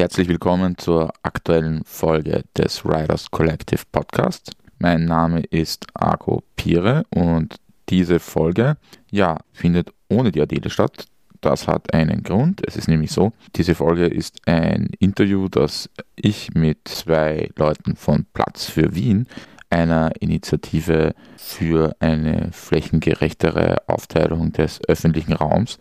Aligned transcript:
Herzlich 0.00 0.28
willkommen 0.28 0.78
zur 0.78 1.12
aktuellen 1.22 1.82
Folge 1.84 2.44
des 2.56 2.86
Riders 2.86 3.30
Collective 3.30 3.82
Podcast. 3.92 4.52
Mein 4.78 5.04
Name 5.04 5.40
ist 5.50 5.84
Argo 5.92 6.42
Pire 6.56 7.04
und 7.14 7.56
diese 7.90 8.18
Folge, 8.18 8.78
ja, 9.10 9.36
findet 9.52 9.92
ohne 10.08 10.32
die 10.32 10.40
Adele 10.40 10.70
statt. 10.70 11.04
Das 11.42 11.68
hat 11.68 11.92
einen 11.92 12.22
Grund. 12.22 12.62
Es 12.66 12.76
ist 12.76 12.88
nämlich 12.88 13.12
so, 13.12 13.34
diese 13.56 13.74
Folge 13.74 14.06
ist 14.06 14.38
ein 14.48 14.88
Interview, 15.00 15.50
das 15.50 15.90
ich 16.16 16.54
mit 16.54 16.78
zwei 16.88 17.50
Leuten 17.56 17.94
von 17.94 18.24
Platz 18.32 18.70
für 18.70 18.94
Wien, 18.94 19.26
einer 19.68 20.12
Initiative 20.20 21.14
für 21.36 21.94
eine 22.00 22.48
flächengerechtere 22.52 23.86
Aufteilung 23.86 24.52
des 24.52 24.80
öffentlichen 24.88 25.34
Raums, 25.34 25.78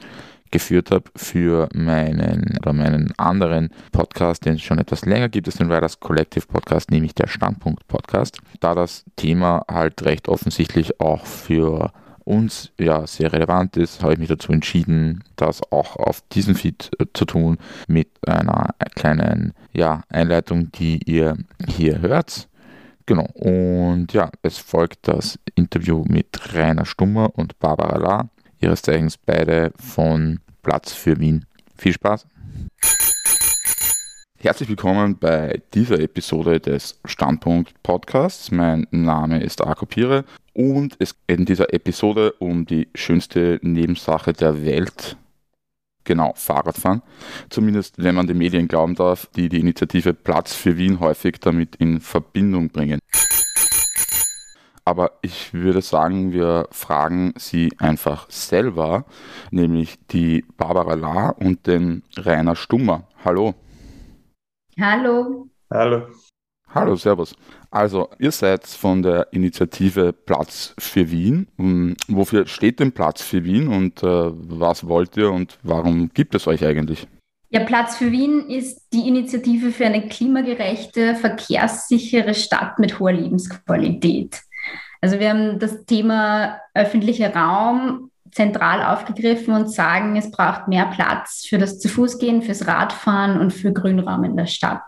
geführt 0.52 0.91
habe 0.91 1.05
für 1.16 1.70
meinen 1.73 2.58
oder 2.59 2.73
meinen 2.73 3.13
anderen 3.17 3.70
Podcast, 3.91 4.45
den 4.45 4.55
es 4.55 4.62
schon 4.62 4.80
etwas 4.80 5.05
länger 5.05 5.30
gibt, 5.30 5.48
ist 5.48 5.59
den 5.59 5.72
Riders 5.72 5.99
Collective 5.99 6.45
Podcast, 6.48 6.91
nämlich 6.91 7.16
der 7.16 7.27
Standpunkt 7.27 7.88
Podcast. 7.88 8.39
Da 8.59 8.75
das 8.75 9.05
Thema 9.16 9.63
halt 9.70 10.03
recht 10.03 10.27
offensichtlich 10.27 10.99
auch 10.99 11.25
für 11.25 11.91
uns 12.30 12.72
ja 12.80 13.08
sehr 13.08 13.34
relevant 13.34 13.75
ist, 13.75 14.03
habe 14.03 14.13
ich 14.13 14.20
mich 14.20 14.30
dazu 14.30 14.52
entschieden, 14.52 15.23
das 15.35 15.62
auch 15.72 15.95
auf 15.95 16.22
diesem 16.31 16.53
Feed 16.53 16.91
äh, 17.00 17.05
zu 17.13 17.25
tun 17.25 17.58
mit 17.88 18.08
einer 18.27 18.75
kleinen 18.95 19.53
ja, 19.73 20.03
Einleitung, 20.09 20.72
die 20.72 21.00
ihr 21.09 21.38
hier 21.67 22.02
hört. 22.02 22.47
Genau, 23.08 23.25
und 23.34 24.13
ja, 24.13 24.30
es 24.44 24.59
folgt 24.59 25.08
das 25.08 25.39
Interview 25.55 26.05
mit 26.08 26.53
Rainer 26.53 26.86
Stummer 26.86 27.31
und 27.36 27.58
Barbara 27.58 27.97
La, 27.97 28.30
ihres 28.59 28.81
Zeichens 28.81 29.17
beide 29.17 29.72
von 29.78 30.39
Platz 30.64 30.92
für 30.92 31.20
Wien. 31.20 31.45
Viel 31.78 31.94
Spaß! 31.94 32.25
Herzlich 34.38 34.70
willkommen 34.70 35.17
bei 35.17 35.61
dieser 35.73 36.00
Episode 36.00 36.61
des 36.61 37.00
Standpunkt 37.03 37.73
Podcasts. 37.84 38.52
Mein 38.52 38.88
Name 38.92 39.44
ist 39.44 39.61
Arko 39.61 39.86
Pire 39.86 40.23
und 40.53 40.95
es 41.00 41.14
geht 41.28 41.39
in 41.39 41.45
dieser 41.45 41.73
Episode 41.73 42.31
um 42.39 42.66
die 42.66 42.88
schönste 42.95 43.59
Nebensache 43.61 44.31
der 44.31 44.64
Welt. 44.64 45.17
Genau, 46.06 46.34
Fahrradfahren. 46.36 47.02
Zumindest, 47.50 47.95
wenn 47.97 48.16
man 48.16 48.28
den 48.28 48.38
Medien 48.38 48.67
glauben 48.69 48.95
darf, 48.95 49.28
die 49.36 49.50
die 49.50 49.59
Initiative 49.59 50.14
Platz 50.14 50.56
für 50.56 50.78
Wien 50.78 51.02
häufig 51.02 51.39
damit 51.41 51.75
in 51.75 52.00
Verbindung 52.00 52.69
bringen. 52.69 53.00
Aber 54.85 55.19
ich 55.22 55.53
würde 55.53 55.81
sagen, 55.81 56.31
wir 56.31 56.67
fragen 56.72 57.33
sie 57.38 57.72
einfach 57.77 58.30
selber, 58.30 59.05
nämlich 59.52 59.97
die 60.08 60.45
Barbara 60.58 60.95
La 60.95 61.30
und 61.30 61.67
den 61.67 62.03
Rainer 62.17 62.55
Stummer. 62.55 63.07
Hallo. 63.23 63.53
Hallo. 64.80 65.50
Hallo. 65.72 66.07
Hallo, 66.73 66.95
Servus. 66.95 67.35
Also, 67.72 68.09
ihr 68.19 68.31
seid 68.31 68.67
von 68.67 69.02
der 69.02 69.27
Initiative 69.31 70.13
Platz 70.13 70.75
für 70.77 71.09
Wien. 71.09 71.47
Hm, 71.57 71.95
wofür 72.07 72.45
steht 72.45 72.80
denn 72.80 72.91
Platz 72.91 73.22
für 73.22 73.44
Wien 73.44 73.67
und 73.67 74.03
äh, 74.03 74.31
was 74.31 74.88
wollt 74.88 75.17
ihr 75.17 75.31
und 75.31 75.57
warum 75.63 76.09
gibt 76.13 76.35
es 76.35 76.47
euch 76.47 76.63
eigentlich? 76.63 77.07
Ja, 77.52 77.61
Platz 77.63 77.97
für 77.97 78.11
Wien 78.11 78.47
ist 78.47 78.88
die 78.94 79.07
Initiative 79.07 79.72
für 79.72 79.88
eine 79.88 80.07
klimagerechte, 80.07 81.16
verkehrssichere 81.16 82.35
Stadt 82.35 82.77
mit 82.77 83.00
hoher 83.00 83.13
Lebensqualität. 83.13 84.41
Also 85.02 85.19
wir 85.19 85.30
haben 85.30 85.59
das 85.59 85.86
Thema 85.86 86.59
öffentlicher 86.73 87.33
Raum 87.33 88.11
zentral 88.31 88.83
aufgegriffen 88.83 89.53
und 89.53 89.72
sagen, 89.72 90.16
es 90.16 90.30
braucht 90.31 90.67
mehr 90.67 90.86
Platz 90.86 91.45
für 91.47 91.58
das 91.58 91.80
Zu-Fuß-Gehen, 91.80 92.41
fürs 92.41 92.67
Radfahren 92.67 93.40
und 93.40 93.51
für 93.51 93.74
Grünraum 93.74 94.24
in 94.24 94.38
der 94.38 94.46
Stadt. 94.46 94.84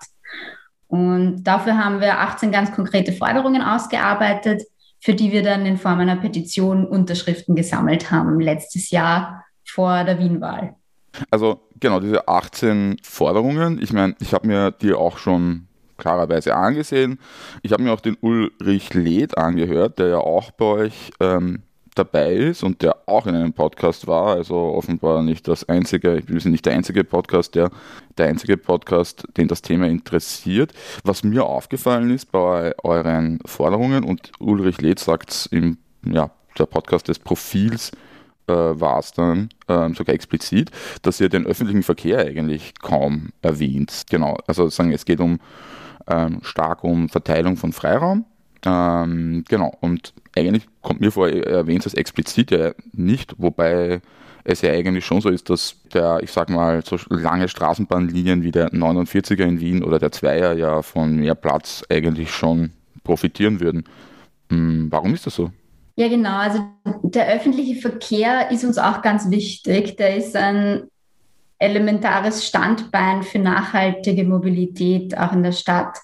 Und 0.87 1.43
dafür 1.43 1.77
haben 1.77 2.01
wir 2.01 2.19
18 2.19 2.51
ganz 2.51 2.71
konkrete 2.73 3.13
Forderungen 3.13 3.61
ausgearbeitet, 3.61 4.63
für 4.99 5.13
die 5.13 5.31
wir 5.31 5.41
dann 5.41 5.65
in 5.65 5.77
Form 5.77 5.99
einer 5.99 6.17
Petition 6.17 6.85
Unterschriften 6.85 7.55
gesammelt 7.55 8.11
haben, 8.11 8.39
letztes 8.39 8.91
Jahr 8.91 9.45
vor 9.65 10.03
der 10.03 10.19
Wienwahl. 10.19 10.75
Also 11.29 11.61
genau, 11.79 11.99
diese 11.99 12.27
18 12.27 12.97
Forderungen, 13.03 13.81
ich 13.81 13.93
meine, 13.93 14.15
ich 14.19 14.33
habe 14.33 14.47
mir 14.47 14.71
die 14.71 14.93
auch 14.93 15.17
schon 15.17 15.67
klarerweise 16.01 16.55
angesehen. 16.55 17.19
Ich 17.61 17.71
habe 17.71 17.83
mir 17.83 17.93
auch 17.93 18.01
den 18.01 18.17
Ulrich 18.19 18.93
Leth 18.93 19.37
angehört, 19.37 19.99
der 19.99 20.07
ja 20.07 20.17
auch 20.17 20.51
bei 20.51 20.65
euch 20.65 21.11
ähm, 21.19 21.61
dabei 21.95 22.33
ist 22.33 22.63
und 22.63 22.81
der 22.81 22.97
auch 23.05 23.27
in 23.27 23.35
einem 23.35 23.53
Podcast 23.53 24.07
war, 24.07 24.27
also 24.27 24.55
offenbar 24.55 25.23
nicht 25.23 25.47
das 25.47 25.67
einzige, 25.67 26.23
wir 26.25 26.39
sind 26.39 26.51
nicht 26.51 26.65
der 26.65 26.73
einzige 26.73 27.03
Podcast, 27.03 27.55
der, 27.55 27.69
der 28.17 28.27
einzige 28.27 28.57
Podcast, 28.57 29.27
den 29.37 29.47
das 29.47 29.61
Thema 29.61 29.87
interessiert. 29.87 30.73
Was 31.03 31.23
mir 31.23 31.45
aufgefallen 31.45 32.09
ist 32.09 32.31
bei 32.31 32.73
euren 32.83 33.39
Forderungen 33.45 34.03
und 34.03 34.31
Ulrich 34.39 34.81
Leth 34.81 34.99
sagt 34.99 35.31
es 35.31 35.45
im 35.47 35.77
ja, 36.05 36.31
der 36.57 36.65
Podcast 36.65 37.07
des 37.07 37.19
Profils 37.19 37.91
äh, 38.47 38.53
war 38.53 38.99
es 38.99 39.11
dann 39.11 39.49
äh, 39.67 39.93
sogar 39.93 40.15
explizit, 40.15 40.71
dass 41.01 41.19
ihr 41.19 41.29
den 41.29 41.45
öffentlichen 41.45 41.83
Verkehr 41.83 42.19
eigentlich 42.19 42.73
kaum 42.81 43.29
erwähnt. 43.41 44.05
Genau, 44.09 44.37
also 44.47 44.69
sagen, 44.69 44.91
es 44.91 45.05
geht 45.05 45.19
um 45.19 45.39
ähm, 46.07 46.39
stark 46.43 46.83
um 46.83 47.09
Verteilung 47.09 47.57
von 47.57 47.73
Freiraum. 47.73 48.25
Ähm, 48.65 49.43
genau, 49.47 49.75
und 49.81 50.13
eigentlich 50.35 50.67
kommt 50.81 51.01
mir 51.01 51.11
vor, 51.11 51.29
ihr 51.29 51.45
erwähnt 51.47 51.85
es 51.85 51.93
explizit 51.93 52.51
ja 52.51 52.71
nicht, 52.93 53.35
wobei 53.37 54.01
es 54.43 54.61
ja 54.61 54.71
eigentlich 54.71 55.05
schon 55.05 55.21
so 55.21 55.29
ist, 55.29 55.49
dass 55.49 55.75
der, 55.93 56.19
ich 56.21 56.31
sag 56.31 56.49
mal, 56.49 56.83
so 56.83 56.97
lange 57.09 57.47
Straßenbahnlinien 57.47 58.43
wie 58.43 58.51
der 58.51 58.71
49er 58.71 59.43
in 59.43 59.59
Wien 59.59 59.83
oder 59.83 59.99
der 59.99 60.11
Zweier 60.11 60.53
ja 60.53 60.81
von 60.81 61.17
mehr 61.17 61.35
Platz 61.35 61.83
eigentlich 61.89 62.31
schon 62.31 62.71
profitieren 63.03 63.59
würden. 63.59 63.83
Hm, 64.49 64.87
warum 64.91 65.13
ist 65.13 65.25
das 65.25 65.35
so? 65.35 65.51
Ja, 65.95 66.07
genau. 66.07 66.37
Also 66.37 66.63
der 67.03 67.27
öffentliche 67.27 67.79
Verkehr 67.79 68.49
ist 68.51 68.63
uns 68.63 68.77
auch 68.77 69.01
ganz 69.01 69.29
wichtig. 69.29 69.97
Der 69.97 70.15
ist 70.15 70.35
ein 70.35 70.83
elementares 71.61 72.45
Standbein 72.45 73.23
für 73.23 73.39
nachhaltige 73.39 74.23
Mobilität 74.23 75.17
auch 75.17 75.31
in 75.31 75.43
der 75.43 75.51
Stadt. 75.51 75.97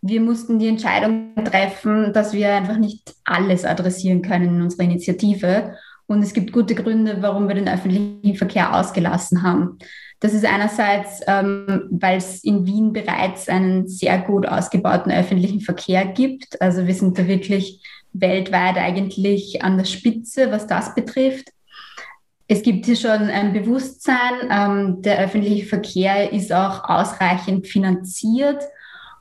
Wir 0.00 0.20
mussten 0.20 0.58
die 0.58 0.68
Entscheidung 0.68 1.34
treffen, 1.44 2.12
dass 2.12 2.32
wir 2.32 2.54
einfach 2.54 2.76
nicht 2.76 3.14
alles 3.24 3.64
adressieren 3.64 4.22
können 4.22 4.56
in 4.56 4.62
unserer 4.62 4.84
Initiative. 4.84 5.74
Und 6.06 6.22
es 6.22 6.32
gibt 6.32 6.52
gute 6.52 6.74
Gründe, 6.74 7.18
warum 7.20 7.48
wir 7.48 7.54
den 7.54 7.68
öffentlichen 7.68 8.36
Verkehr 8.36 8.74
ausgelassen 8.74 9.42
haben. 9.42 9.78
Das 10.20 10.34
ist 10.34 10.44
einerseits, 10.44 11.20
ähm, 11.26 11.88
weil 11.90 12.18
es 12.18 12.42
in 12.44 12.66
Wien 12.66 12.92
bereits 12.92 13.48
einen 13.48 13.88
sehr 13.88 14.18
gut 14.18 14.46
ausgebauten 14.46 15.12
öffentlichen 15.12 15.60
Verkehr 15.60 16.06
gibt. 16.06 16.60
Also 16.60 16.86
wir 16.86 16.94
sind 16.94 17.18
da 17.18 17.26
wirklich 17.26 17.82
weltweit 18.12 18.76
eigentlich 18.76 19.62
an 19.62 19.78
der 19.78 19.84
Spitze, 19.84 20.50
was 20.50 20.66
das 20.66 20.94
betrifft. 20.94 21.48
Es 22.50 22.62
gibt 22.62 22.86
hier 22.86 22.96
schon 22.96 23.28
ein 23.28 23.52
Bewusstsein, 23.52 24.48
ähm, 24.50 25.02
der 25.02 25.18
öffentliche 25.18 25.66
Verkehr 25.66 26.32
ist 26.32 26.50
auch 26.50 26.88
ausreichend 26.88 27.66
finanziert. 27.66 28.64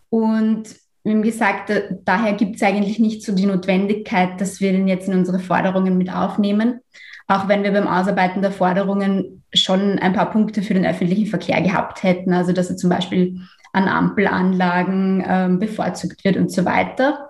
Und 0.10 0.64
wie 1.04 1.22
gesagt, 1.22 1.72
daher 2.06 2.34
gibt 2.34 2.56
es 2.56 2.64
eigentlich 2.64 3.00
nicht 3.00 3.24
so 3.24 3.36
die 3.36 3.46
Notwendigkeit, 3.46 4.40
dass 4.40 4.62
wir 4.62 4.72
den 4.72 4.88
jetzt 4.88 5.10
in 5.10 5.14
unsere 5.14 5.40
Forderungen 5.40 5.98
mit 5.98 6.12
aufnehmen, 6.12 6.80
auch 7.28 7.50
wenn 7.50 7.64
wir 7.64 7.72
beim 7.72 7.88
Ausarbeiten 7.88 8.42
der 8.42 8.52
Forderungen 8.54 9.44
schon 9.54 10.00
ein 10.00 10.14
paar 10.14 10.32
Punkte 10.32 10.62
für 10.62 10.74
den 10.74 10.86
öffentlichen 10.86 11.28
Verkehr 11.28 11.62
gehabt 11.62 12.04
hätten, 12.04 12.32
also 12.34 12.54
dass 12.54 12.70
er 12.70 12.78
zum 12.78 12.90
Beispiel 12.90 13.42
an 13.74 13.90
Ampelanlagen 13.90 15.24
ähm, 15.28 15.60
bevorzugt 15.60 16.24
wird 16.24 16.38
und 16.38 16.50
so 16.50 16.64
weiter. 16.64 17.30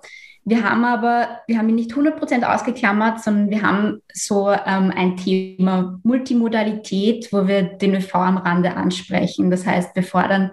Wir 0.49 0.63
haben 0.63 0.85
aber, 0.85 1.41
wir 1.45 1.57
haben 1.57 1.67
ihn 1.67 1.75
nicht 1.75 1.91
100% 1.91 2.43
ausgeklammert, 2.43 3.21
sondern 3.21 3.49
wir 3.49 3.63
haben 3.63 4.01
so 4.13 4.49
ähm, 4.49 4.93
ein 4.95 5.17
Thema 5.17 5.99
Multimodalität, 6.03 7.33
wo 7.33 7.49
wir 7.49 7.63
den 7.63 7.95
ÖV 7.95 8.15
am 8.15 8.37
Rande 8.37 8.73
ansprechen. 8.77 9.51
Das 9.51 9.65
heißt, 9.65 9.93
wir 9.93 10.03
fordern, 10.03 10.51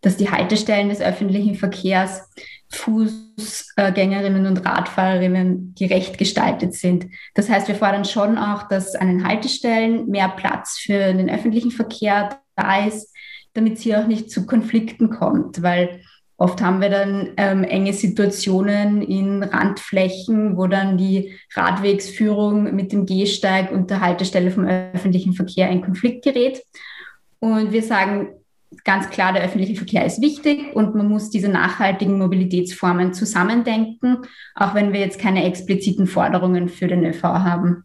dass 0.00 0.16
die 0.16 0.32
Haltestellen 0.32 0.88
des 0.88 1.00
öffentlichen 1.00 1.54
Verkehrs 1.54 2.28
Fußgängerinnen 2.70 4.46
und 4.46 4.66
Radfahrerinnen 4.66 5.76
gerecht 5.78 6.18
gestaltet 6.18 6.74
sind. 6.74 7.06
Das 7.34 7.48
heißt, 7.48 7.68
wir 7.68 7.76
fordern 7.76 8.04
schon 8.04 8.38
auch, 8.38 8.64
dass 8.66 8.96
an 8.96 9.06
den 9.06 9.28
Haltestellen 9.28 10.08
mehr 10.08 10.28
Platz 10.28 10.76
für 10.76 11.14
den 11.14 11.30
öffentlichen 11.30 11.70
Verkehr 11.70 12.40
da 12.56 12.84
ist, 12.84 13.14
damit 13.54 13.74
es 13.74 13.82
hier 13.82 14.00
auch 14.00 14.08
nicht 14.08 14.28
zu 14.28 14.44
Konflikten 14.44 15.08
kommt, 15.08 15.62
weil 15.62 16.00
Oft 16.38 16.60
haben 16.60 16.82
wir 16.82 16.90
dann 16.90 17.30
ähm, 17.38 17.64
enge 17.64 17.94
Situationen 17.94 19.00
in 19.00 19.42
Randflächen, 19.42 20.56
wo 20.56 20.66
dann 20.66 20.98
die 20.98 21.32
Radwegsführung 21.54 22.74
mit 22.74 22.92
dem 22.92 23.06
Gehsteig 23.06 23.72
und 23.72 23.90
der 23.90 24.02
Haltestelle 24.02 24.50
vom 24.50 24.66
öffentlichen 24.66 25.32
Verkehr 25.32 25.70
in 25.70 25.80
Konflikt 25.80 26.24
gerät. 26.24 26.62
Und 27.38 27.72
wir 27.72 27.82
sagen 27.82 28.34
ganz 28.84 29.08
klar, 29.10 29.32
der 29.32 29.44
öffentliche 29.44 29.76
Verkehr 29.76 30.04
ist 30.04 30.20
wichtig 30.20 30.74
und 30.74 30.94
man 30.94 31.08
muss 31.08 31.30
diese 31.30 31.48
nachhaltigen 31.48 32.18
Mobilitätsformen 32.18 33.14
zusammendenken, 33.14 34.18
auch 34.54 34.74
wenn 34.74 34.92
wir 34.92 35.00
jetzt 35.00 35.18
keine 35.18 35.44
expliziten 35.44 36.06
Forderungen 36.06 36.68
für 36.68 36.86
den 36.86 37.04
ÖV 37.04 37.22
haben. 37.22 37.84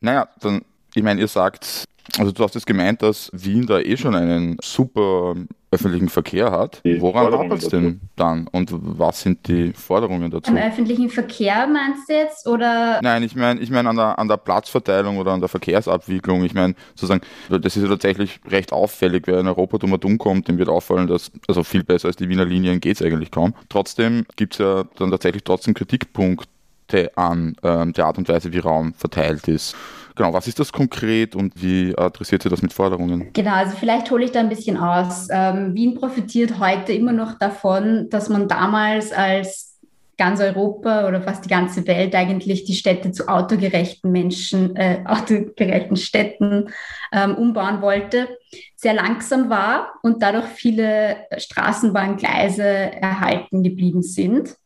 Naja, 0.00 0.28
dann, 0.40 0.62
ich 0.94 1.02
meine, 1.02 1.20
ihr 1.20 1.28
sagt, 1.28 1.84
Also 2.18 2.32
du 2.32 2.42
hast 2.42 2.54
jetzt 2.54 2.66
gemeint, 2.66 3.02
dass 3.02 3.30
Wien 3.32 3.66
da 3.66 3.78
eh 3.80 3.96
schon 3.96 4.14
einen 4.14 4.56
super 4.62 5.34
öffentlichen 5.70 6.08
Verkehr 6.08 6.50
hat. 6.50 6.80
Die 6.84 7.00
Woran 7.00 7.32
hapert 7.32 7.62
es 7.62 7.68
denn 7.68 8.00
dann 8.14 8.46
und 8.52 8.70
was 8.72 9.20
sind 9.20 9.46
die 9.48 9.72
Forderungen 9.72 10.30
dazu? 10.30 10.50
Am 10.50 10.56
öffentlichen 10.56 11.10
Verkehr 11.10 11.66
meinst 11.66 12.08
du 12.08 12.14
jetzt 12.14 12.46
oder? 12.46 13.00
Nein, 13.02 13.22
ich 13.22 13.34
meine 13.34 13.60
ich 13.60 13.70
mein 13.70 13.86
an, 13.86 13.96
der, 13.96 14.18
an 14.18 14.28
der 14.28 14.36
Platzverteilung 14.36 15.18
oder 15.18 15.32
an 15.32 15.40
der 15.40 15.48
Verkehrsabwicklung. 15.48 16.44
Ich 16.44 16.54
meine 16.54 16.74
sozusagen, 16.94 17.20
das 17.48 17.76
ist 17.76 17.82
ja 17.82 17.88
tatsächlich 17.88 18.40
recht 18.48 18.72
auffällig. 18.72 19.24
Wer 19.26 19.40
in 19.40 19.48
Europa 19.48 19.78
dumm 19.78 19.98
dumm 19.98 20.18
kommt, 20.18 20.48
dem 20.48 20.56
wird 20.58 20.68
auffallen, 20.68 21.08
dass 21.08 21.32
also 21.48 21.62
viel 21.62 21.84
besser 21.84 22.08
als 22.08 22.16
die 22.16 22.28
Wiener 22.28 22.44
Linien 22.44 22.80
geht 22.80 22.96
es 22.96 23.02
eigentlich 23.02 23.30
kaum. 23.30 23.54
Trotzdem 23.68 24.24
gibt 24.36 24.54
es 24.54 24.58
ja 24.58 24.84
dann 24.96 25.10
tatsächlich 25.10 25.42
trotzdem 25.42 25.74
Kritikpunkte 25.74 27.10
an 27.16 27.56
ähm, 27.62 27.92
der 27.92 28.06
Art 28.06 28.18
und 28.18 28.28
Weise, 28.28 28.52
wie 28.52 28.58
Raum 28.58 28.94
verteilt 28.94 29.48
ist. 29.48 29.76
Genau, 30.16 30.32
was 30.32 30.48
ist 30.48 30.58
das 30.58 30.72
konkret 30.72 31.36
und 31.36 31.62
wie 31.62 31.96
adressiert 31.96 32.42
sie 32.42 32.48
das 32.48 32.62
mit 32.62 32.72
Forderungen? 32.72 33.32
Genau, 33.34 33.52
also 33.52 33.76
vielleicht 33.76 34.10
hole 34.10 34.24
ich 34.24 34.32
da 34.32 34.40
ein 34.40 34.48
bisschen 34.48 34.78
aus. 34.78 35.28
Ähm, 35.30 35.74
Wien 35.74 35.94
profitiert 35.94 36.58
heute 36.58 36.94
immer 36.94 37.12
noch 37.12 37.38
davon, 37.38 38.08
dass 38.08 38.30
man 38.30 38.48
damals 38.48 39.12
als 39.12 39.78
ganz 40.16 40.40
Europa 40.40 41.06
oder 41.06 41.20
fast 41.20 41.44
die 41.44 41.50
ganze 41.50 41.86
Welt 41.86 42.14
eigentlich 42.14 42.64
die 42.64 42.74
Städte 42.74 43.12
zu 43.12 43.28
autogerechten 43.28 44.10
Menschen, 44.10 44.74
äh, 44.74 45.02
autogerechten 45.04 45.96
Städten 45.96 46.70
ähm, 47.12 47.34
umbauen 47.34 47.82
wollte, 47.82 48.28
sehr 48.74 48.94
langsam 48.94 49.50
war 49.50 49.92
und 50.02 50.22
dadurch 50.22 50.46
viele 50.46 51.16
Straßenbahngleise 51.36 52.62
erhalten 52.62 53.62
geblieben 53.62 54.02
sind. 54.02 54.56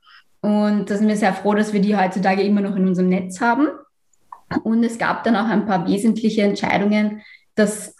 Und 0.42 0.88
da 0.88 0.96
sind 0.96 1.08
wir 1.08 1.16
sehr 1.16 1.34
froh, 1.34 1.54
dass 1.54 1.72
wir 1.72 1.80
die 1.80 1.96
heutzutage 1.96 2.42
immer 2.42 2.60
noch 2.60 2.76
in 2.76 2.86
unserem 2.86 3.08
Netz 3.08 3.40
haben. 3.40 3.68
Und 4.64 4.82
es 4.84 4.98
gab 4.98 5.24
dann 5.24 5.36
auch 5.36 5.46
ein 5.46 5.66
paar 5.66 5.86
wesentliche 5.86 6.42
Entscheidungen, 6.42 7.22
dass 7.54 7.94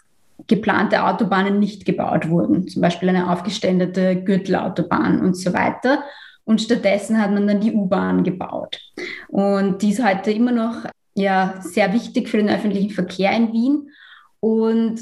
geplante 0.47 1.03
Autobahnen 1.03 1.59
nicht 1.59 1.85
gebaut 1.85 2.29
wurden, 2.29 2.67
zum 2.67 2.81
Beispiel 2.81 3.09
eine 3.09 3.31
aufgeständete 3.31 4.21
Gürtelautobahn 4.23 5.21
und 5.21 5.35
so 5.35 5.53
weiter. 5.53 6.03
Und 6.43 6.61
stattdessen 6.61 7.21
hat 7.21 7.31
man 7.31 7.47
dann 7.47 7.61
die 7.61 7.73
U-Bahn 7.73 8.23
gebaut. 8.23 8.79
Und 9.27 9.81
die 9.81 9.91
ist 9.91 10.03
heute 10.03 10.31
immer 10.31 10.51
noch 10.51 10.85
ja, 11.13 11.55
sehr 11.61 11.93
wichtig 11.93 12.29
für 12.29 12.37
den 12.37 12.49
öffentlichen 12.49 12.89
Verkehr 12.89 13.31
in 13.33 13.53
Wien 13.53 13.91
und 14.39 15.01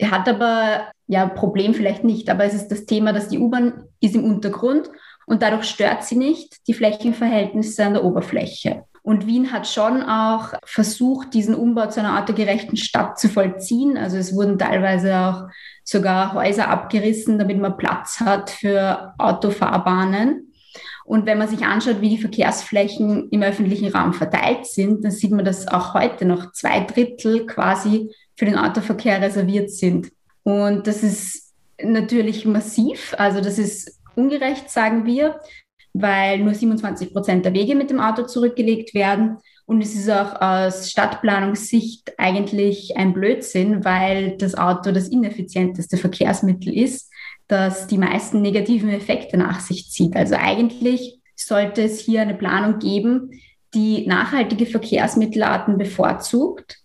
hat 0.00 0.28
aber, 0.28 0.90
ja, 1.06 1.26
Problem 1.26 1.74
vielleicht 1.74 2.04
nicht, 2.04 2.28
aber 2.28 2.44
es 2.44 2.54
ist 2.54 2.68
das 2.68 2.86
Thema, 2.86 3.12
dass 3.12 3.28
die 3.28 3.38
U-Bahn 3.38 3.84
ist 4.00 4.14
im 4.14 4.24
Untergrund 4.24 4.90
und 5.26 5.42
dadurch 5.42 5.64
stört 5.64 6.04
sie 6.04 6.16
nicht 6.16 6.66
die 6.66 6.74
Flächenverhältnisse 6.74 7.84
an 7.84 7.94
der 7.94 8.04
Oberfläche. 8.04 8.84
Und 9.04 9.26
Wien 9.26 9.52
hat 9.52 9.68
schon 9.68 10.02
auch 10.02 10.54
versucht, 10.64 11.34
diesen 11.34 11.54
Umbau 11.54 11.88
zu 11.88 12.00
einer 12.00 12.18
autogerechten 12.18 12.78
Stadt 12.78 13.18
zu 13.18 13.28
vollziehen. 13.28 13.98
Also 13.98 14.16
es 14.16 14.34
wurden 14.34 14.58
teilweise 14.58 15.14
auch 15.18 15.42
sogar 15.84 16.32
Häuser 16.32 16.68
abgerissen, 16.68 17.38
damit 17.38 17.60
man 17.60 17.76
Platz 17.76 18.20
hat 18.20 18.48
für 18.48 19.12
Autofahrbahnen. 19.18 20.54
Und 21.04 21.26
wenn 21.26 21.36
man 21.36 21.48
sich 21.48 21.66
anschaut, 21.66 22.00
wie 22.00 22.08
die 22.08 22.18
Verkehrsflächen 22.18 23.28
im 23.28 23.42
öffentlichen 23.42 23.94
Raum 23.94 24.14
verteilt 24.14 24.64
sind, 24.64 25.04
dann 25.04 25.12
sieht 25.12 25.32
man, 25.32 25.44
dass 25.44 25.68
auch 25.68 25.92
heute 25.92 26.24
noch 26.24 26.52
zwei 26.52 26.80
Drittel 26.80 27.44
quasi 27.44 28.10
für 28.36 28.46
den 28.46 28.56
Autoverkehr 28.56 29.20
reserviert 29.20 29.70
sind. 29.70 30.12
Und 30.44 30.86
das 30.86 31.02
ist 31.02 31.52
natürlich 31.78 32.46
massiv. 32.46 33.14
Also 33.18 33.42
das 33.42 33.58
ist 33.58 33.98
ungerecht, 34.16 34.70
sagen 34.70 35.04
wir 35.04 35.38
weil 35.94 36.40
nur 36.40 36.52
27 36.52 37.12
Prozent 37.12 37.44
der 37.44 37.54
Wege 37.54 37.74
mit 37.74 37.88
dem 37.88 38.00
Auto 38.00 38.24
zurückgelegt 38.24 38.94
werden. 38.94 39.38
Und 39.64 39.80
es 39.80 39.94
ist 39.94 40.10
auch 40.10 40.40
aus 40.42 40.90
Stadtplanungssicht 40.90 42.12
eigentlich 42.18 42.96
ein 42.98 43.14
Blödsinn, 43.14 43.84
weil 43.84 44.36
das 44.36 44.56
Auto 44.56 44.92
das 44.92 45.08
ineffizienteste 45.08 45.96
Verkehrsmittel 45.96 46.76
ist, 46.76 47.10
das 47.46 47.86
die 47.86 47.96
meisten 47.96 48.42
negativen 48.42 48.90
Effekte 48.90 49.38
nach 49.38 49.60
sich 49.60 49.90
zieht. 49.90 50.16
Also 50.16 50.34
eigentlich 50.34 51.20
sollte 51.36 51.82
es 51.82 52.00
hier 52.00 52.22
eine 52.22 52.34
Planung 52.34 52.78
geben, 52.78 53.30
die 53.72 54.06
nachhaltige 54.06 54.66
Verkehrsmittelarten 54.66 55.78
bevorzugt 55.78 56.78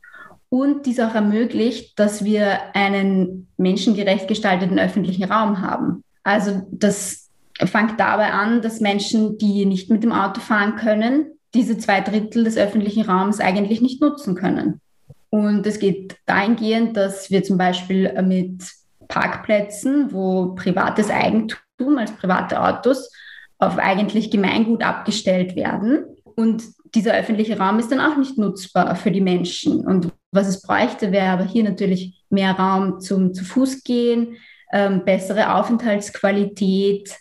und 0.50 0.86
dies 0.86 1.00
auch 1.00 1.16
ermöglicht, 1.16 1.98
dass 2.00 2.24
wir 2.24 2.76
einen 2.76 3.48
menschengerecht 3.58 4.28
gestalteten 4.28 4.80
öffentlichen 4.80 5.26
Raum 5.26 5.62
haben. 5.62 6.04
Also 6.24 6.68
das 6.72 7.29
fängt 7.68 8.00
dabei 8.00 8.32
an, 8.32 8.62
dass 8.62 8.80
Menschen, 8.80 9.38
die 9.38 9.66
nicht 9.66 9.90
mit 9.90 10.04
dem 10.04 10.12
Auto 10.12 10.40
fahren 10.40 10.76
können, 10.76 11.28
diese 11.54 11.78
zwei 11.78 12.02
Drittel 12.02 12.44
des 12.44 12.58
öffentlichen 12.58 13.04
Raums 13.04 13.40
eigentlich 13.40 13.82
nicht 13.82 14.02
nutzen 14.02 14.36
können. 14.36 14.82
Und 15.30 15.66
es 15.68 15.80
geht 15.80 16.18
dahingehend, 16.26 16.98
dass 16.98 17.30
wir 17.30 17.44
zum 17.44 17.58
Beispiel 17.58 18.20
mit 18.22 18.64
Parkplätzen, 19.08 20.12
wo 20.12 20.56
privates 20.56 21.10
Eigentum 21.10 21.98
als 21.98 22.12
private 22.12 22.62
Autos 22.62 23.12
auf 23.58 23.78
eigentlich 23.78 24.32
Gemeingut 24.32 24.84
abgestellt 24.84 25.56
werden. 25.56 26.06
Und 26.24 26.64
dieser 26.96 27.14
öffentliche 27.14 27.60
Raum 27.60 27.80
ist 27.80 27.92
dann 27.92 28.00
auch 28.00 28.18
nicht 28.18 28.38
nutzbar 28.38 28.96
für 28.96 29.12
die 29.12 29.22
Menschen. 29.22 29.86
Und 29.86 30.12
was 30.32 30.48
es 30.48 30.62
bräuchte, 30.62 31.12
wäre 31.12 31.30
aber 31.30 31.44
hier 31.44 31.64
natürlich 31.64 32.24
mehr 32.30 32.54
Raum 32.54 33.00
zum 33.00 33.34
zu 33.34 33.44
Fuß 33.44 33.84
gehen, 33.84 34.38
ähm, 34.72 35.04
bessere 35.04 35.56
Aufenthaltsqualität, 35.56 37.16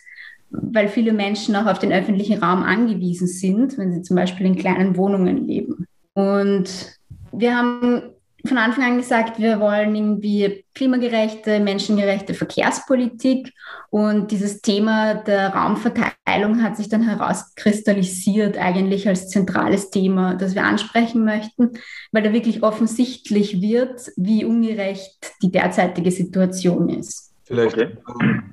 weil 0.51 0.87
viele 0.87 1.13
Menschen 1.13 1.55
auch 1.55 1.65
auf 1.65 1.79
den 1.79 1.91
öffentlichen 1.91 2.41
Raum 2.41 2.63
angewiesen 2.63 3.27
sind, 3.27 3.77
wenn 3.77 3.93
sie 3.93 4.01
zum 4.01 4.15
Beispiel 4.15 4.45
in 4.45 4.55
kleinen 4.55 4.97
Wohnungen 4.97 5.47
leben. 5.47 5.85
Und 6.13 6.97
wir 7.31 7.55
haben 7.55 8.01
von 8.45 8.57
Anfang 8.57 8.83
an 8.85 8.97
gesagt, 8.97 9.39
wir 9.39 9.59
wollen 9.59 9.95
irgendwie 9.95 10.63
klimagerechte, 10.73 11.59
menschengerechte 11.59 12.33
Verkehrspolitik. 12.33 13.53
Und 13.89 14.31
dieses 14.31 14.61
Thema 14.61 15.15
der 15.15 15.49
Raumverteilung 15.49 16.63
hat 16.63 16.77
sich 16.77 16.89
dann 16.89 17.03
herauskristallisiert 17.03 18.57
eigentlich 18.57 19.07
als 19.07 19.29
zentrales 19.29 19.89
Thema, 19.89 20.35
das 20.35 20.55
wir 20.55 20.63
ansprechen 20.63 21.25
möchten, 21.25 21.71
weil 22.11 22.23
da 22.23 22.31
wirklich 22.31 22.63
offensichtlich 22.63 23.61
wird, 23.61 24.09
wie 24.15 24.45
ungerecht 24.45 25.33
die 25.41 25.51
derzeitige 25.51 26.11
Situation 26.11 26.89
ist. 26.89 27.28
Vielleicht 27.49 27.77
okay. 27.79 27.97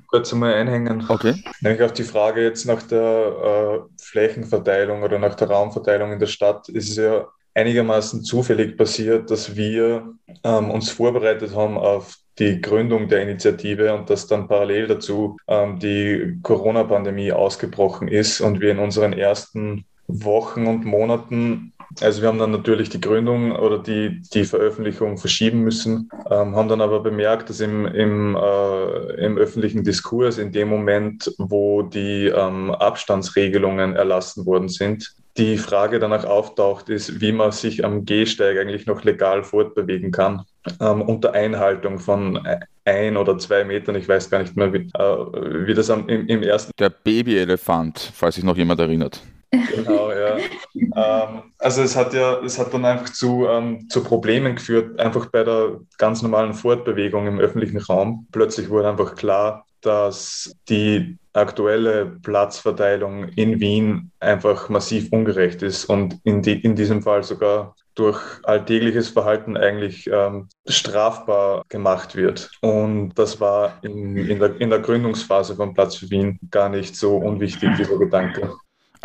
kurz 0.07 0.33
einmal 0.33 0.55
einhängen. 0.55 1.05
Okay. 1.07 1.35
Nämlich 1.61 1.83
auch 1.83 1.91
die 1.91 2.03
Frage 2.03 2.41
jetzt 2.41 2.65
nach 2.65 2.81
der 2.81 2.99
äh, 2.99 4.01
Flächenverteilung 4.01 5.03
oder 5.03 5.19
nach 5.19 5.35
der 5.35 5.51
Raumverteilung 5.51 6.13
in 6.13 6.19
der 6.19 6.25
Stadt 6.25 6.67
ist 6.69 6.89
es 6.89 6.95
ja 6.97 7.27
einigermaßen 7.53 8.23
zufällig 8.23 8.75
passiert, 8.75 9.29
dass 9.29 9.55
wir 9.55 10.15
ähm, 10.43 10.71
uns 10.71 10.89
vorbereitet 10.89 11.55
haben 11.55 11.77
auf 11.77 12.17
die 12.39 12.59
Gründung 12.59 13.07
der 13.07 13.21
Initiative 13.21 13.93
und 13.93 14.09
dass 14.09 14.25
dann 14.25 14.47
parallel 14.47 14.87
dazu 14.87 15.37
ähm, 15.47 15.77
die 15.77 16.39
Corona-Pandemie 16.41 17.31
ausgebrochen 17.31 18.07
ist 18.07 18.41
und 18.41 18.61
wir 18.61 18.71
in 18.71 18.79
unseren 18.79 19.13
ersten 19.13 19.85
Wochen 20.07 20.65
und 20.65 20.85
Monaten 20.85 21.73
also 22.01 22.21
wir 22.21 22.27
haben 22.27 22.39
dann 22.39 22.51
natürlich 22.51 22.89
die 22.89 23.01
Gründung 23.01 23.53
oder 23.53 23.79
die, 23.79 24.21
die 24.33 24.45
Veröffentlichung 24.45 25.17
verschieben 25.17 25.61
müssen, 25.61 26.09
ähm, 26.29 26.55
haben 26.55 26.67
dann 26.67 26.81
aber 26.81 26.99
bemerkt, 27.01 27.49
dass 27.49 27.59
im, 27.59 27.85
im, 27.85 28.35
äh, 28.35 29.25
im 29.25 29.37
öffentlichen 29.37 29.83
Diskurs 29.83 30.37
in 30.37 30.51
dem 30.51 30.69
Moment, 30.69 31.33
wo 31.37 31.81
die 31.81 32.27
ähm, 32.27 32.71
Abstandsregelungen 32.71 33.95
erlassen 33.95 34.45
worden 34.45 34.69
sind, 34.69 35.15
die 35.37 35.57
Frage 35.57 35.99
danach 35.99 36.25
auftaucht, 36.25 36.89
ist, 36.89 37.21
wie 37.21 37.31
man 37.31 37.51
sich 37.51 37.85
am 37.85 38.05
Gehsteig 38.05 38.57
eigentlich 38.57 38.87
noch 38.87 39.03
legal 39.03 39.43
fortbewegen 39.43 40.11
kann, 40.11 40.43
ähm, 40.81 41.01
unter 41.01 41.33
Einhaltung 41.33 41.99
von 41.99 42.39
ein 42.85 43.17
oder 43.17 43.37
zwei 43.37 43.63
Metern, 43.63 43.95
ich 43.95 44.07
weiß 44.07 44.29
gar 44.29 44.39
nicht 44.39 44.55
mehr, 44.55 44.73
wie, 44.73 44.89
äh, 44.93 45.67
wie 45.67 45.73
das 45.73 45.89
am, 45.89 46.07
im, 46.09 46.25
im 46.27 46.41
ersten... 46.41 46.71
Der 46.79 46.89
Babyelefant, 46.89 48.11
falls 48.13 48.35
sich 48.35 48.43
noch 48.43 48.57
jemand 48.57 48.79
erinnert. 48.79 49.21
Genau, 49.51 50.11
ja. 50.11 50.37
ähm, 50.73 51.53
also 51.57 51.81
es 51.81 51.95
hat 51.95 52.13
ja, 52.13 52.39
es 52.41 52.59
hat 52.59 52.73
dann 52.73 52.85
einfach 52.85 53.09
zu, 53.09 53.47
ähm, 53.47 53.87
zu 53.89 54.03
Problemen 54.03 54.55
geführt, 54.55 54.99
einfach 54.99 55.27
bei 55.27 55.43
der 55.43 55.79
ganz 55.97 56.21
normalen 56.21 56.53
Fortbewegung 56.53 57.27
im 57.27 57.39
öffentlichen 57.39 57.77
Raum. 57.77 58.27
Plötzlich 58.31 58.69
wurde 58.69 58.89
einfach 58.89 59.15
klar, 59.15 59.65
dass 59.81 60.53
die 60.69 61.17
aktuelle 61.33 62.05
Platzverteilung 62.23 63.29
in 63.29 63.59
Wien 63.59 64.11
einfach 64.19 64.69
massiv 64.69 65.11
ungerecht 65.11 65.61
ist 65.61 65.85
und 65.85 66.19
in, 66.23 66.41
die, 66.41 66.59
in 66.59 66.75
diesem 66.75 67.03
Fall 67.03 67.23
sogar 67.23 67.75
durch 67.95 68.19
alltägliches 68.43 69.09
Verhalten 69.09 69.57
eigentlich 69.57 70.07
ähm, 70.11 70.49
strafbar 70.67 71.63
gemacht 71.69 72.15
wird. 72.15 72.51
Und 72.61 73.13
das 73.15 73.39
war 73.39 73.79
in, 73.81 74.17
in, 74.17 74.39
der, 74.39 74.59
in 74.59 74.69
der 74.69 74.79
Gründungsphase 74.79 75.55
von 75.55 75.73
Platz 75.73 75.95
für 75.95 76.09
Wien 76.09 76.39
gar 76.51 76.69
nicht 76.69 76.95
so 76.95 77.17
unwichtig, 77.17 77.69
dieser 77.77 77.97
Gedanke. 77.97 78.53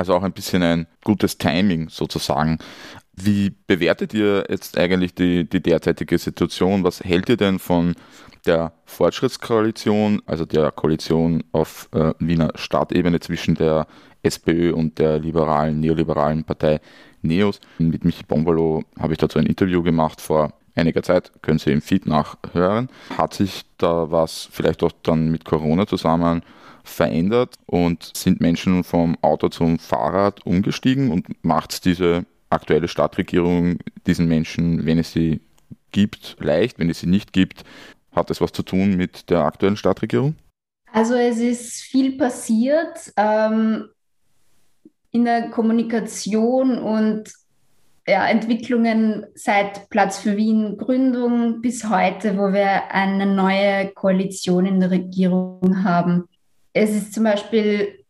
Also 0.02 0.14
auch 0.14 0.24
ein 0.24 0.32
bisschen 0.32 0.64
ein 0.64 0.88
gutes 1.04 1.38
Timing 1.38 1.88
sozusagen. 1.88 2.58
Wie 3.14 3.54
bewertet 3.68 4.12
ihr 4.14 4.44
jetzt 4.48 4.76
eigentlich 4.76 5.14
die, 5.14 5.48
die 5.48 5.62
derzeitige 5.62 6.18
Situation? 6.18 6.82
Was 6.82 7.04
hält 7.04 7.28
ihr 7.28 7.36
denn 7.36 7.60
von 7.60 7.94
der 8.44 8.72
Fortschrittskoalition, 8.84 10.20
also 10.26 10.44
der 10.44 10.72
Koalition 10.72 11.44
auf 11.52 11.88
äh, 11.92 12.14
Wiener 12.18 12.50
Stadtebene 12.56 13.20
zwischen 13.20 13.54
der 13.54 13.86
SPÖ 14.24 14.72
und 14.72 14.98
der 14.98 15.20
liberalen, 15.20 15.78
neoliberalen 15.78 16.42
Partei 16.42 16.80
NEOS. 17.22 17.60
Mit 17.78 18.04
Michi 18.04 18.24
Bombolo 18.24 18.82
habe 18.98 19.12
ich 19.12 19.20
dazu 19.20 19.38
ein 19.38 19.46
Interview 19.46 19.84
gemacht 19.84 20.20
vor 20.20 20.52
einiger 20.74 21.04
Zeit, 21.04 21.30
können 21.42 21.60
Sie 21.60 21.70
im 21.70 21.80
Feed 21.80 22.08
nachhören. 22.08 22.88
Hat 23.16 23.34
sich 23.34 23.62
da 23.78 24.10
was 24.10 24.48
vielleicht 24.50 24.82
auch 24.82 24.90
dann 25.04 25.30
mit 25.30 25.44
Corona 25.44 25.86
zusammen 25.86 26.42
verändert 26.84 27.56
und 27.66 28.10
sind 28.16 28.40
Menschen 28.40 28.84
vom 28.84 29.16
Auto 29.22 29.48
zum 29.48 29.78
Fahrrad 29.78 30.44
umgestiegen 30.46 31.10
und 31.10 31.44
macht 31.44 31.84
diese 31.84 32.24
aktuelle 32.50 32.88
Stadtregierung 32.88 33.78
diesen 34.06 34.28
Menschen, 34.28 34.84
wenn 34.84 34.98
es 34.98 35.12
sie 35.12 35.40
gibt, 35.90 36.36
leicht, 36.40 36.78
wenn 36.78 36.90
es 36.90 37.00
sie 37.00 37.06
nicht 37.06 37.32
gibt, 37.32 37.64
hat 38.12 38.30
das 38.30 38.40
was 38.40 38.52
zu 38.52 38.62
tun 38.62 38.96
mit 38.96 39.30
der 39.30 39.44
aktuellen 39.44 39.76
Stadtregierung? 39.76 40.36
Also 40.92 41.14
es 41.14 41.38
ist 41.38 41.82
viel 41.82 42.18
passiert 42.18 43.12
ähm, 43.16 43.88
in 45.10 45.24
der 45.24 45.50
Kommunikation 45.50 46.78
und 46.78 47.32
ja, 48.06 48.26
Entwicklungen 48.26 49.26
seit 49.34 49.88
Platz 49.88 50.18
für 50.18 50.36
Wien 50.36 50.76
Gründung 50.76 51.62
bis 51.62 51.88
heute, 51.88 52.36
wo 52.36 52.52
wir 52.52 52.90
eine 52.92 53.26
neue 53.26 53.88
Koalition 53.94 54.66
in 54.66 54.80
der 54.80 54.90
Regierung 54.90 55.84
haben. 55.84 56.24
Es 56.72 56.90
ist 56.90 57.12
zum 57.12 57.24
Beispiel 57.24 58.02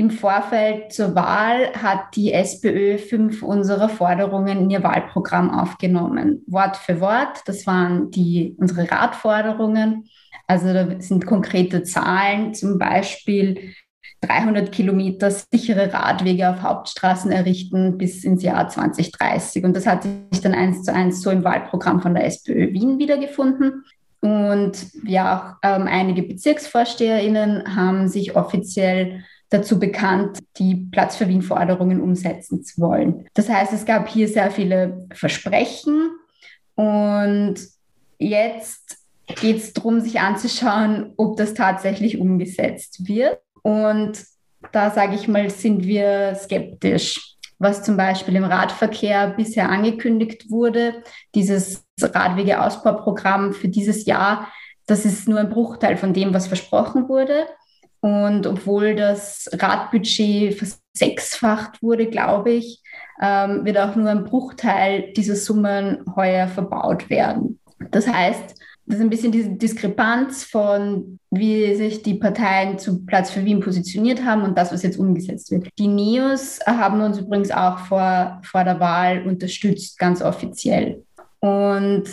im 0.00 0.10
Vorfeld 0.10 0.92
zur 0.92 1.14
Wahl 1.14 1.72
hat 1.74 2.16
die 2.16 2.32
SPÖ 2.32 2.96
fünf 2.96 3.42
unserer 3.42 3.90
Forderungen 3.90 4.58
in 4.62 4.70
ihr 4.70 4.82
Wahlprogramm 4.82 5.50
aufgenommen. 5.50 6.42
Wort 6.46 6.78
für 6.78 7.00
Wort, 7.00 7.42
das 7.44 7.66
waren 7.66 8.10
die, 8.10 8.56
unsere 8.58 8.90
Ratforderungen. 8.90 10.08
Also 10.46 10.72
da 10.72 11.00
sind 11.00 11.26
konkrete 11.26 11.82
Zahlen, 11.82 12.54
zum 12.54 12.78
Beispiel 12.78 13.74
300 14.22 14.72
Kilometer 14.72 15.30
sichere 15.30 15.92
Radwege 15.92 16.48
auf 16.48 16.62
Hauptstraßen 16.62 17.30
errichten 17.30 17.98
bis 17.98 18.24
ins 18.24 18.42
Jahr 18.42 18.68
2030. 18.68 19.64
Und 19.64 19.76
das 19.76 19.86
hat 19.86 20.02
sich 20.02 20.40
dann 20.42 20.54
eins 20.54 20.82
zu 20.82 20.94
eins 20.94 21.22
so 21.22 21.30
im 21.30 21.44
Wahlprogramm 21.44 22.00
von 22.00 22.14
der 22.14 22.24
SPÖ 22.24 22.72
Wien 22.72 22.98
wiedergefunden. 22.98 23.84
Und 24.20 24.88
ja, 25.04 25.58
auch 25.62 25.68
ähm, 25.68 25.86
einige 25.86 26.22
BezirksvorsteherInnen 26.22 27.74
haben 27.74 28.08
sich 28.08 28.36
offiziell 28.36 29.24
dazu 29.48 29.78
bekannt, 29.78 30.38
die 30.58 30.74
Platz 30.90 31.16
für 31.16 31.28
Wien-Forderungen 31.28 32.00
umsetzen 32.00 32.62
zu 32.62 32.80
wollen. 32.80 33.26
Das 33.34 33.48
heißt, 33.48 33.72
es 33.72 33.84
gab 33.84 34.08
hier 34.08 34.28
sehr 34.28 34.50
viele 34.50 35.06
Versprechen 35.12 36.10
und 36.76 37.56
jetzt 38.18 38.98
geht 39.40 39.56
es 39.56 39.72
darum, 39.72 40.00
sich 40.00 40.20
anzuschauen, 40.20 41.12
ob 41.16 41.36
das 41.36 41.54
tatsächlich 41.54 42.18
umgesetzt 42.18 43.08
wird. 43.08 43.40
Und 43.62 44.24
da 44.72 44.90
sage 44.90 45.14
ich 45.14 45.28
mal, 45.28 45.50
sind 45.50 45.84
wir 45.84 46.34
skeptisch. 46.34 47.36
Was 47.58 47.82
zum 47.82 47.98
Beispiel 47.98 48.36
im 48.36 48.44
Radverkehr 48.44 49.34
bisher 49.36 49.68
angekündigt 49.68 50.50
wurde, 50.50 51.02
dieses 51.34 51.84
Radwegeausbauprogramm 52.02 53.52
für 53.52 53.68
dieses 53.68 54.06
Jahr, 54.06 54.48
das 54.86 55.04
ist 55.04 55.28
nur 55.28 55.38
ein 55.38 55.50
Bruchteil 55.50 55.96
von 55.96 56.12
dem, 56.12 56.34
was 56.34 56.46
versprochen 56.46 57.08
wurde. 57.08 57.46
Und 58.00 58.46
obwohl 58.46 58.94
das 58.96 59.48
Radbudget 59.52 60.54
versechsfacht 60.54 61.82
wurde, 61.82 62.06
glaube 62.06 62.50
ich, 62.52 62.82
ähm, 63.20 63.64
wird 63.64 63.78
auch 63.78 63.94
nur 63.94 64.08
ein 64.08 64.24
Bruchteil 64.24 65.12
dieser 65.12 65.36
Summen 65.36 66.04
heuer 66.16 66.48
verbaut 66.48 67.10
werden. 67.10 67.60
Das 67.90 68.08
heißt, 68.08 68.56
das 68.86 68.98
ist 68.98 69.04
ein 69.04 69.10
bisschen 69.10 69.30
diese 69.30 69.50
Diskrepanz 69.50 70.42
von, 70.42 71.20
wie 71.30 71.76
sich 71.76 72.02
die 72.02 72.14
Parteien 72.14 72.76
zu 72.78 73.06
Platz 73.06 73.30
für 73.30 73.44
Wien 73.44 73.60
positioniert 73.60 74.24
haben 74.24 74.42
und 74.42 74.58
das, 74.58 74.72
was 74.72 74.82
jetzt 74.82 74.98
umgesetzt 74.98 75.52
wird. 75.52 75.68
Die 75.78 75.86
Neos 75.86 76.58
haben 76.66 77.00
uns 77.00 77.18
übrigens 77.18 77.52
auch 77.52 77.78
vor, 77.78 78.40
vor 78.42 78.64
der 78.64 78.80
Wahl 78.80 79.24
unterstützt, 79.26 79.96
ganz 79.96 80.22
offiziell. 80.22 81.04
Und 81.40 82.04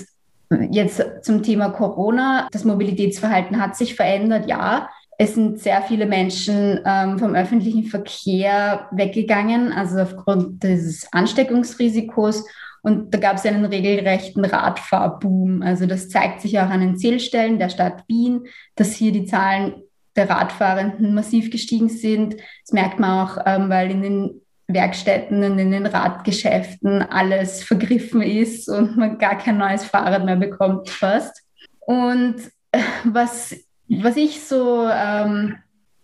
jetzt 0.72 1.04
zum 1.22 1.44
Thema 1.44 1.70
Corona. 1.70 2.48
Das 2.52 2.64
Mobilitätsverhalten 2.64 3.62
hat 3.62 3.76
sich 3.76 3.96
verändert, 3.96 4.48
ja. 4.48 4.90
Es 5.20 5.34
sind 5.34 5.60
sehr 5.60 5.82
viele 5.82 6.06
Menschen 6.06 6.80
ähm, 6.86 7.18
vom 7.18 7.34
öffentlichen 7.34 7.86
Verkehr 7.86 8.88
weggegangen, 8.92 9.74
also 9.74 10.00
aufgrund 10.00 10.64
des 10.64 11.12
Ansteckungsrisikos. 11.12 12.46
Und 12.84 13.14
da 13.14 13.18
gab 13.18 13.38
es 13.38 13.46
einen 13.46 13.66
regelrechten 13.66 14.46
Radfahrboom. 14.46 15.64
Also 15.64 15.88
das 15.88 16.10
zeigt 16.10 16.42
sich 16.42 16.60
auch 16.60 16.70
an 16.70 16.82
den 16.82 16.98
Zählstellen 16.98 17.58
der 17.58 17.70
Stadt 17.70 18.04
Wien, 18.08 18.46
dass 18.76 18.94
hier 18.94 19.12
die 19.12 19.26
Zahlen 19.26 19.82
der 20.16 20.30
Radfahrenden 20.30 21.14
massiv 21.14 21.50
gestiegen 21.50 21.90
sind. 21.90 22.36
Das 22.36 22.72
merkt 22.72 23.00
man 23.00 23.28
auch, 23.28 23.38
ähm, 23.46 23.70
weil 23.70 23.90
in 23.90 24.02
den 24.04 24.42
Werkstätten 24.68 25.44
und 25.44 25.60
in 25.60 25.72
den 25.72 25.86
Radgeschäften 25.86 27.02
alles 27.02 27.64
vergriffen 27.64 28.22
ist 28.22 28.68
und 28.68 28.98
man 28.98 29.18
gar 29.18 29.38
kein 29.38 29.58
neues 29.58 29.86
Fahrrad 29.86 30.26
mehr 30.26 30.36
bekommt 30.36 30.90
fast. 30.90 31.44
Und 31.80 32.36
äh, 32.72 32.80
was 33.06 33.56
was 33.90 34.18
ich 34.18 34.44
so, 34.44 34.88
ähm, 34.92 35.56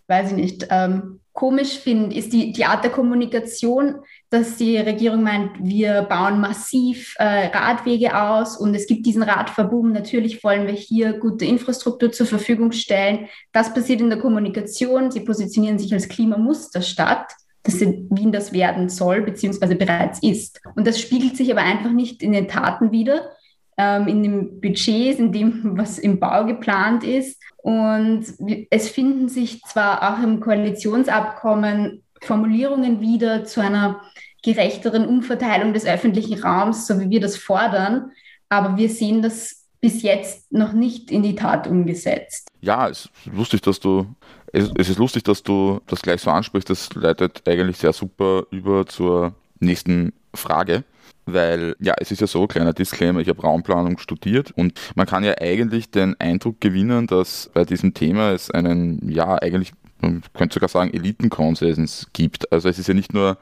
weiß 0.08 0.32
ich 0.32 0.38
nicht, 0.38 0.68
ähm, 0.70 1.20
komisch 1.34 1.80
finde, 1.80 2.16
ist 2.16 2.32
die, 2.32 2.52
die 2.52 2.66
Art 2.66 2.84
der 2.84 2.92
Kommunikation, 2.92 3.96
dass 4.30 4.58
die 4.58 4.78
Regierung 4.78 5.24
meint, 5.24 5.52
wir 5.60 6.04
bauen 6.04 6.40
massiv 6.40 7.16
äh, 7.18 7.48
Radwege 7.48 8.20
aus 8.20 8.56
und 8.58 8.76
es 8.76 8.88
gibt 8.88 9.06
diesen 9.06 9.24
Radverboom. 9.24 9.92
Natürlich 9.92 10.44
wollen 10.44 10.68
wir 10.68 10.74
hier 10.74 11.14
gute 11.14 11.46
Infrastruktur 11.46 12.12
zur 12.12 12.28
Verfügung 12.28 12.72
stellen. 12.72 13.28
Das 13.52 13.74
passiert 13.74 14.02
in 14.02 14.10
der 14.10 14.20
Kommunikation. 14.20 15.12
Sie 15.12 15.22
positionieren 15.22 15.80
sich 15.80 15.92
als 15.94 16.08
Klimamusterstadt 16.08 17.34
dass 17.64 17.80
Wien 17.80 18.32
das 18.32 18.52
werden 18.54 18.90
soll, 18.90 19.22
beziehungsweise 19.22 19.76
bereits 19.76 20.20
ist. 20.22 20.62
Und 20.76 20.86
das 20.86 21.00
spiegelt 21.00 21.38
sich 21.38 21.52
aber 21.52 21.62
einfach 21.62 21.92
nicht 21.92 22.22
in 22.22 22.34
den 22.34 22.48
Taten 22.48 22.92
wieder, 22.92 23.32
ähm, 23.78 24.08
in 24.08 24.24
den 24.24 24.62
Budgets, 24.62 25.20
in 25.20 25.32
dem, 25.32 25.78
was 25.78 25.98
im 25.98 26.20
Bau 26.20 26.46
geplant 26.46 27.04
ist. 27.04 27.42
Und 27.58 28.26
es 28.70 28.90
finden 28.90 29.30
sich 29.30 29.62
zwar 29.62 30.14
auch 30.14 30.22
im 30.22 30.42
Koalitionsabkommen 30.42 32.04
Formulierungen 32.22 33.02
wieder 33.02 33.46
zu 33.46 33.62
einer 33.62 34.02
gerechteren 34.44 35.08
Umverteilung 35.08 35.74
des 35.74 35.86
öffentlichen 35.86 36.42
Raums, 36.42 36.86
so 36.86 37.00
wie 37.00 37.10
wir 37.10 37.22
das 37.22 37.38
fordern, 37.38 38.12
aber 38.50 38.78
wir 38.78 38.90
sehen 38.90 39.22
das 39.22 39.64
bis 39.80 40.02
jetzt 40.02 40.52
noch 40.52 40.74
nicht 40.74 41.12
in 41.12 41.24
die 41.24 41.36
Tat 41.36 41.68
umgesetzt. 41.68 42.48
Ja, 42.62 42.88
es 42.88 43.06
ist 43.06 43.34
lustig, 43.34 43.62
dass 43.62 43.80
du 43.80 44.08
es, 44.54 44.72
es 44.78 44.90
ist 44.90 45.00
lustig, 45.00 45.24
dass 45.24 45.44
du 45.44 45.82
das 45.88 46.02
gleich 46.02 46.22
so 46.22 46.30
ansprichst. 46.32 46.70
Das 46.70 46.94
leitet 46.94 47.48
eigentlich 47.48 47.78
sehr 47.78 47.92
super 47.92 48.46
über 48.52 48.86
zur 48.86 49.34
nächsten 49.60 50.14
Frage. 50.34 50.84
Weil, 51.26 51.76
ja, 51.80 51.94
es 52.00 52.12
ist 52.12 52.22
ja 52.22 52.28
so, 52.28 52.48
kleiner 52.48 52.74
Disclaimer, 52.74 53.22
ich 53.22 53.30
habe 53.30 53.42
Raumplanung 53.42 53.98
studiert 53.98 54.52
und 54.52 54.80
man 54.96 55.08
kann 55.08 55.24
ja 55.24 55.36
eigentlich 55.40 55.90
den 55.90 56.20
Eindruck 56.20 56.60
gewinnen, 56.60 57.08
dass 57.08 57.50
bei 57.54 57.64
diesem 57.64 57.94
Thema 57.94 58.32
es 58.32 58.52
einen, 58.52 59.10
ja, 59.10 59.42
eigentlich, 59.42 59.72
man 60.02 60.22
könnte 60.34 60.56
sogar 60.56 60.68
sagen, 60.68 60.94
Elitenkonsens 60.94 62.08
gibt. 62.12 62.52
Also 62.52 62.68
es 62.68 62.78
ist 62.78 62.88
ja 62.88 62.94
nicht 62.94 63.14
nur 63.14 63.38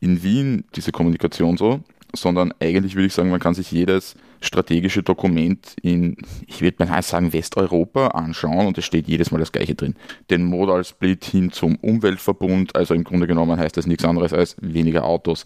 in 0.00 0.22
Wien 0.22 0.64
diese 0.74 0.92
Kommunikation 0.92 1.58
so, 1.58 1.80
sondern 2.14 2.54
eigentlich 2.58 2.94
würde 2.94 3.06
ich 3.08 3.14
sagen, 3.14 3.30
man 3.30 3.40
kann 3.40 3.54
sich 3.54 3.70
jedes 3.70 4.16
strategische 4.40 5.02
Dokument 5.02 5.76
in, 5.82 6.16
ich 6.46 6.62
würde 6.62 6.84
mal 6.84 7.02
sagen, 7.02 7.32
Westeuropa 7.32 8.08
anschauen 8.08 8.66
und 8.66 8.78
es 8.78 8.84
steht 8.84 9.06
jedes 9.06 9.30
Mal 9.30 9.38
das 9.38 9.52
gleiche 9.52 9.74
drin. 9.74 9.94
Den 10.30 10.44
Modal 10.44 10.84
Split 10.84 11.24
hin 11.24 11.52
zum 11.52 11.76
Umweltverbund, 11.76 12.74
also 12.74 12.94
im 12.94 13.04
Grunde 13.04 13.26
genommen 13.26 13.58
heißt 13.58 13.76
das 13.76 13.86
nichts 13.86 14.04
anderes 14.04 14.32
als 14.32 14.56
weniger 14.60 15.04
Autos. 15.04 15.44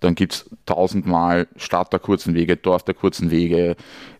Dann 0.00 0.14
gibt 0.14 0.34
es 0.34 0.50
tausendmal 0.66 1.48
Stadt 1.56 1.92
der 1.92 2.00
kurzen 2.00 2.34
Wege, 2.34 2.56
Dorf 2.56 2.82
der 2.82 2.94
kurzen 2.94 3.30
Wege, 3.30 3.76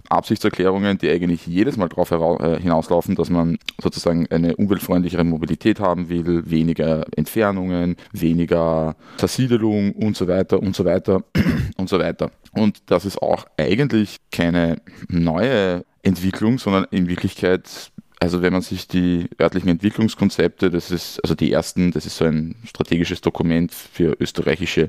Absichtserklärungen, 0.09 0.99
die 0.99 1.11
eigentlich 1.11 1.47
jedes 1.47 1.77
Mal 1.77 1.89
darauf 1.89 2.11
äh, 2.11 2.61
hinauslaufen, 2.61 3.15
dass 3.15 3.31
man 3.31 3.59
sozusagen 3.81 4.27
eine 4.31 4.57
umweltfreundlichere 4.57 5.25
Mobilität 5.25 5.81
haben 5.81 6.09
will, 6.09 6.51
weniger 6.51 7.05
Entfernungen, 7.17 7.97
weniger 8.13 8.97
Zersiedelung 9.17 9.93
und 9.93 10.17
so 10.17 10.29
weiter 10.29 10.61
und 10.61 10.77
so 10.77 10.85
weiter 10.85 11.23
und 11.77 11.89
so 11.89 11.99
weiter. 11.99 12.31
Und 12.53 12.83
das 12.87 13.05
ist 13.05 13.21
auch 13.21 13.47
eigentlich 13.57 14.19
keine 14.31 14.77
neue 15.09 15.85
Entwicklung, 16.03 16.59
sondern 16.59 16.87
in 16.91 17.09
Wirklichkeit 17.09 17.91
also 18.25 18.41
wenn 18.41 18.55
man 18.55 18.63
sich 18.63 18.89
die 18.89 19.29
örtlichen 19.39 19.69
Entwicklungskonzepte, 19.69 20.71
das 20.71 20.91
ist 20.91 21.21
also 21.23 21.35
die 21.35 21.53
ersten, 21.53 21.91
das 21.91 22.07
ist 22.07 22.17
so 22.17 22.25
ein 22.25 22.57
strategisches 22.65 23.21
Dokument 23.21 23.71
für 23.71 24.17
österreichische 24.19 24.89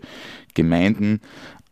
Gemeinden 0.54 1.20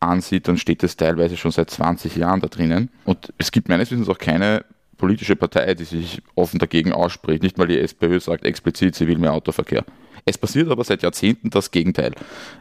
ansieht, 0.04 0.48
dann 0.48 0.58
steht 0.58 0.84
das 0.84 0.96
teilweise 0.96 1.38
schon 1.38 1.52
seit 1.52 1.70
20 1.70 2.16
Jahren 2.16 2.42
da 2.42 2.48
drinnen. 2.48 2.90
Und 3.06 3.34
es 3.38 3.52
gibt 3.52 3.70
meines 3.70 3.92
Wissens 3.92 4.10
auch 4.10 4.18
keine 4.18 4.66
politische 4.98 5.36
Partei, 5.36 5.74
die 5.74 5.84
sich 5.84 6.22
offen 6.36 6.60
dagegen 6.60 6.94
ausspricht. 6.94 7.44
Nicht 7.44 7.58
mal 7.58 7.68
die 7.68 7.80
SPÖ 7.80 8.20
sagt 8.20 8.46
explizit, 8.46 8.96
sie 8.96 9.08
will 9.08 9.18
mehr 9.18 9.34
Autoverkehr. 9.34 9.84
Es 10.26 10.38
passiert 10.38 10.72
aber 10.72 10.84
seit 10.84 11.04
Jahrzehnten 11.04 11.50
das 11.50 11.72
Gegenteil. 11.72 12.14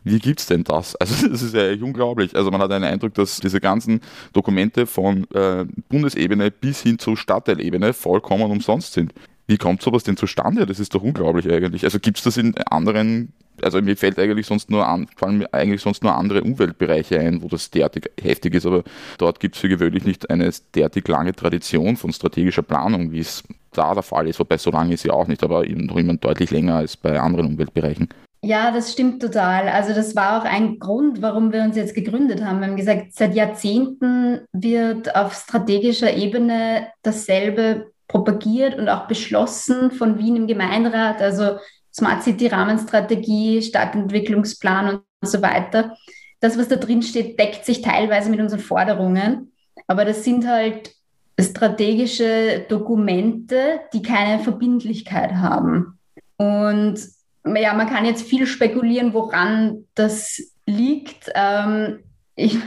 Wie 0.03 0.19
gibt 0.19 0.41
es 0.41 0.47
denn 0.47 0.65
das? 0.65 0.97
Also 1.01 1.29
das 1.29 1.43
ist 1.43 1.55
ja 1.55 1.71
unglaublich. 1.85 2.35
Also 2.35 2.51
man 2.51 2.61
hat 2.61 2.73
einen 2.73 2.85
Eindruck, 2.85 3.15
dass 3.15 3.39
diese 3.39 3.61
ganzen 3.61 4.01
Dokumente 4.33 4.87
von 4.87 5.27
äh, 5.33 5.65
Bundesebene 5.89 6.51
bis 6.51 6.83
hin 6.83 6.99
zur 6.99 7.17
Stadtteilebene 7.17 7.93
vollkommen 7.93 8.51
umsonst 8.51 8.93
sind. 8.93 9.13
Wie 9.47 9.59
kommt 9.59 9.83
sowas 9.83 10.05
denn 10.05 10.17
zustande? 10.17 10.67
Das 10.67 10.79
ist 10.79 10.95
doch 10.95 11.03
unglaublich 11.03 11.51
eigentlich. 11.51 11.85
Also 11.85 11.99
gibt 11.99 12.19
es 12.19 12.25
das 12.25 12.37
in 12.37 12.57
anderen, 12.59 13.33
also 13.61 13.83
mir 13.83 13.97
fällt 13.97 14.19
eigentlich 14.19 14.47
sonst 14.47 14.71
nur 14.71 14.87
an, 14.87 15.09
fallen 15.17 15.39
mir 15.39 15.53
eigentlich 15.53 15.83
sonst 15.83 16.03
nur 16.03 16.15
andere 16.15 16.43
Umweltbereiche 16.43 17.19
ein, 17.19 17.43
wo 17.43 17.49
das 17.49 17.71
derartig 17.71 18.11
heftig 18.21 18.55
ist, 18.55 18.67
aber 18.67 18.85
dort 19.19 19.41
gibt 19.41 19.57
es 19.57 19.61
für 19.61 19.69
gewöhnlich 19.69 20.05
nicht 20.05 20.31
eine 20.31 20.51
derartig 20.75 21.07
lange 21.09 21.35
Tradition 21.35 21.97
von 21.97 22.13
strategischer 22.13 22.63
Planung, 22.63 23.11
wie 23.13 23.21
es 23.21 23.43
da 23.73 23.95
der 23.95 24.03
Fall 24.03 24.29
ist, 24.29 24.39
wobei 24.39 24.59
so 24.59 24.71
lange 24.71 24.95
ist 24.95 25.03
sie 25.03 25.11
auch 25.11 25.27
nicht, 25.27 25.43
aber 25.43 25.67
noch 25.67 25.97
immer 25.97 26.15
deutlich 26.15 26.51
länger 26.51 26.77
als 26.77 26.97
bei 26.97 27.19
anderen 27.19 27.47
Umweltbereichen. 27.47 28.09
Ja, 28.45 28.73
das 28.73 28.93
stimmt 28.93 29.23
total. 29.23 29.69
Also 29.69 29.95
das 29.95 30.17
war 30.17 30.41
auch 30.41 30.45
ein 30.45 30.81
Grund, 30.81 31.23
warum 31.23 31.53
wir 31.53 31.63
uns 31.63 31.77
jetzt 31.77 31.95
gegründet 31.95 32.45
haben. 32.45 32.59
Wir 32.61 32.67
haben 32.67 32.77
gesagt, 32.77 33.13
seit 33.13 33.37
Jahrzehnten 33.37 34.41
wird 34.53 35.15
auf 35.15 35.33
strategischer 35.35 36.13
Ebene 36.13 36.89
dasselbe 37.03 37.93
propagiert 38.13 38.79
und 38.79 38.89
auch 38.89 39.09
beschlossen 39.09 39.91
von 39.91 40.19
Wien 40.19 40.37
im 40.37 40.47
Gemeinderat, 40.47 41.21
also 41.21 41.59
Smart 41.93 42.23
City 42.23 42.47
Rahmenstrategie, 42.47 43.63
Stadtentwicklungsplan 43.63 44.97
und 44.97 45.29
so 45.29 45.43
weiter. 45.43 45.97
Das, 46.41 46.59
was 46.59 46.69
da 46.69 46.77
drin 46.77 47.03
steht, 47.03 47.39
deckt 47.39 47.65
sich 47.65 47.83
teilweise 47.83 48.31
mit 48.31 48.41
unseren 48.41 48.61
Forderungen, 48.61 49.53
aber 49.87 50.05
das 50.05 50.25
sind 50.25 50.47
halt 50.47 50.93
strategische 51.41 52.67
Dokumente, 52.69 53.81
die 53.93 54.03
keine 54.03 54.43
Verbindlichkeit 54.43 55.33
haben. 55.33 55.99
Und 56.37 56.99
ja, 57.45 57.73
man 57.75 57.89
kann 57.89 58.05
jetzt 58.05 58.29
viel 58.29 58.47
spekulieren, 58.47 59.15
woran 59.15 59.87
das 59.95 60.41
liegt. 60.67 61.31
Ähm, 61.35 62.01
ich, 62.37 62.59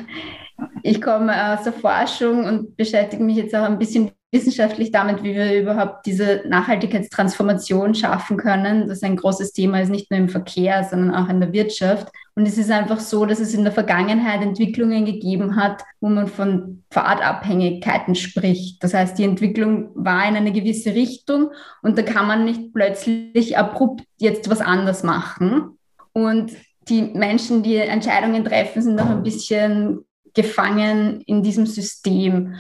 ich 0.82 1.02
komme 1.02 1.54
aus 1.54 1.64
der 1.64 1.74
Forschung 1.74 2.46
und 2.46 2.76
beschäftige 2.76 3.24
mich 3.24 3.38
jetzt 3.38 3.56
auch 3.56 3.64
ein 3.64 3.80
bisschen 3.80 4.12
wissenschaftlich 4.32 4.92
damit, 4.92 5.24
wie 5.24 5.34
wir 5.34 5.62
überhaupt 5.62 6.06
diese 6.06 6.44
Nachhaltigkeitstransformation 6.46 7.96
schaffen 7.96 8.38
können. 8.38 8.88
Das 8.88 8.98
ist 8.98 9.04
ein 9.04 9.16
großes 9.16 9.54
Thema 9.54 9.82
ist, 9.82 9.90
nicht 9.90 10.12
nur 10.12 10.20
im 10.20 10.30
Verkehr, 10.30 10.84
sondern 10.84 11.16
auch 11.16 11.30
in 11.30 11.40
der 11.40 11.54
Wirtschaft. 11.54 12.10
Und 12.36 12.46
es 12.46 12.58
ist 12.58 12.70
einfach 12.70 13.00
so, 13.00 13.26
dass 13.26 13.40
es 13.40 13.54
in 13.54 13.64
der 13.64 13.72
Vergangenheit 13.72 14.42
Entwicklungen 14.42 15.06
gegeben 15.06 15.56
hat, 15.56 15.84
wo 16.02 16.10
man 16.10 16.28
von 16.28 16.84
Pfadabhängigkeiten 16.92 18.14
spricht. 18.16 18.84
Das 18.84 18.94
heißt, 18.94 19.18
die 19.18 19.24
Entwicklung 19.24 19.92
war 19.96 20.28
in 20.28 20.36
eine 20.36 20.52
gewisse 20.52 20.94
Richtung 20.94 21.52
und 21.82 21.98
da 21.98 22.02
kann 22.02 22.28
man 22.28 22.44
nicht 22.44 22.74
plötzlich 22.74 23.58
abrupt 23.58 24.04
jetzt 24.18 24.50
was 24.50 24.60
anders 24.60 25.04
machen. 25.04 25.78
Und 26.12 26.52
die 26.90 27.04
Menschen, 27.04 27.64
die 27.64 27.78
Entscheidungen 27.78 28.44
treffen, 28.44 28.82
sind 28.82 28.96
noch 28.96 29.10
ein 29.10 29.24
bisschen 29.24 30.06
gefangen 30.34 31.22
in 31.22 31.42
diesem 31.42 31.66
System. 31.66 32.56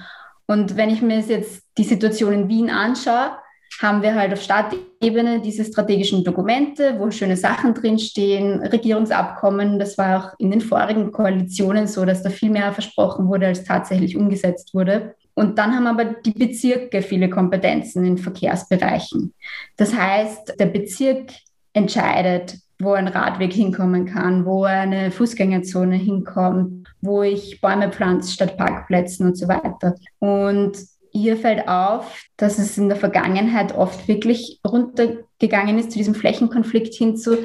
Und 0.48 0.78
wenn 0.78 0.90
ich 0.90 1.02
mir 1.02 1.20
jetzt 1.20 1.64
die 1.78 1.84
Situation 1.84 2.34
in 2.34 2.50
Wien 2.50 2.70
anschaue, 2.70 3.38
haben 3.82 4.02
wir 4.02 4.16
halt 4.16 4.32
auf 4.32 4.42
Stadtebene 4.42 5.42
diese 5.42 5.66
strategischen 5.66 6.24
Dokumente, 6.24 6.96
wo 6.98 7.12
schöne 7.12 7.36
Sachen 7.36 7.74
drinstehen, 7.74 8.62
Regierungsabkommen. 8.62 9.80
Das 9.80 9.98
war 9.98 10.20
auch 10.20 10.40
in 10.40 10.52
den 10.52 10.62
vorigen 10.62 11.12
Koalitionen 11.12 11.88
so, 11.88 12.06
dass 12.06 12.24
da 12.24 12.30
viel 12.30 12.52
mehr 12.52 12.72
versprochen 12.72 13.28
wurde, 13.28 13.48
als 13.48 13.64
tatsächlich 13.64 14.16
umgesetzt 14.16 14.74
wurde. 14.74 15.16
Und 15.34 15.58
dann 15.58 15.76
haben 15.76 15.88
aber 15.88 16.06
die 16.06 16.32
Bezirke 16.32 17.02
viele 17.02 17.30
Kompetenzen 17.30 18.06
in 18.06 18.18
Verkehrsbereichen. 18.18 19.34
Das 19.76 19.94
heißt, 19.94 20.58
der 20.58 20.68
Bezirk 20.68 21.32
entscheidet, 21.74 22.56
wo 22.80 22.94
ein 22.94 23.08
Radweg 23.08 23.54
hinkommen 23.54 24.06
kann, 24.06 24.46
wo 24.46 24.64
eine 24.64 25.12
Fußgängerzone 25.12 25.96
hinkommt, 25.96 26.88
wo 27.02 27.24
ich 27.24 27.62
Bäume 27.62 27.92
pflanze 27.92 28.32
statt 28.32 28.58
Parkplätzen 28.58 29.28
und 29.28 29.38
so 29.38 29.48
weiter. 29.48 29.96
Und 30.20 30.78
hier 31.12 31.38
fällt 31.38 31.68
auf, 31.68 32.26
dass 32.36 32.60
es 32.60 32.78
in 32.78 32.90
der 32.90 32.98
Vergangenheit 32.98 33.74
oft 33.74 34.08
wirklich 34.08 34.60
runtergegangen 34.68 35.80
ist 35.80 35.92
zu 35.92 35.98
diesem 35.98 36.16
Flächenkonflikt 36.16 36.94
hin 36.94 37.16
zu, 37.16 37.38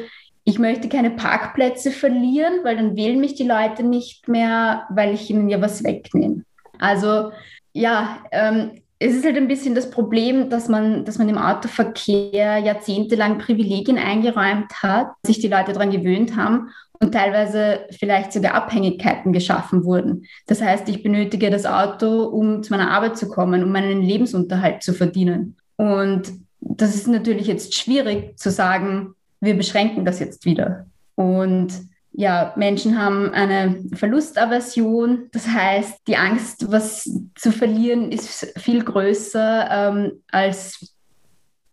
ich 0.43 0.59
möchte 0.59 0.89
keine 0.89 1.11
Parkplätze 1.11 1.93
verlieren, 1.93 2.65
weil 2.65 2.77
dann 2.77 2.97
wählen 2.97 3.21
mich 3.21 3.35
die 3.35 3.47
Leute 3.47 3.85
nicht 3.85 4.27
mehr, 4.27 4.87
weil 4.91 5.15
ich 5.15 5.31
ihnen 5.31 5.49
ja 5.49 5.61
was 5.61 5.85
wegnehme. 5.85 6.43
Also 6.79 7.31
ja, 7.73 8.19
ähm, 8.33 8.81
es 9.03 9.15
ist 9.15 9.25
halt 9.25 9.37
ein 9.37 9.49
bisschen 9.49 9.75
das 9.75 9.91
Problem, 9.91 10.51
dass 10.51 10.69
man, 10.69 11.07
dass 11.07 11.17
man 11.17 11.29
im 11.31 11.39
Autoverkehr 11.39 12.59
jahrzehntelang 12.59 13.39
Privilegien 13.39 13.97
eingeräumt 13.97 14.83
hat, 14.83 15.09
sich 15.27 15.41
die 15.41 15.49
Leute 15.49 15.73
daran 15.73 15.91
gewöhnt 15.91 16.37
haben 16.37 16.69
und 17.01 17.13
teilweise 17.13 17.81
vielleicht 17.99 18.31
sogar 18.31 18.53
Abhängigkeiten 18.53 19.33
geschaffen 19.33 19.85
wurden. 19.85 20.27
Das 20.47 20.61
heißt, 20.61 20.87
ich 20.91 21.03
benötige 21.03 21.49
das 21.49 21.65
Auto, 21.65 22.25
um 22.25 22.63
zu 22.63 22.75
meiner 22.75 22.91
Arbeit 22.91 23.17
zu 23.17 23.29
kommen, 23.29 23.65
um 23.65 23.73
meinen 23.73 24.03
Lebensunterhalt 24.03 24.83
zu 24.83 24.93
verdienen. 24.93 25.57
Und 25.77 26.31
das 26.61 26.95
ist 26.95 27.09
natürlich 27.09 27.47
jetzt 27.47 27.75
schwierig 27.75 28.39
zu 28.39 28.51
sagen, 28.51 29.15
wir 29.41 29.57
beschränken 29.57 30.05
das 30.05 30.21
jetzt 30.21 30.45
wieder. 30.45 30.85
Und 31.15 31.73
ja, 32.13 32.53
Menschen 32.57 33.01
haben 33.01 33.33
eine 33.33 33.85
Verlustaversion. 33.95 35.29
Das 35.33 35.47
heißt, 35.47 36.01
die 36.07 36.17
Angst, 36.17 36.71
was 36.71 37.09
zu 37.37 37.53
verlieren, 37.53 38.11
ist 38.11 38.53
viel 38.59 38.85
größer 38.85 39.69
ähm, 39.71 40.13
als 40.31 40.95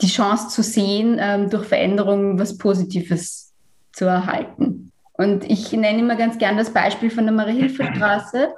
die 0.02 0.08
Chance 0.08 0.50
zu 0.50 0.62
sehen, 0.62 1.18
ähm, 1.20 1.50
durch 1.50 1.66
Veränderungen 1.66 2.40
was 2.40 2.58
Positives 2.58 3.54
zu 3.94 4.06
erhalten. 4.06 4.92
Und 5.14 5.44
ich 5.50 5.72
nenne 5.72 6.00
immer 6.00 6.16
ganz 6.16 6.38
gern 6.38 6.58
das 6.58 6.72
Beispiel 6.72 7.10
von 7.10 7.26
der 7.26 7.34
Marie-Hilfer-Straße, 7.34 8.54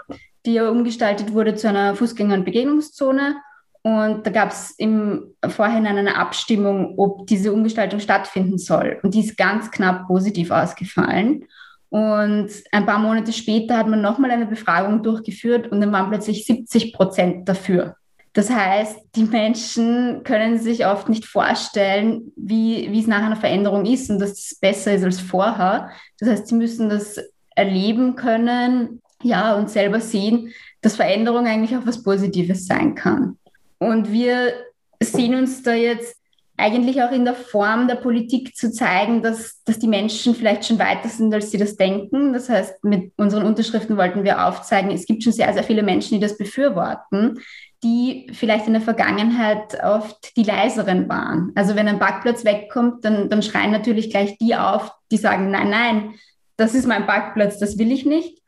die 0.45 0.53
ja 0.53 0.69
umgestaltet 0.69 1.33
wurde 1.33 1.55
zu 1.55 1.69
einer 1.69 1.95
Fußgänger- 1.95 2.33
und 2.33 2.45
Begegnungszone. 2.45 3.37
Und 3.81 4.27
da 4.27 4.31
gab 4.31 4.51
es 4.51 4.71
im 4.71 5.33
Vorhinein 5.47 5.97
eine 5.97 6.17
Abstimmung, 6.17 6.95
ob 6.97 7.27
diese 7.27 7.53
Umgestaltung 7.53 8.01
stattfinden 8.01 8.57
soll. 8.57 8.99
Und 9.03 9.13
die 9.13 9.21
ist 9.21 9.37
ganz 9.37 9.71
knapp 9.71 10.07
positiv 10.07 10.51
ausgefallen. 10.51 11.45
Und 11.89 12.49
ein 12.71 12.85
paar 12.85 12.99
Monate 12.99 13.33
später 13.33 13.77
hat 13.77 13.87
man 13.87 14.01
nochmal 14.01 14.31
eine 14.31 14.45
Befragung 14.45 15.01
durchgeführt 15.01 15.71
und 15.71 15.81
dann 15.81 15.91
waren 15.91 16.09
plötzlich 16.09 16.45
70 16.45 16.93
Prozent 16.93 17.49
dafür. 17.49 17.95
Das 18.33 18.49
heißt, 18.49 18.99
die 19.15 19.23
Menschen 19.23 20.21
können 20.23 20.59
sich 20.59 20.85
oft 20.85 21.09
nicht 21.09 21.25
vorstellen, 21.25 22.31
wie, 22.35 22.87
wie 22.91 22.99
es 22.99 23.07
nach 23.07 23.23
einer 23.23 23.35
Veränderung 23.35 23.85
ist 23.85 24.09
und 24.11 24.19
dass 24.19 24.31
es 24.31 24.59
besser 24.59 24.93
ist 24.93 25.03
als 25.03 25.19
vorher. 25.19 25.89
Das 26.19 26.29
heißt, 26.29 26.47
sie 26.47 26.55
müssen 26.55 26.89
das 26.89 27.19
erleben 27.55 28.15
können, 28.15 29.01
ja, 29.23 29.55
und 29.55 29.69
selber 29.69 29.99
sehen, 29.99 30.53
dass 30.81 30.95
Veränderung 30.95 31.47
eigentlich 31.47 31.75
auch 31.75 31.85
was 31.85 32.03
Positives 32.03 32.67
sein 32.67 32.93
kann. 32.95 33.37
Und 33.79 34.11
wir 34.11 34.53
sehen 35.01 35.35
uns 35.35 35.63
da 35.63 35.73
jetzt 35.73 36.18
eigentlich 36.59 37.01
auch 37.01 37.11
in 37.11 37.25
der 37.25 37.35
Form 37.35 37.87
der 37.87 37.95
Politik 37.95 38.55
zu 38.55 38.71
zeigen, 38.71 39.21
dass, 39.21 39.63
dass 39.63 39.79
die 39.79 39.87
Menschen 39.87 40.35
vielleicht 40.35 40.65
schon 40.65 40.79
weiter 40.79 41.09
sind, 41.09 41.33
als 41.33 41.51
sie 41.51 41.57
das 41.57 41.75
denken. 41.75 42.33
Das 42.33 42.49
heißt, 42.49 42.83
mit 42.83 43.13
unseren 43.17 43.43
Unterschriften 43.43 43.97
wollten 43.97 44.23
wir 44.23 44.45
aufzeigen, 44.45 44.91
es 44.91 45.05
gibt 45.05 45.23
schon 45.23 45.33
sehr, 45.33 45.51
sehr 45.53 45.63
viele 45.63 45.83
Menschen, 45.83 46.15
die 46.15 46.19
das 46.19 46.37
befürworten, 46.37 47.39
die 47.83 48.27
vielleicht 48.33 48.67
in 48.67 48.73
der 48.73 48.81
Vergangenheit 48.81 49.81
oft 49.83 50.35
die 50.35 50.43
leiseren 50.43 51.07
waren. 51.07 51.51
Also 51.55 51.75
wenn 51.75 51.87
ein 51.87 51.99
Parkplatz 51.99 52.43
wegkommt, 52.43 53.05
dann, 53.05 53.29
dann 53.29 53.41
schreien 53.41 53.71
natürlich 53.71 54.09
gleich 54.09 54.37
die 54.37 54.55
auf, 54.55 54.91
die 55.11 55.17
sagen, 55.17 55.49
nein, 55.49 55.69
nein, 55.69 56.13
das 56.57 56.75
ist 56.75 56.87
mein 56.87 57.07
Parkplatz, 57.07 57.57
das 57.57 57.77
will 57.77 57.91
ich 57.91 58.05
nicht. 58.05 58.39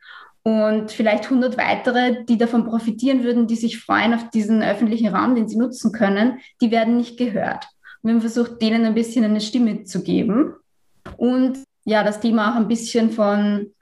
Und 0.44 0.90
vielleicht 0.90 1.24
100 1.24 1.56
weitere, 1.56 2.24
die 2.24 2.36
davon 2.36 2.64
profitieren 2.64 3.22
würden, 3.22 3.46
die 3.46 3.56
sich 3.56 3.80
freuen 3.80 4.12
auf 4.12 4.28
diesen 4.30 4.62
öffentlichen 4.62 5.14
Raum, 5.14 5.34
den 5.34 5.48
sie 5.48 5.56
nutzen 5.56 5.92
können, 5.92 6.40
die 6.60 6.70
werden 6.70 6.96
nicht 6.96 7.16
gehört. 7.16 7.68
Wir 8.02 8.12
haben 8.12 8.20
versucht, 8.20 8.60
denen 8.60 8.84
ein 8.84 8.94
bisschen 8.94 9.24
eine 9.24 9.40
Stimme 9.40 9.84
zu 9.84 10.02
geben 10.02 10.54
und 11.16 11.58
ja, 11.84 12.04
das 12.04 12.20
Thema 12.20 12.52
auch 12.52 12.56
ein 12.56 12.68
bisschen 12.68 13.10
von 13.10 13.72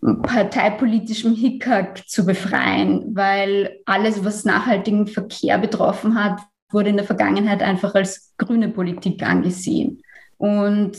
parteipolitischem 0.00 1.34
Hickhack 1.34 2.06
zu 2.06 2.24
befreien, 2.24 3.14
weil 3.14 3.80
alles, 3.86 4.24
was 4.24 4.44
nachhaltigen 4.44 5.06
Verkehr 5.06 5.58
betroffen 5.58 6.22
hat, 6.22 6.40
wurde 6.70 6.90
in 6.90 6.96
der 6.96 7.06
Vergangenheit 7.06 7.62
einfach 7.62 7.94
als 7.94 8.34
grüne 8.38 8.68
Politik 8.68 9.22
angesehen. 9.22 10.02
Und 10.36 10.96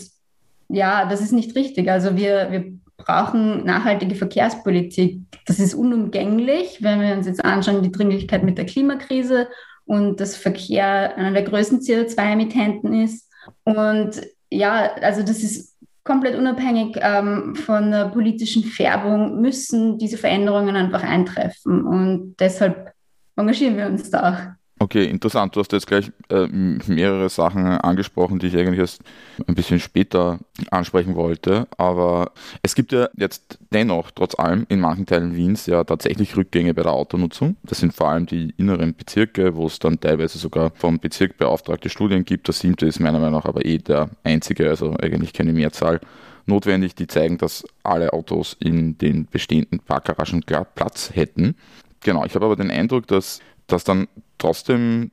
ja, 0.70 1.06
das 1.06 1.22
ist 1.22 1.32
nicht 1.32 1.56
richtig. 1.56 1.90
Also 1.90 2.18
wir, 2.18 2.52
wir 2.52 2.74
brauchen 2.98 3.64
nachhaltige 3.66 4.16
Verkehrspolitik. 4.16 5.22
Das 5.46 5.60
ist 5.60 5.76
unumgänglich, 5.76 6.80
wenn 6.82 7.00
wir 7.00 7.16
uns 7.16 7.28
jetzt 7.28 7.46
anschauen, 7.46 7.84
die 7.84 7.92
Dringlichkeit 7.92 8.44
mit 8.44 8.58
der 8.58 8.66
Klimakrise 8.66 9.48
und 9.88 10.20
dass 10.20 10.36
Verkehr 10.36 11.18
einer 11.18 11.32
der 11.32 11.44
größten 11.44 11.80
CO2-Emittenten 11.80 13.04
ist. 13.04 13.30
Und 13.64 14.22
ja, 14.52 14.94
also 15.02 15.24
das 15.24 15.44
ist 15.44 15.76
komplett 16.04 16.36
unabhängig 16.38 16.98
ähm, 17.02 17.56
von 17.56 17.92
der 17.92 18.10
politischen 18.10 18.64
Färbung, 18.64 19.42
müssen 19.42 19.98
diese 19.98 20.18
Veränderungen 20.18 20.76
einfach 20.76 21.04
eintreffen. 21.04 21.84
Und 21.86 22.36
deshalb 22.40 22.94
engagieren 23.36 23.78
wir 23.78 23.88
uns 23.88 24.10
da 24.10 24.30
auch. 24.30 24.57
Okay, 24.80 25.06
interessant. 25.06 25.56
Du 25.56 25.60
hast 25.60 25.72
jetzt 25.72 25.88
gleich 25.88 26.12
äh, 26.30 26.46
mehrere 26.46 27.30
Sachen 27.30 27.66
angesprochen, 27.66 28.38
die 28.38 28.48
ich 28.48 28.58
eigentlich 28.58 28.80
erst 28.80 29.02
ein 29.48 29.56
bisschen 29.56 29.80
später 29.80 30.38
ansprechen 30.70 31.16
wollte. 31.16 31.68
Aber 31.78 32.32
es 32.62 32.76
gibt 32.76 32.92
ja 32.92 33.10
jetzt 33.18 33.58
dennoch, 33.74 34.12
trotz 34.12 34.38
allem, 34.38 34.68
in 34.70 34.80
manchen 34.80 35.08
Teilen 35.08 35.36
Wiens 35.36 35.66
ja 35.66 35.84
tatsächlich 35.84 36.38
Rückgänge 36.38 36.76
bei 36.76 36.84
der 36.84 36.94
Autonutzung. 36.94 37.58
Das 37.64 37.80
sind 37.80 37.92
vor 37.92 38.10
allem 38.10 38.28
die 38.28 38.54
inneren 38.58 38.96
Bezirke, 38.96 39.56
wo 39.56 39.66
es 39.66 39.80
dann 39.80 40.00
teilweise 40.00 40.38
sogar 40.38 40.72
vom 40.76 41.00
Bezirk 41.00 41.38
beauftragte 41.38 41.90
Studien 41.90 42.24
gibt. 42.24 42.48
Das 42.48 42.60
siebte 42.60 42.86
ist 42.86 43.00
meiner 43.00 43.20
Meinung 43.20 43.40
nach 43.40 43.46
aber 43.46 43.66
eh 43.66 43.80
der 43.80 44.12
einzige, 44.24 44.70
also 44.70 44.94
eigentlich 45.02 45.34
keine 45.34 45.54
Mehrzahl 45.54 46.02
notwendig, 46.46 46.94
die 46.94 47.08
zeigen, 47.08 47.40
dass 47.40 47.66
alle 47.82 48.14
Autos 48.14 48.56
in 48.60 48.96
den 49.00 49.26
bestehenden 49.26 49.80
Parkgaragen 49.80 50.44
Platz 50.76 51.12
hätten. 51.16 51.56
Genau, 52.02 52.26
ich 52.26 52.36
habe 52.36 52.46
aber 52.46 52.56
den 52.56 52.70
Eindruck, 52.70 53.08
dass 53.08 53.40
das 53.66 53.84
dann 53.84 54.08
trotzdem 54.38 55.12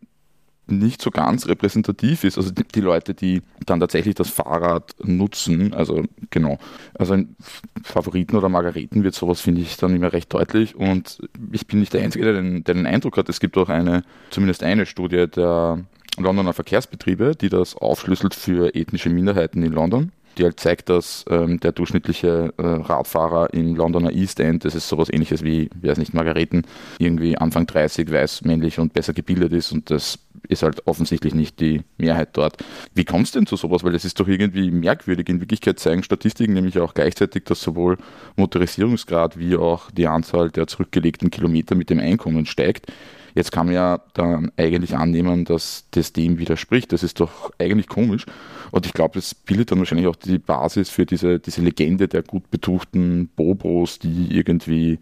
nicht 0.67 1.03
so 1.03 1.11
ganz 1.11 1.47
repräsentativ 1.47 2.25
ist. 2.25 2.39
Also 2.39 2.51
die, 2.51 2.65
die, 2.65 2.81
Leute, 2.81 3.15
die 3.15 3.43
dann 3.67 3.81
tatsächlich 3.81 4.15
das 4.15 4.31
Fahrrad 4.31 4.95
nutzen, 5.03 5.75
also 5.75 6.05
genau, 6.31 6.59
also 6.95 7.15
in 7.15 7.37
Favoriten 7.83 8.37
oder 8.37 8.49
Margareten 8.49 9.05
wird 9.05 9.15
sowas, 9.15 9.41
finde 9.41 9.61
ich, 9.61 9.77
dann 9.77 9.95
immer 9.95 10.13
recht 10.13 10.33
deutlich. 10.33 10.75
Und 10.75 11.19
ich 11.53 11.67
bin 11.67 11.81
nicht 11.81 11.93
der 11.93 12.03
Einzige, 12.03 12.25
der 12.25 12.35
den, 12.35 12.65
der 12.65 12.75
den 12.75 12.87
Eindruck 12.87 13.19
hat, 13.19 13.29
es 13.29 13.41
gibt 13.41 13.59
auch 13.59 13.69
eine, 13.69 14.05
zumindest 14.31 14.63
eine 14.63 14.87
Studie 14.87 15.27
der 15.29 15.85
Londoner 16.17 16.53
Verkehrsbetriebe, 16.53 17.35
die 17.37 17.49
das 17.49 17.77
aufschlüsselt 17.77 18.35
für 18.35 18.75
ethnische 18.75 19.11
Minderheiten 19.11 19.63
in 19.63 19.73
London 19.73 20.13
die 20.39 20.45
halt 20.45 20.61
zeigt, 20.61 20.89
dass 20.89 21.25
ähm, 21.29 21.61
der 21.61 21.73
durchschnittliche 21.73 22.53
äh, 22.57 22.63
Radfahrer 22.63 23.53
im 23.53 23.75
Londoner 23.77 24.13
East 24.13 24.41
End, 24.41 24.65
das 24.65 24.75
ist 24.75 24.89
sowas 24.89 25.09
ähnliches 25.13 25.43
wie, 25.43 25.71
wer 25.81 25.93
es 25.93 25.99
nicht, 25.99 26.15
Margareten, 26.15 26.67
irgendwie 26.99 27.37
Anfang 27.39 27.67
30, 27.67 28.11
weiß, 28.11 28.43
männlich 28.43 28.79
und 28.79 28.93
besser 28.93 29.13
gebildet 29.13 29.53
ist 29.53 29.73
und 29.73 29.91
das 29.91 30.19
ist 30.49 30.63
halt 30.63 30.87
offensichtlich 30.87 31.35
nicht 31.35 31.61
die 31.61 31.83
Mehrheit 31.97 32.31
dort. 32.35 32.57
Wie 32.95 33.05
kommt 33.05 33.27
es 33.27 33.33
denn 33.33 33.47
zu 33.47 33.57
sowas? 33.57 33.83
Weil 33.85 33.93
das 33.93 34.05
ist 34.05 34.21
doch 34.21 34.29
irgendwie 34.29 34.71
merkwürdig. 34.71 35.29
In 35.29 35.41
Wirklichkeit 35.41 35.79
zeigen 35.79 36.03
Statistiken 36.03 36.53
nämlich 36.53 36.79
auch 36.79 36.95
gleichzeitig, 36.95 37.45
dass 37.45 37.63
sowohl 37.63 37.97
Motorisierungsgrad 38.37 39.39
wie 39.39 39.57
auch 39.57 39.91
die 39.91 40.07
Anzahl 40.07 40.51
der 40.51 40.67
zurückgelegten 40.67 41.31
Kilometer 41.31 41.75
mit 41.75 41.91
dem 41.91 41.99
Einkommen 41.99 42.47
steigt. 42.47 42.93
Jetzt 43.35 43.51
kann 43.51 43.67
man 43.67 43.75
ja 43.75 44.01
dann 44.15 44.53
eigentlich 44.57 44.97
annehmen, 44.97 45.45
dass 45.45 45.87
das 45.91 46.13
dem 46.13 46.39
widerspricht. 46.39 46.93
Das 46.93 47.03
ist 47.03 47.19
doch 47.19 47.51
eigentlich 47.59 47.89
komisch. 47.89 48.27
Und 48.71 48.87
ich 48.87 48.93
glaube, 48.93 49.15
das 49.15 49.35
bildet 49.35 49.73
dann 49.73 49.79
wahrscheinlich 49.79 50.07
auch 50.07 50.17
die 50.17 50.39
Basis 50.39 50.89
für 50.89 51.05
diese, 51.05 51.41
diese 51.41 51.61
Legende 51.61 52.07
der 52.07 52.23
gut 52.23 52.51
betuchten 52.51 53.29
Bobos, 53.35 53.99
die 53.99 54.29
irgendwie, 54.31 54.99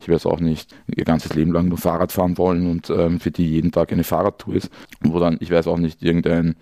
ich 0.00 0.08
weiß 0.08 0.26
auch 0.26 0.40
nicht, 0.40 0.74
ihr 0.94 1.04
ganzes 1.04 1.34
Leben 1.34 1.52
lang 1.52 1.68
nur 1.68 1.78
Fahrrad 1.78 2.12
fahren 2.12 2.38
wollen 2.38 2.70
und 2.70 2.88
ähm, 2.90 3.18
für 3.18 3.32
die 3.32 3.48
jeden 3.48 3.72
Tag 3.72 3.92
eine 3.92 4.04
Fahrradtour 4.04 4.54
ist. 4.54 4.70
Wo 5.00 5.18
dann, 5.18 5.38
ich 5.40 5.50
weiß 5.50 5.66
auch 5.66 5.78
nicht, 5.78 6.02
irgendein 6.02 6.54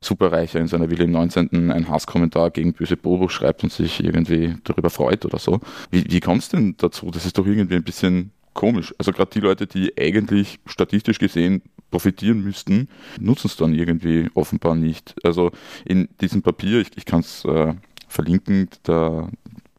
Superreicher 0.00 0.58
in 0.58 0.66
seiner 0.66 0.90
Villa 0.90 1.04
im 1.04 1.12
19. 1.12 1.70
einen 1.70 1.88
Hasskommentar 1.88 2.50
gegen 2.50 2.72
böse 2.72 2.96
Bobos 2.96 3.32
schreibt 3.32 3.62
und 3.62 3.72
sich 3.72 4.02
irgendwie 4.02 4.56
darüber 4.64 4.90
freut 4.90 5.24
oder 5.26 5.38
so. 5.38 5.60
Wie, 5.90 6.10
wie 6.10 6.20
kommt 6.20 6.42
es 6.42 6.48
denn 6.48 6.74
dazu? 6.78 7.10
Das 7.10 7.26
ist 7.26 7.36
doch 7.36 7.46
irgendwie 7.46 7.76
ein 7.76 7.84
bisschen 7.84 8.32
komisch. 8.60 8.94
Also 8.98 9.12
gerade 9.12 9.30
die 9.30 9.40
Leute, 9.40 9.66
die 9.66 9.94
eigentlich 9.98 10.60
statistisch 10.66 11.18
gesehen 11.18 11.62
profitieren 11.90 12.44
müssten, 12.44 12.88
nutzen 13.18 13.46
es 13.46 13.56
dann 13.56 13.74
irgendwie 13.74 14.28
offenbar 14.34 14.74
nicht. 14.74 15.14
Also 15.24 15.50
in 15.86 16.08
diesem 16.20 16.42
Papier, 16.42 16.80
ich, 16.80 16.90
ich 16.94 17.06
kann 17.06 17.20
es 17.20 17.42
äh, 17.46 17.72
verlinken, 18.06 18.68
der 18.86 19.30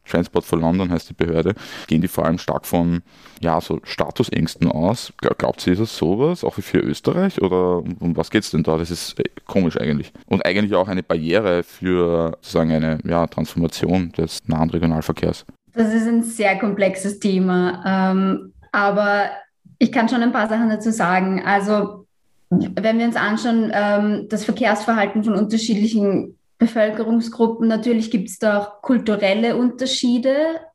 Transport 0.04 0.44
for 0.44 0.58
London 0.58 0.90
heißt 0.90 1.08
die 1.10 1.14
Behörde, 1.14 1.54
gehen 1.86 2.02
die 2.02 2.08
vor 2.08 2.26
allem 2.26 2.38
stark 2.38 2.66
von 2.66 3.02
ja, 3.40 3.60
so 3.60 3.78
Statusängsten 3.84 4.68
aus. 4.68 5.12
Glaubt 5.18 5.64
ihr, 5.64 5.74
ist 5.74 5.78
das 5.78 5.96
sowas, 5.96 6.42
auch 6.42 6.54
für 6.54 6.80
Österreich? 6.80 7.40
Oder 7.40 7.84
um 8.00 8.16
was 8.16 8.30
geht 8.30 8.42
es 8.42 8.50
denn 8.50 8.64
da? 8.64 8.78
Das 8.78 8.90
ist 8.90 9.16
äh, 9.20 9.24
komisch 9.46 9.80
eigentlich. 9.80 10.12
Und 10.26 10.44
eigentlich 10.44 10.74
auch 10.74 10.88
eine 10.88 11.04
Barriere 11.04 11.62
für 11.62 12.32
sozusagen 12.40 12.72
eine 12.72 12.98
ja, 13.04 13.28
Transformation 13.28 14.10
des 14.10 14.40
nahen 14.48 14.70
Regionalverkehrs. 14.70 15.46
Das 15.72 15.94
ist 15.94 16.08
ein 16.08 16.24
sehr 16.24 16.58
komplexes 16.58 17.20
Thema. 17.20 17.82
Ähm, 17.86 18.52
aber 18.72 19.30
ich 19.78 19.92
kann 19.92 20.08
schon 20.08 20.22
ein 20.22 20.32
paar 20.32 20.48
Sachen 20.48 20.70
dazu 20.70 20.90
sagen. 20.90 21.42
Also, 21.44 22.06
wenn 22.50 22.98
wir 22.98 23.06
uns 23.06 23.16
anschauen, 23.16 23.70
ähm, 23.72 24.26
das 24.28 24.44
Verkehrsverhalten 24.44 25.24
von 25.24 25.34
unterschiedlichen 25.34 26.36
Bevölkerungsgruppen, 26.58 27.68
natürlich 27.68 28.10
gibt 28.10 28.28
es 28.28 28.38
da 28.38 28.58
auch 28.58 28.82
kulturelle 28.82 29.56
Unterschiede. 29.56 30.34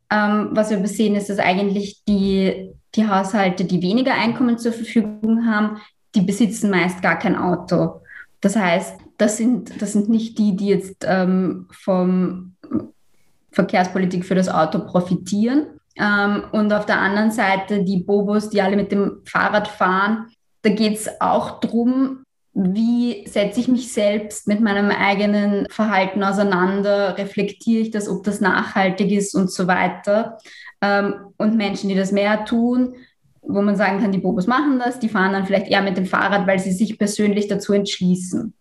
Ähm, 0.09 0.49
was 0.51 0.69
wir 0.69 0.85
sehen, 0.87 1.15
ist, 1.15 1.29
dass 1.29 1.39
eigentlich 1.39 2.03
die, 2.07 2.71
die 2.95 3.07
Haushalte, 3.07 3.65
die 3.65 3.81
weniger 3.81 4.13
Einkommen 4.13 4.57
zur 4.57 4.73
Verfügung 4.73 5.45
haben, 5.45 5.77
die 6.15 6.21
besitzen 6.21 6.69
meist 6.69 7.01
gar 7.01 7.19
kein 7.19 7.35
Auto. 7.35 8.01
Das 8.41 8.55
heißt, 8.55 8.97
das 9.17 9.37
sind, 9.37 9.81
das 9.81 9.93
sind 9.93 10.09
nicht 10.09 10.37
die, 10.37 10.55
die 10.55 10.67
jetzt 10.67 11.05
ähm, 11.07 11.67
vom 11.71 12.53
Verkehrspolitik 13.51 14.25
für 14.25 14.35
das 14.35 14.49
Auto 14.49 14.79
profitieren. 14.79 15.76
Ähm, 15.99 16.43
und 16.51 16.71
auf 16.73 16.85
der 16.85 16.99
anderen 16.99 17.31
Seite 17.31 17.83
die 17.83 18.03
Bobos, 18.03 18.49
die 18.49 18.61
alle 18.61 18.75
mit 18.75 18.91
dem 18.91 19.21
Fahrrad 19.25 19.67
fahren. 19.67 20.27
Da 20.61 20.69
geht 20.69 20.97
es 20.97 21.21
auch 21.21 21.59
darum, 21.59 22.23
wie 22.53 23.27
setze 23.27 23.59
ich 23.59 23.67
mich 23.67 23.93
selbst 23.93 24.47
mit 24.47 24.61
meinem 24.61 24.89
eigenen 24.89 25.67
Verhalten 25.69 26.23
auseinander, 26.23 27.15
reflektiere 27.17 27.83
ich 27.83 27.91
das, 27.91 28.09
ob 28.09 28.23
das 28.23 28.41
nachhaltig 28.41 29.11
ist 29.11 29.35
und 29.35 29.51
so 29.51 29.67
weiter. 29.67 30.39
Ähm, 30.81 31.13
und 31.37 31.55
Menschen, 31.55 31.89
die 31.89 31.95
das 31.95 32.11
mehr 32.11 32.45
tun, 32.45 32.95
wo 33.41 33.61
man 33.61 33.75
sagen 33.75 33.99
kann, 33.99 34.11
die 34.11 34.17
Bobos 34.17 34.47
machen 34.47 34.79
das, 34.79 34.99
die 34.99 35.09
fahren 35.09 35.33
dann 35.33 35.45
vielleicht 35.45 35.67
eher 35.67 35.81
mit 35.81 35.97
dem 35.97 36.05
Fahrrad, 36.05 36.47
weil 36.47 36.59
sie 36.59 36.71
sich 36.71 36.97
persönlich 36.97 37.47
dazu 37.47 37.73
entschließen. 37.73 38.53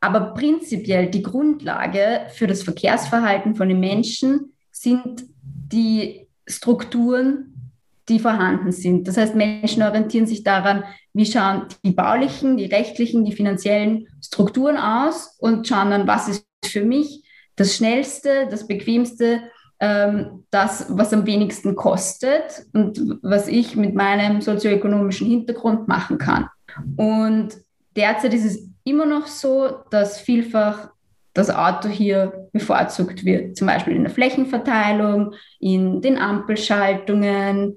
Aber 0.00 0.34
prinzipiell 0.34 1.08
die 1.08 1.22
Grundlage 1.22 2.22
für 2.30 2.46
das 2.46 2.62
Verkehrsverhalten 2.62 3.54
von 3.54 3.68
den 3.68 3.80
Menschen 3.80 4.52
sind 4.70 5.24
die 5.42 6.25
Strukturen, 6.46 7.72
die 8.08 8.20
vorhanden 8.20 8.70
sind. 8.72 9.08
Das 9.08 9.16
heißt, 9.16 9.34
Menschen 9.34 9.82
orientieren 9.82 10.26
sich 10.26 10.44
daran, 10.44 10.84
wie 11.12 11.26
schauen 11.26 11.66
die 11.84 11.92
baulichen, 11.92 12.56
die 12.56 12.66
rechtlichen, 12.66 13.24
die 13.24 13.32
finanziellen 13.32 14.06
Strukturen 14.22 14.76
aus 14.76 15.36
und 15.38 15.66
schauen 15.66 15.90
dann, 15.90 16.06
was 16.06 16.28
ist 16.28 16.46
für 16.64 16.84
mich 16.84 17.24
das 17.56 17.74
Schnellste, 17.74 18.46
das 18.50 18.66
Bequemste, 18.66 19.42
ähm, 19.80 20.44
das, 20.50 20.86
was 20.90 21.12
am 21.12 21.26
wenigsten 21.26 21.74
kostet 21.74 22.66
und 22.72 23.18
was 23.22 23.48
ich 23.48 23.76
mit 23.76 23.94
meinem 23.94 24.40
sozioökonomischen 24.40 25.26
Hintergrund 25.26 25.88
machen 25.88 26.18
kann. 26.18 26.48
Und 26.96 27.48
derzeit 27.96 28.34
ist 28.34 28.44
es 28.44 28.70
immer 28.84 29.06
noch 29.06 29.26
so, 29.26 29.80
dass 29.90 30.20
vielfach 30.20 30.90
das 31.36 31.50
Auto 31.50 31.88
hier 31.88 32.48
bevorzugt 32.52 33.24
wird, 33.24 33.56
zum 33.56 33.66
Beispiel 33.66 33.94
in 33.94 34.04
der 34.04 34.12
Flächenverteilung, 34.12 35.34
in 35.60 36.00
den 36.00 36.16
Ampelschaltungen, 36.16 37.76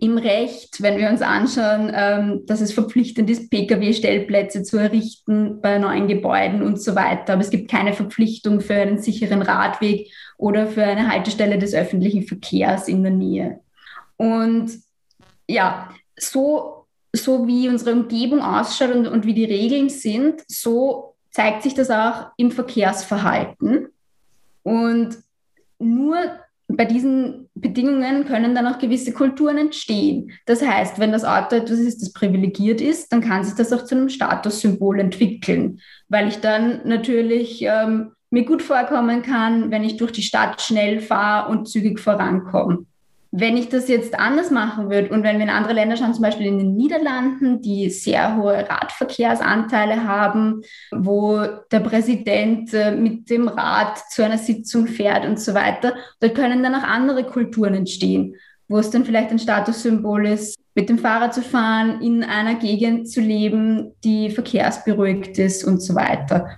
im 0.00 0.18
Recht, 0.18 0.82
wenn 0.82 0.98
wir 0.98 1.08
uns 1.08 1.22
anschauen, 1.22 1.90
ähm, 1.94 2.42
dass 2.46 2.60
es 2.60 2.72
verpflichtend 2.72 3.30
ist, 3.30 3.50
Pkw-Stellplätze 3.50 4.62
zu 4.62 4.76
errichten 4.76 5.60
bei 5.60 5.78
neuen 5.78 6.06
Gebäuden 6.06 6.62
und 6.62 6.80
so 6.80 6.94
weiter. 6.94 7.34
Aber 7.34 7.42
es 7.42 7.50
gibt 7.50 7.70
keine 7.70 7.92
Verpflichtung 7.92 8.60
für 8.60 8.74
einen 8.74 8.98
sicheren 8.98 9.42
Radweg 9.42 10.12
oder 10.36 10.66
für 10.66 10.84
eine 10.84 11.08
Haltestelle 11.08 11.58
des 11.58 11.74
öffentlichen 11.74 12.24
Verkehrs 12.24 12.88
in 12.88 13.02
der 13.02 13.12
Nähe. 13.12 13.60
Und 14.16 14.70
ja, 15.48 15.88
so, 16.18 16.86
so 17.12 17.46
wie 17.46 17.68
unsere 17.68 17.92
Umgebung 17.92 18.42
ausschaut 18.42 18.94
und, 18.94 19.06
und 19.06 19.26
wie 19.26 19.34
die 19.34 19.44
Regeln 19.44 19.88
sind, 19.88 20.42
so 20.46 21.09
zeigt 21.30 21.62
sich 21.62 21.74
das 21.74 21.90
auch 21.90 22.28
im 22.36 22.50
Verkehrsverhalten. 22.50 23.88
Und 24.62 25.18
nur 25.78 26.16
bei 26.76 26.84
diesen 26.84 27.48
Bedingungen 27.54 28.26
können 28.26 28.54
dann 28.54 28.66
auch 28.66 28.78
gewisse 28.78 29.12
Kulturen 29.12 29.58
entstehen. 29.58 30.32
Das 30.46 30.62
heißt, 30.62 30.98
wenn 30.98 31.12
das 31.12 31.24
Auto 31.24 31.56
etwas 31.56 31.78
ist, 31.78 32.00
das 32.00 32.12
privilegiert 32.12 32.80
ist, 32.80 33.12
dann 33.12 33.20
kann 33.20 33.44
sich 33.44 33.54
das 33.54 33.72
auch 33.72 33.84
zu 33.84 33.96
einem 33.96 34.08
Statussymbol 34.08 35.00
entwickeln, 35.00 35.80
weil 36.08 36.28
ich 36.28 36.38
dann 36.40 36.80
natürlich 36.84 37.62
ähm, 37.62 38.12
mir 38.30 38.44
gut 38.44 38.62
vorkommen 38.62 39.22
kann, 39.22 39.70
wenn 39.70 39.82
ich 39.82 39.96
durch 39.96 40.12
die 40.12 40.22
Stadt 40.22 40.62
schnell 40.62 41.00
fahre 41.00 41.50
und 41.50 41.68
zügig 41.68 41.98
vorankomme. 41.98 42.86
Wenn 43.32 43.56
ich 43.56 43.68
das 43.68 43.86
jetzt 43.86 44.18
anders 44.18 44.50
machen 44.50 44.90
würde 44.90 45.10
und 45.10 45.22
wenn 45.22 45.36
wir 45.36 45.44
in 45.44 45.50
andere 45.50 45.72
Länder 45.72 45.96
schauen, 45.96 46.14
zum 46.14 46.22
Beispiel 46.22 46.46
in 46.46 46.58
den 46.58 46.74
Niederlanden, 46.74 47.62
die 47.62 47.88
sehr 47.88 48.36
hohe 48.36 48.68
Radverkehrsanteile 48.68 50.04
haben, 50.04 50.62
wo 50.90 51.40
der 51.70 51.80
Präsident 51.80 52.74
äh, 52.74 52.90
mit 52.90 53.30
dem 53.30 53.46
Rad 53.46 53.98
zu 54.10 54.24
einer 54.24 54.38
Sitzung 54.38 54.88
fährt 54.88 55.24
und 55.24 55.38
so 55.38 55.54
weiter, 55.54 55.94
da 56.18 56.28
können 56.28 56.64
dann 56.64 56.74
auch 56.74 56.82
andere 56.82 57.22
Kulturen 57.22 57.74
entstehen, 57.74 58.34
wo 58.66 58.78
es 58.78 58.90
dann 58.90 59.04
vielleicht 59.04 59.30
ein 59.30 59.38
Statussymbol 59.38 60.26
ist, 60.26 60.58
mit 60.74 60.88
dem 60.88 60.98
Fahrrad 60.98 61.34
zu 61.34 61.42
fahren, 61.42 62.00
in 62.00 62.24
einer 62.24 62.54
Gegend 62.56 63.08
zu 63.08 63.20
leben, 63.20 63.92
die 64.02 64.30
verkehrsberuhigt 64.30 65.38
ist 65.38 65.64
und 65.64 65.80
so 65.80 65.94
weiter. 65.94 66.48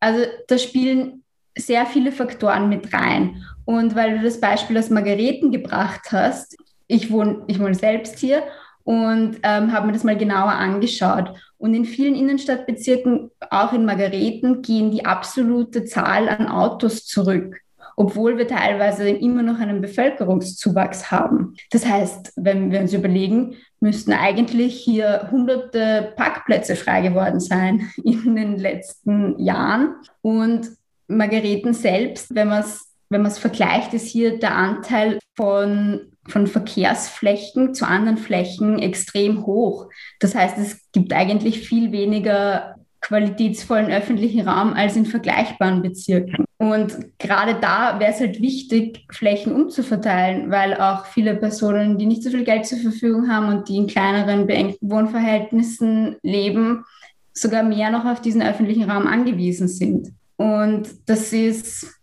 Also 0.00 0.24
da 0.48 0.58
spielen 0.58 1.19
sehr 1.56 1.86
viele 1.86 2.12
Faktoren 2.12 2.68
mit 2.68 2.92
rein. 2.92 3.42
Und 3.64 3.94
weil 3.94 4.18
du 4.18 4.24
das 4.24 4.40
Beispiel 4.40 4.78
aus 4.78 4.90
Margareten 4.90 5.50
gebracht 5.50 6.12
hast, 6.12 6.56
ich 6.86 7.10
wohne, 7.10 7.42
ich 7.46 7.60
wohne 7.60 7.74
selbst 7.74 8.18
hier 8.18 8.42
und 8.84 9.36
ähm, 9.42 9.72
habe 9.72 9.86
mir 9.86 9.92
das 9.92 10.04
mal 10.04 10.16
genauer 10.16 10.52
angeschaut. 10.52 11.32
Und 11.58 11.74
in 11.74 11.84
vielen 11.84 12.14
Innenstadtbezirken, 12.14 13.30
auch 13.50 13.72
in 13.72 13.84
Margareten, 13.84 14.62
gehen 14.62 14.90
die 14.90 15.04
absolute 15.04 15.84
Zahl 15.84 16.28
an 16.28 16.48
Autos 16.48 17.06
zurück 17.06 17.60
obwohl 18.00 18.38
wir 18.38 18.48
teilweise 18.48 19.10
immer 19.10 19.42
noch 19.42 19.60
einen 19.60 19.82
Bevölkerungszuwachs 19.82 21.10
haben. 21.10 21.54
Das 21.70 21.84
heißt, 21.84 22.32
wenn 22.36 22.70
wir 22.70 22.80
uns 22.80 22.94
überlegen, 22.94 23.56
müssten 23.78 24.14
eigentlich 24.14 24.74
hier 24.74 25.28
hunderte 25.30 26.14
Parkplätze 26.16 26.76
frei 26.76 27.02
geworden 27.02 27.40
sein 27.40 27.90
in 28.02 28.36
den 28.36 28.56
letzten 28.56 29.38
Jahren. 29.38 29.96
Und 30.22 30.70
Margareten 31.10 31.74
selbst, 31.74 32.34
wenn 32.34 32.48
man 32.48 32.60
es 32.60 32.90
wenn 33.10 33.28
vergleicht, 33.28 33.92
ist 33.92 34.06
hier 34.06 34.38
der 34.38 34.54
Anteil 34.54 35.18
von, 35.36 36.12
von 36.28 36.46
Verkehrsflächen 36.46 37.74
zu 37.74 37.84
anderen 37.84 38.18
Flächen 38.18 38.78
extrem 38.78 39.44
hoch. 39.46 39.88
Das 40.20 40.36
heißt, 40.36 40.56
es 40.58 40.90
gibt 40.92 41.12
eigentlich 41.12 41.68
viel 41.68 41.90
weniger 41.90 42.76
qualitätsvollen 43.00 43.90
öffentlichen 43.90 44.46
Raum 44.46 44.74
als 44.74 44.94
in 44.94 45.06
vergleichbaren 45.06 45.82
Bezirken. 45.82 46.44
Und 46.58 47.18
gerade 47.18 47.58
da 47.58 47.98
wäre 47.98 48.12
es 48.12 48.20
halt 48.20 48.40
wichtig, 48.40 49.06
Flächen 49.10 49.54
umzuverteilen, 49.54 50.50
weil 50.50 50.74
auch 50.74 51.06
viele 51.06 51.34
Personen, 51.34 51.98
die 51.98 52.06
nicht 52.06 52.22
so 52.22 52.30
viel 52.30 52.44
Geld 52.44 52.66
zur 52.66 52.78
Verfügung 52.78 53.28
haben 53.28 53.48
und 53.48 53.68
die 53.68 53.76
in 53.76 53.86
kleineren, 53.86 54.46
beengten 54.46 54.90
Wohnverhältnissen 54.90 56.16
leben, 56.22 56.84
sogar 57.32 57.62
mehr 57.62 57.90
noch 57.90 58.04
auf 58.04 58.20
diesen 58.20 58.42
öffentlichen 58.42 58.88
Raum 58.88 59.06
angewiesen 59.06 59.66
sind. 59.66 60.12
Und 60.40 60.88
das 61.04 61.34
ist, 61.34 62.00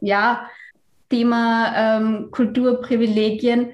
ja, 0.00 0.48
Thema 1.08 1.72
ähm, 1.76 2.28
Kulturprivilegien. 2.32 3.68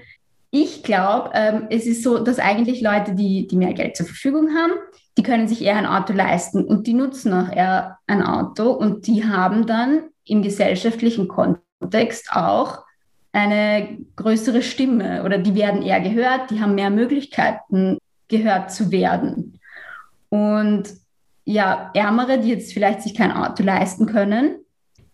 Ich 0.50 0.82
glaube, 0.82 1.30
ähm, 1.32 1.68
es 1.70 1.86
ist 1.86 2.02
so, 2.02 2.18
dass 2.18 2.38
eigentlich 2.38 2.82
Leute, 2.82 3.14
die, 3.14 3.46
die 3.46 3.56
mehr 3.56 3.72
Geld 3.72 3.96
zur 3.96 4.04
Verfügung 4.04 4.50
haben, 4.54 4.72
die 5.16 5.22
können 5.22 5.48
sich 5.48 5.62
eher 5.62 5.76
ein 5.76 5.86
Auto 5.86 6.12
leisten 6.12 6.66
und 6.66 6.86
die 6.86 6.92
nutzen 6.92 7.32
auch 7.32 7.50
eher 7.50 7.96
ein 8.06 8.22
Auto 8.22 8.72
und 8.72 9.06
die 9.06 9.24
haben 9.24 9.66
dann 9.66 10.10
im 10.26 10.42
gesellschaftlichen 10.42 11.26
Kontext 11.26 12.30
auch 12.30 12.84
eine 13.32 14.00
größere 14.16 14.60
Stimme 14.60 15.24
oder 15.24 15.38
die 15.38 15.54
werden 15.54 15.80
eher 15.80 16.02
gehört, 16.02 16.50
die 16.50 16.60
haben 16.60 16.74
mehr 16.74 16.90
Möglichkeiten, 16.90 17.96
gehört 18.28 18.70
zu 18.70 18.90
werden. 18.90 19.58
Und 20.28 20.92
ja, 21.50 21.90
Ärmere, 21.94 22.38
die 22.40 22.50
jetzt 22.50 22.74
vielleicht 22.74 23.00
sich 23.00 23.14
kein 23.14 23.32
Auto 23.32 23.62
leisten 23.62 24.04
können, 24.04 24.58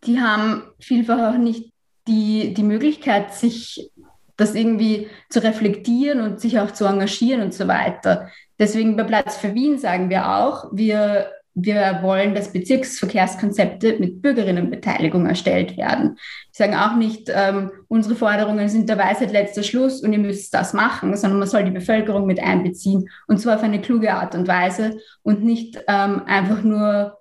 die 0.04 0.20
haben 0.20 0.64
vielfach 0.80 1.32
auch 1.32 1.38
nicht 1.38 1.72
die, 2.08 2.52
die 2.54 2.64
Möglichkeit, 2.64 3.32
sich 3.32 3.92
das 4.36 4.56
irgendwie 4.56 5.06
zu 5.30 5.44
reflektieren 5.44 6.20
und 6.22 6.40
sich 6.40 6.58
auch 6.58 6.72
zu 6.72 6.86
engagieren 6.86 7.40
und 7.40 7.54
so 7.54 7.68
weiter. 7.68 8.30
Deswegen 8.58 8.96
bei 8.96 9.04
Platz 9.04 9.36
für 9.36 9.54
Wien 9.54 9.78
sagen 9.78 10.10
wir 10.10 10.28
auch, 10.28 10.66
wir, 10.72 11.30
wir 11.54 12.00
wollen, 12.02 12.34
dass 12.34 12.52
Bezirksverkehrskonzepte 12.52 13.96
mit 14.00 14.20
Bürgerinnenbeteiligung 14.20 15.26
erstellt 15.26 15.76
werden. 15.76 16.16
Wir 16.16 16.18
sagen 16.52 16.74
auch 16.74 16.96
nicht, 16.96 17.30
ähm, 17.32 17.70
unsere 17.86 18.16
Forderungen 18.16 18.68
sind 18.68 18.88
der 18.88 18.98
Weisheit 18.98 19.30
letzter 19.30 19.62
Schluss 19.62 20.02
und 20.02 20.12
ihr 20.12 20.18
müsst 20.18 20.52
das 20.52 20.72
machen, 20.72 21.16
sondern 21.16 21.38
man 21.38 21.48
soll 21.48 21.64
die 21.64 21.70
Bevölkerung 21.70 22.26
mit 22.26 22.42
einbeziehen 22.42 23.08
und 23.28 23.38
zwar 23.38 23.56
auf 23.56 23.62
eine 23.62 23.80
kluge 23.80 24.12
Art 24.12 24.34
und 24.34 24.48
Weise 24.48 24.98
und 25.22 25.44
nicht 25.44 25.78
ähm, 25.86 26.22
einfach 26.26 26.62
nur 26.62 27.18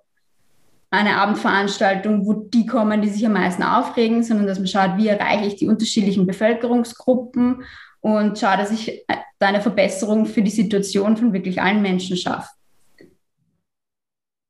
eine 0.90 1.16
Abendveranstaltung, 1.16 2.26
wo 2.26 2.32
die 2.34 2.66
kommen, 2.66 3.02
die 3.02 3.08
sich 3.08 3.26
am 3.26 3.32
meisten 3.32 3.62
aufregen, 3.62 4.22
sondern 4.22 4.46
dass 4.46 4.58
man 4.58 4.68
schaut, 4.68 4.96
wie 4.96 5.08
erreiche 5.08 5.46
ich 5.46 5.56
die 5.56 5.66
unterschiedlichen 5.66 6.26
Bevölkerungsgruppen 6.26 7.62
und 8.00 8.38
schaue, 8.38 8.56
dass 8.56 8.70
ich 8.70 8.88
äh, 9.08 9.16
da 9.38 9.48
eine 9.48 9.60
Verbesserung 9.60 10.26
für 10.26 10.42
die 10.42 10.50
Situation 10.50 11.16
von 11.16 11.32
wirklich 11.32 11.62
allen 11.62 11.82
Menschen 11.82 12.16
schaffe. 12.16 12.48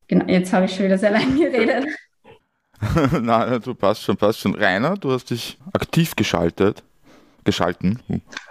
Genau, 0.09 0.27
jetzt 0.27 0.53
habe 0.53 0.67
ich 0.67 0.75
schon 0.75 0.87
wieder 0.87 0.99
sehr 0.99 1.11
lange 1.11 1.35
geredet. 1.51 1.87
Nein, 3.21 3.61
du 3.63 3.75
passt 3.75 4.03
schon, 4.03 4.17
passt 4.17 4.41
schon. 4.41 4.55
Rainer, 4.55 4.97
du 4.97 5.13
hast 5.13 5.31
dich 5.31 5.59
aktiv 5.73 6.17
geschaltet, 6.17 6.83
geschalten. 7.45 8.01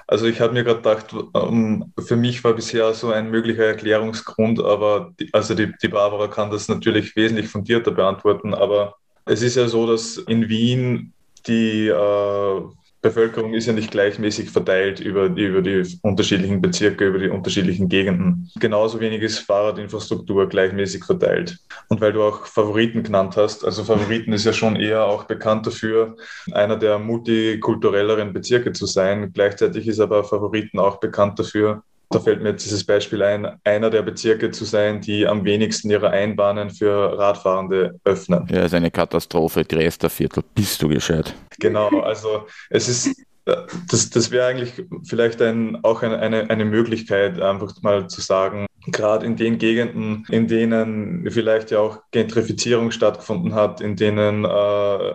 Also 0.07 0.25
ich 0.25 0.39
habe 0.41 0.53
mir 0.53 0.63
gerade 0.63 0.77
gedacht, 0.77 1.13
um, 1.13 1.23
ähm, 1.33 1.93
für 2.03 2.15
mich 2.15 2.43
war 2.43 2.53
bisher 2.53 2.93
so 2.93 3.11
ein 3.11 3.29
möglicher 3.29 3.65
Erklärungsgrund, 3.65 4.59
aber 4.59 5.11
die, 5.19 5.29
also 5.33 5.53
die, 5.55 5.71
die 5.81 5.87
Barbara 5.87 6.27
kann 6.27 6.51
das 6.51 6.67
natürlich 6.67 7.15
wesentlich 7.15 7.47
fundierter 7.47 7.91
beantworten, 7.91 8.53
aber 8.53 8.95
es 9.25 9.41
ist 9.41 9.55
ja 9.55 9.67
so, 9.67 9.87
dass 9.87 10.17
in 10.17 10.49
Wien 10.49 11.13
die 11.47 11.87
äh, 11.87 12.61
Bevölkerung 13.03 13.53
ist 13.53 13.67
ja 13.67 13.73
nicht 13.73 13.91
gleichmäßig 13.91 14.49
verteilt 14.49 15.01
über 15.01 15.27
die, 15.27 15.43
über 15.43 15.61
die 15.61 15.83
unterschiedlichen 16.01 16.61
Bezirke, 16.61 17.05
über 17.05 17.19
die 17.19 17.27
unterschiedlichen 17.27 17.89
Gegenden. 17.89 18.49
Genauso 18.59 19.01
wenig 19.01 19.21
ist 19.21 19.39
Fahrradinfrastruktur 19.39 20.47
gleichmäßig 20.47 21.03
verteilt. 21.03 21.59
Und 21.89 21.99
weil 21.99 22.13
du 22.13 22.23
auch 22.23 22.45
Favoriten 22.45 23.03
genannt 23.03 23.35
hast, 23.35 23.65
also 23.65 23.83
Favoriten 23.83 24.31
ist 24.31 24.45
ja 24.45 24.53
schon 24.53 24.77
eher 24.77 25.05
auch 25.05 25.25
bekannt 25.25 25.67
dafür, 25.67 26.15
einer 26.53 26.77
der 26.77 26.97
multikulturelleren 26.97 28.31
Bezirke 28.31 28.71
zu 28.71 28.85
sein. 28.85 29.33
Gleichzeitig 29.33 29.85
ist 29.85 29.99
aber 29.99 30.23
Favoriten 30.23 30.79
auch 30.79 31.01
bekannt 31.01 31.37
dafür, 31.37 31.83
da 32.13 32.19
fällt 32.19 32.41
mir 32.41 32.49
jetzt 32.49 32.65
dieses 32.65 32.85
Beispiel 32.85 33.21
ein, 33.23 33.57
einer 33.63 33.89
der 33.89 34.01
Bezirke 34.01 34.51
zu 34.51 34.65
sein, 34.65 35.01
die 35.01 35.27
am 35.27 35.43
wenigsten 35.45 35.89
ihre 35.89 36.09
Einbahnen 36.09 36.69
für 36.69 37.17
Radfahrende 37.17 37.99
öffnen. 38.03 38.47
Ja, 38.49 38.63
ist 38.63 38.73
eine 38.73 38.91
Katastrophe. 38.91 39.63
Dresdner 39.63 40.09
Viertel, 40.09 40.43
bist 40.55 40.81
du 40.81 40.87
gescheit. 40.87 41.33
Genau, 41.59 41.89
also 42.01 42.47
es 42.69 42.87
ist 42.87 43.15
das, 43.45 44.09
das 44.09 44.31
wäre 44.31 44.47
eigentlich 44.47 44.85
vielleicht 45.03 45.41
ein, 45.41 45.83
auch 45.83 46.01
eine, 46.01 46.19
eine, 46.19 46.49
eine 46.49 46.65
Möglichkeit, 46.65 47.41
einfach 47.41 47.73
mal 47.81 48.07
zu 48.07 48.21
sagen, 48.21 48.67
gerade 48.87 49.25
in 49.25 49.35
den 49.35 49.57
Gegenden, 49.57 50.25
in 50.29 50.47
denen 50.47 51.29
vielleicht 51.29 51.71
ja 51.71 51.79
auch 51.79 51.99
Gentrifizierung 52.11 52.91
stattgefunden 52.91 53.53
hat, 53.53 53.81
in 53.81 53.95
denen, 53.95 54.45
äh, 54.45 55.13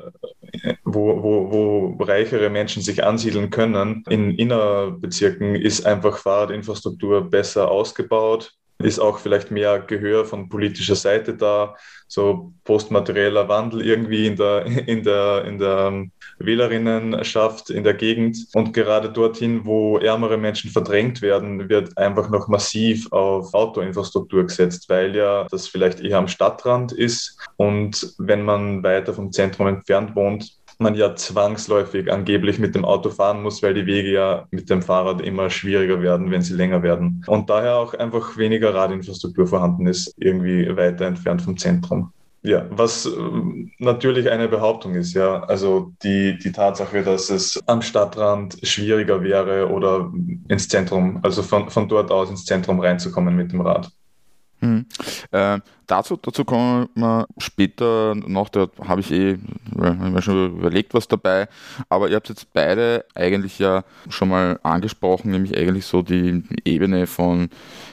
wo, 0.85 1.22
wo, 1.22 1.96
wo 1.98 2.04
reichere 2.04 2.50
Menschen 2.50 2.83
sich 2.83 3.04
ansiedeln 3.04 3.50
können, 3.50 4.04
in 4.09 4.31
Innerbezirken 4.31 5.54
ist 5.54 5.85
einfach 5.85 6.18
Fahrradinfrastruktur 6.18 7.28
besser 7.28 7.70
ausgebaut, 7.70 8.54
ist 8.79 8.99
auch 8.99 9.19
vielleicht 9.19 9.51
mehr 9.51 9.81
Gehör 9.81 10.25
von 10.25 10.49
politischer 10.49 10.95
Seite 10.95 11.35
da, 11.35 11.77
so 12.07 12.53
postmaterieller 12.64 13.49
Wandel 13.49 13.85
irgendwie 13.85 14.27
in 14.27 14.37
der, 14.37 14.64
in 14.87 15.03
der, 15.03 15.45
in 15.45 15.59
der 15.59 16.07
Wählerinnenschaft 16.38 17.71
in 17.71 17.85
der 17.85 17.95
Gegend. 17.95 18.47
Und 18.55 18.73
gerade 18.73 19.11
dorthin, 19.11 19.64
wo 19.64 19.99
ärmere 19.99 20.38
Menschen 20.38 20.71
verdrängt 20.71 21.21
werden, 21.21 21.69
wird 21.69 21.99
einfach 21.99 22.31
noch 22.31 22.49
massiv 22.49 23.11
auf 23.12 23.53
Autoinfrastruktur 23.53 24.45
gesetzt, 24.45 24.88
weil 24.88 25.14
ja 25.14 25.47
das 25.51 25.69
vielleicht 25.69 26.01
eher 26.01 26.19
am 26.19 26.29
Stadtrand 26.29 26.93
ist. 26.93 27.38
Und 27.57 28.14
wenn 28.19 28.45
man 28.45 28.83
weiter 28.83 29.12
vom 29.12 29.33
Zentrum 29.33 29.67
entfernt 29.67 30.14
wohnt, 30.14 30.57
man 30.79 30.95
ja 30.95 31.14
zwangsläufig 31.14 32.11
angeblich 32.11 32.59
mit 32.59 32.75
dem 32.75 32.85
Auto 32.85 33.11
fahren 33.11 33.43
muss, 33.43 33.62
weil 33.62 33.75
die 33.75 33.87
Wege 33.87 34.12
ja 34.12 34.47
mit 34.51 34.71
dem 34.71 34.83
Fahrrad 34.83 35.21
immer 35.21 35.51
schwieriger 35.51 36.01
werden, 36.01 36.31
wenn 36.31 36.43
sie 36.43 36.55
länger 36.55 36.83
werden. 36.83 37.25
Und 37.27 37.51
daher 37.51 37.77
auch 37.77 37.95
einfach 37.95 38.37
weniger 38.37 38.75
Radinfrastruktur 38.75 39.47
vorhanden 39.47 39.87
ist, 39.87 40.14
irgendwie 40.19 40.75
weiter 40.77 41.07
entfernt 41.07 41.43
vom 41.43 41.57
Zentrum. 41.57 42.12
Ja, 42.43 42.67
was 42.71 43.05
äh, 43.05 43.11
natürlich 43.79 44.31
eine 44.31 44.47
Behauptung 44.49 44.95
ist, 44.95 45.12
ja. 45.14 45.43
Also 45.45 45.93
die, 46.05 46.38
die 46.38 46.53
Tatsache, 46.53 47.03
dass 47.03 47.31
es 47.31 47.61
am 47.67 47.83
Stadtrand 47.83 48.59
schwieriger 48.62 49.23
wäre 49.23 49.69
oder 49.69 50.12
ins 50.49 50.69
Zentrum, 50.69 51.19
also 51.23 51.43
von, 51.43 51.69
von 51.69 51.88
dort 51.88 52.12
aus 52.12 52.31
ins 52.31 52.45
Zentrum 52.45 52.79
reinzukommen 52.79 53.35
mit 53.35 53.53
dem 53.53 53.61
Rad. 53.61 53.91
Hm. 54.61 54.87
Äh, 55.31 55.61
dazu, 55.87 56.16
dazu 56.16 56.44
kommen 56.44 56.88
wir 56.94 57.27
später 57.38 58.14
noch, 58.16 58.49
da 58.49 58.68
habe 58.87 59.01
ich 59.01 59.12
eh 59.12 59.38
hab 59.81 59.99
mir 60.01 60.23
schon 60.23 60.59
überlegt, 60.59 60.94
was 60.94 61.07
dabei, 61.07 61.49
aber 61.88 62.09
ihr 62.09 62.16
habt 62.16 62.29
jetzt 62.29 62.53
beide 62.53 63.05
eigentlich 63.14 63.59
ja 63.61 63.85
schon 64.09 64.31
mal 64.31 64.59
angesprochen, 64.64 65.31
nämlich 65.31 65.57
eigentlich 65.57 65.87
so 65.87 66.03
die 66.03 66.42
Ebene 66.64 67.07
von 67.07 67.51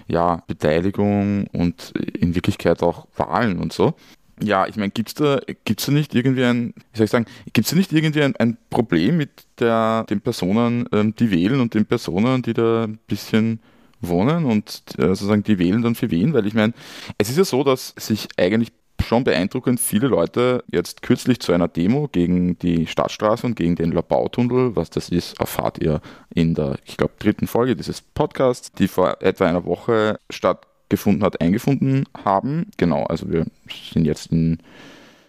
ja, 0.07 0.43
Beteiligung 0.47 1.47
und 1.47 1.93
in 2.19 2.33
Wirklichkeit 2.33 2.81
auch 2.81 3.07
Wahlen 3.15 3.59
und 3.59 3.71
so. 3.71 3.93
Ja, 4.41 4.67
ich 4.67 4.75
meine, 4.75 4.89
gibt 4.89 5.09
es 5.09 5.13
da, 5.13 5.39
gibt's 5.63 5.85
da 5.85 5.93
nicht 5.93 6.13
irgendwie 6.13 6.43
ein, 6.43 6.73
wie 6.91 6.97
soll 6.97 7.05
ich 7.05 7.11
sagen, 7.11 7.25
gibt 7.53 7.71
da 7.71 7.75
nicht 7.75 7.93
irgendwie 7.93 8.21
ein, 8.21 8.35
ein, 8.35 8.57
Problem 8.69 9.15
mit 9.15 9.29
der, 9.59 10.03
den 10.09 10.19
Personen, 10.19 10.89
ähm, 10.91 11.15
die 11.15 11.31
wählen 11.31 11.61
und 11.61 11.73
den 11.73 11.85
Personen, 11.85 12.41
die 12.41 12.53
da 12.53 12.83
ein 12.83 12.99
bisschen 13.07 13.61
wohnen 14.01 14.45
und 14.45 14.83
äh, 14.97 15.07
sozusagen 15.07 15.43
die 15.43 15.59
wählen 15.59 15.81
dann 15.81 15.95
für 15.95 16.11
wen? 16.11 16.33
Weil 16.33 16.47
ich 16.47 16.53
meine, 16.53 16.73
es 17.17 17.29
ist 17.29 17.37
ja 17.37 17.45
so, 17.45 17.63
dass 17.63 17.93
sich 17.97 18.27
eigentlich 18.37 18.71
schon 19.03 19.23
beeindruckend 19.23 19.79
viele 19.79 20.07
Leute 20.07 20.63
jetzt 20.71 21.01
kürzlich 21.01 21.39
zu 21.39 21.51
einer 21.51 21.67
Demo 21.67 22.07
gegen 22.11 22.57
die 22.59 22.87
Stadtstraße 22.87 23.45
und 23.45 23.55
gegen 23.55 23.75
den 23.75 23.91
Labautunnel, 23.91 24.75
was 24.75 24.89
das 24.89 25.09
ist, 25.09 25.39
erfahrt 25.39 25.79
ihr 25.79 26.01
in 26.33 26.55
der, 26.55 26.77
ich 26.85 26.97
glaube, 26.97 27.13
dritten 27.19 27.47
Folge 27.47 27.75
dieses 27.75 28.01
Podcasts, 28.01 28.71
die 28.71 28.87
vor 28.87 29.21
etwa 29.21 29.45
einer 29.45 29.65
Woche 29.65 30.19
stattgefunden 30.29 31.23
hat, 31.23 31.41
eingefunden 31.41 32.05
haben. 32.23 32.67
Genau, 32.77 33.03
also 33.03 33.29
wir 33.29 33.45
sind 33.93 34.05
jetzt 34.05 34.31
in 34.31 34.59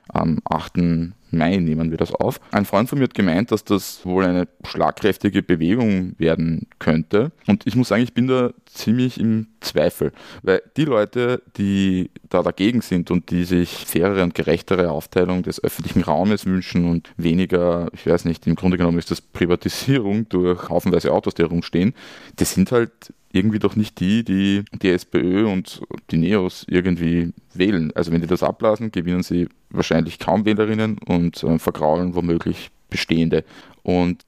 am 0.09 0.41
8. 0.45 1.13
Mai 1.31 1.57
nehmen 1.57 1.91
wir 1.91 1.99
das 1.99 2.13
auf. 2.13 2.41
Ein 2.51 2.65
Freund 2.65 2.89
von 2.89 2.99
mir 2.99 3.05
hat 3.05 3.15
gemeint, 3.15 3.53
dass 3.53 3.65
das 3.65 4.05
wohl 4.05 4.25
eine 4.25 4.49
schlagkräftige 4.65 5.43
Bewegung 5.43 6.15
werden 6.19 6.67
könnte. 6.79 7.33
Und 7.47 7.67
ich 7.67 7.77
muss 7.77 7.89
sagen, 7.89 8.03
ich 8.03 8.15
bin 8.15 8.27
da 8.27 8.53
ziemlich 8.67 9.19
im 9.19 9.49
Zweifel, 9.61 10.13
weil 10.43 10.63
die 10.77 10.85
Leute, 10.85 11.43
die 11.57 12.11
da 12.29 12.43
dagegen 12.43 12.81
sind 12.81 13.11
und 13.11 13.31
die 13.31 13.45
sich 13.45 13.71
fairere 13.71 14.23
und 14.23 14.35
gerechtere 14.35 14.91
Aufteilung 14.91 15.43
des 15.43 15.63
öffentlichen 15.63 16.03
Raumes 16.03 16.47
wünschen 16.47 16.89
und 16.89 17.11
weniger, 17.17 17.89
ich 17.93 18.07
weiß 18.07 18.25
nicht, 18.27 18.47
im 18.47 18.55
Grunde 18.55 18.77
genommen 18.77 18.99
ist 18.99 19.11
das 19.11 19.21
Privatisierung 19.21 20.29
durch 20.29 20.69
haufenweise 20.69 21.13
Autos, 21.13 21.35
die 21.35 21.43
herumstehen, 21.43 21.95
das 22.37 22.53
sind 22.53 22.73
halt 22.73 22.93
irgendwie 23.33 23.59
doch 23.59 23.77
nicht 23.77 24.01
die, 24.01 24.25
die 24.25 24.65
die 24.73 24.91
SPÖ 24.91 25.47
und 25.47 25.83
die 26.11 26.17
Neos 26.17 26.65
irgendwie 26.69 27.33
wählen. 27.55 27.93
Also 27.95 28.13
wenn 28.13 28.21
die 28.21 28.27
das 28.27 28.43
ablassen, 28.43 28.93
gewinnen 28.93 29.23
sie 29.23 29.49
wahrscheinlich 29.71 30.19
kaum 30.19 30.45
Wählerinnen 30.45 30.99
und 31.07 31.16
äh, 31.25 31.59
vergraulen 31.59 32.15
womöglich 32.15 32.71
bestehende. 32.91 33.45
Und 33.83 34.25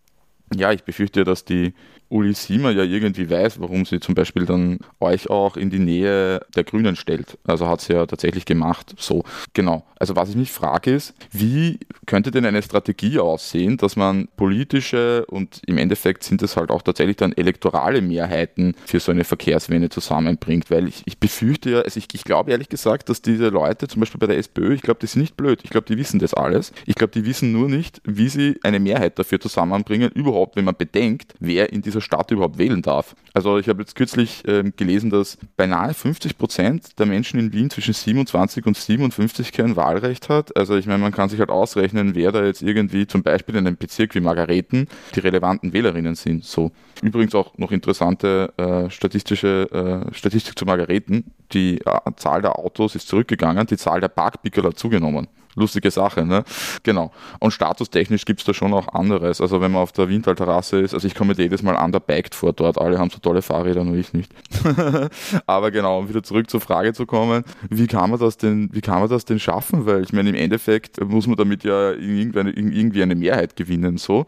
ja, 0.55 0.73
ich 0.73 0.85
befürchte, 0.85 1.25
dass 1.25 1.45
die 1.45 1.75
Uli 2.11 2.35
Siemer 2.35 2.71
ja 2.71 2.85
irgendwie 2.85 3.29
weiß, 3.31 3.61
warum 3.61 3.85
sie 3.85 4.01
zum 4.01 4.15
Beispiel 4.15 4.47
dann 4.47 4.79
euch 5.01 5.29
auch 5.31 5.57
in 5.57 5.71
die 5.71 5.79
Nähe 5.79 6.41
der 6.57 6.65
Grünen 6.65 6.97
stellt. 6.97 7.39
Also 7.45 7.69
hat 7.69 7.81
sie 7.81 7.93
ja 7.93 8.07
tatsächlich 8.07 8.45
gemacht. 8.45 8.95
So, 8.99 9.25
genau. 9.53 9.85
Also 10.01 10.17
was 10.17 10.31
ich 10.31 10.37
mich 10.37 10.53
frage 10.53 10.93
ist, 10.93 11.15
wie 11.33 11.81
könnte 12.07 12.31
denn 12.31 12.45
eine 12.45 12.63
Strategie 12.63 13.19
aussehen, 13.19 13.77
dass 13.77 13.97
man 13.97 14.29
politische 14.37 15.27
und 15.27 15.61
im 15.67 15.77
Endeffekt 15.77 16.23
sind 16.23 16.41
es 16.43 16.57
halt 16.57 16.71
auch 16.71 16.83
tatsächlich 16.83 17.17
dann 17.17 17.33
elektorale 17.33 18.01
Mehrheiten 18.01 18.75
für 18.87 19.01
so 19.01 19.11
eine 19.11 19.25
Verkehrswende 19.25 19.89
zusammenbringt? 19.89 20.71
Weil 20.71 20.89
ich, 20.89 21.03
ich 21.07 21.19
befürchte 21.19 21.71
ja, 21.71 21.81
also 21.81 21.99
ich, 21.99 22.07
ich 22.13 22.25
glaube 22.25 22.53
ehrlich 22.53 22.69
gesagt, 22.69 23.09
dass 23.09 23.23
diese 23.23 23.49
Leute, 23.49 23.89
zum 23.89 24.01
Beispiel 24.01 24.21
bei 24.21 24.27
der 24.29 24.39
SPÖ, 24.39 24.75
ich 24.75 24.83
glaube, 24.83 25.01
die 25.01 25.07
sind 25.07 25.23
nicht 25.23 25.37
blöd. 25.37 25.61
Ich 25.65 25.71
glaube, 25.71 25.87
die 25.87 25.99
wissen 25.99 26.21
das 26.21 26.33
alles. 26.33 26.73
Ich 26.87 26.95
glaube, 26.95 27.13
die 27.13 27.27
wissen 27.27 27.53
nur 27.53 27.69
nicht, 27.69 28.01
wie 28.05 28.29
sie 28.29 28.59
eine 28.63 28.79
Mehrheit 28.79 29.19
dafür 29.19 29.41
zusammenbringen, 29.41 30.11
überhaupt, 30.13 30.57
wenn 30.57 30.65
man 30.65 30.77
bedenkt, 30.77 31.35
wer 31.41 31.73
in 31.73 31.83
dieser 31.83 31.98
dieser 31.99 32.05
Stadt 32.05 32.31
überhaupt 32.31 32.59
wählen 32.59 32.83
darf. 32.83 33.15
Also 33.35 33.59
ich 33.59 33.69
habe 33.69 33.83
jetzt 33.83 33.95
kürzlich 33.95 34.47
äh, 34.47 34.65
gelesen, 34.77 35.11
dass 35.11 35.39
beinahe 35.57 35.95
50 35.95 36.39
Prozent 36.39 36.99
der 36.99 37.07
Menschen 37.07 37.39
in 37.39 37.53
Wien 37.53 37.71
zwischen 37.71 37.95
27 37.95 38.67
und 38.67 38.77
57 38.77 39.53
kein 39.53 39.77
Wahlrecht 39.77 40.29
hat. 40.29 40.57
Also 40.57 40.77
ich 40.77 40.87
meine, 40.87 40.99
man 40.99 41.13
kann 41.13 41.29
sich 41.29 41.41
halt 41.41 41.51
ausrechnen, 41.51 42.15
wer 42.15 42.33
da 42.33 42.45
jetzt 42.45 42.63
irgendwie 42.63 43.07
zum 43.07 43.23
Beispiel 43.23 43.57
in 43.57 43.67
einem 43.67 43.77
Bezirk 43.77 44.15
wie 44.15 44.21
Margareten 44.21 44.89
die 45.15 45.21
relevanten 45.21 45.73
Wählerinnen 45.73 46.15
sind. 46.15 46.45
So. 46.45 46.71
Übrigens 47.03 47.35
auch 47.35 47.57
noch 47.59 47.73
interessante 47.73 48.53
äh, 48.57 48.91
statistische 48.91 50.07
äh, 50.11 50.15
Statistik 50.15 50.59
zu 50.59 50.65
Margareten. 50.65 51.33
Die 51.53 51.81
äh, 51.81 51.99
Zahl 52.17 52.43
der 52.43 52.59
Autos 52.59 52.95
ist 52.95 53.09
zurückgegangen, 53.09 53.67
die 53.67 53.77
Zahl 53.77 54.01
der 54.01 54.09
Parkpickel 54.09 54.65
hat 54.65 54.79
zugenommen 54.79 55.29
lustige 55.59 55.91
Sache. 55.91 56.25
Ne? 56.25 56.45
Genau. 56.83 57.13
Und 57.41 57.53
statustechnisch 57.53 58.25
gibt 58.25 58.41
es 58.41 58.47
da 58.47 58.55
schon 58.55 58.73
auch 58.73 58.89
anderes. 58.89 59.41
Also 59.41 59.61
wenn 59.61 59.73
man 59.73 59.83
auf 59.83 59.93
der 59.93 60.09
Windtal-Terrasse 60.09 60.81
ist, 60.81 60.95
also 60.95 61.07
ich 61.07 61.15
komme 61.15 61.35
jedes 61.37 61.63
Mal 61.63 61.77
underbagged 61.83 62.35
vor 62.35 62.53
dort. 62.53 62.79
Alle 62.79 62.99
haben 62.99 63.11
so 63.11 63.19
tolle 63.19 63.43
Fahrräder, 63.43 63.85
nur 63.85 63.97
ich 63.97 64.13
nicht. 64.13 64.33
Aber 65.47 65.71
genau, 65.71 65.99
um 65.99 66.09
wieder 66.09 66.23
zurück 66.23 66.51
zur 66.51 66.61
Frage 66.61 66.93
zu 66.93 67.07
kommen, 67.07 67.45
wie 67.69 67.87
kann 67.87 68.11
man 68.11 68.19
das 68.19 68.37
denn, 68.37 68.71
wie 68.73 68.81
kann 68.81 69.01
man 69.01 69.09
das 69.09 69.25
denn 69.25 69.39
schaffen? 69.39 69.87
Weil 69.87 70.03
ich 70.03 70.13
meine, 70.13 70.31
im 70.31 70.35
Endeffekt 70.35 71.03
muss 71.05 71.27
man 71.27 71.37
damit 71.37 71.65
ja 71.65 71.93
irgendwie 71.93 73.03
eine 73.03 73.15
Mehrheit 73.15 73.57
gewinnen. 73.57 73.99
so. 73.99 74.27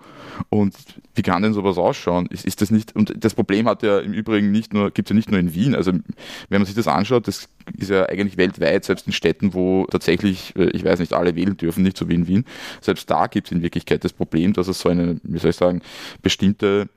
Und 0.49 0.75
wie 1.20 1.22
kann 1.22 1.42
denn 1.42 1.52
sowas 1.52 1.76
ausschauen? 1.76 2.26
Ist, 2.30 2.46
ist 2.46 2.62
das 2.62 2.70
nicht, 2.70 2.96
und 2.96 3.12
das 3.22 3.35
Problem 3.35 3.68
hat 3.68 3.83
ja 3.83 3.98
im 3.98 4.14
Übrigen 4.14 4.50
nicht 4.50 4.72
nur, 4.72 4.90
gibt 4.90 5.09
es 5.09 5.11
ja 5.11 5.14
nicht 5.14 5.30
nur 5.30 5.38
in 5.38 5.52
Wien. 5.52 5.74
Also 5.74 5.92
wenn 5.92 6.61
man 6.61 6.64
sich 6.64 6.74
das 6.74 6.88
anschaut, 6.88 7.28
das 7.28 7.50
ist 7.76 7.90
ja 7.90 8.06
eigentlich 8.06 8.38
weltweit, 8.38 8.87
selbst 8.87 9.06
in 9.06 9.12
Städten, 9.12 9.52
wo 9.52 9.85
tatsächlich, 9.90 10.56
äh, 10.56 10.70
ich 10.70 10.83
weiß 10.83 10.98
nicht, 10.98 11.12
alle 11.12 11.37
wählen 11.37 11.59
dürfen, 11.59 11.83
nicht 11.83 11.98
so 11.98 12.09
wie 12.09 12.14
in 12.14 12.26
Wien, 12.26 12.46
selbst 12.80 13.11
da 13.11 13.26
gibt 13.26 13.48
es 13.48 13.52
in 13.52 13.61
Wirklichkeit 13.61 14.02
das 14.02 14.14
Problem, 14.14 14.54
dass 14.54 14.66
es 14.66 14.80
so 14.80 14.88
eine, 14.88 15.20
wie 15.22 15.38
soll 15.38 15.50
ich 15.50 15.56
sagen, 15.56 15.83
bestimmte 16.22 16.88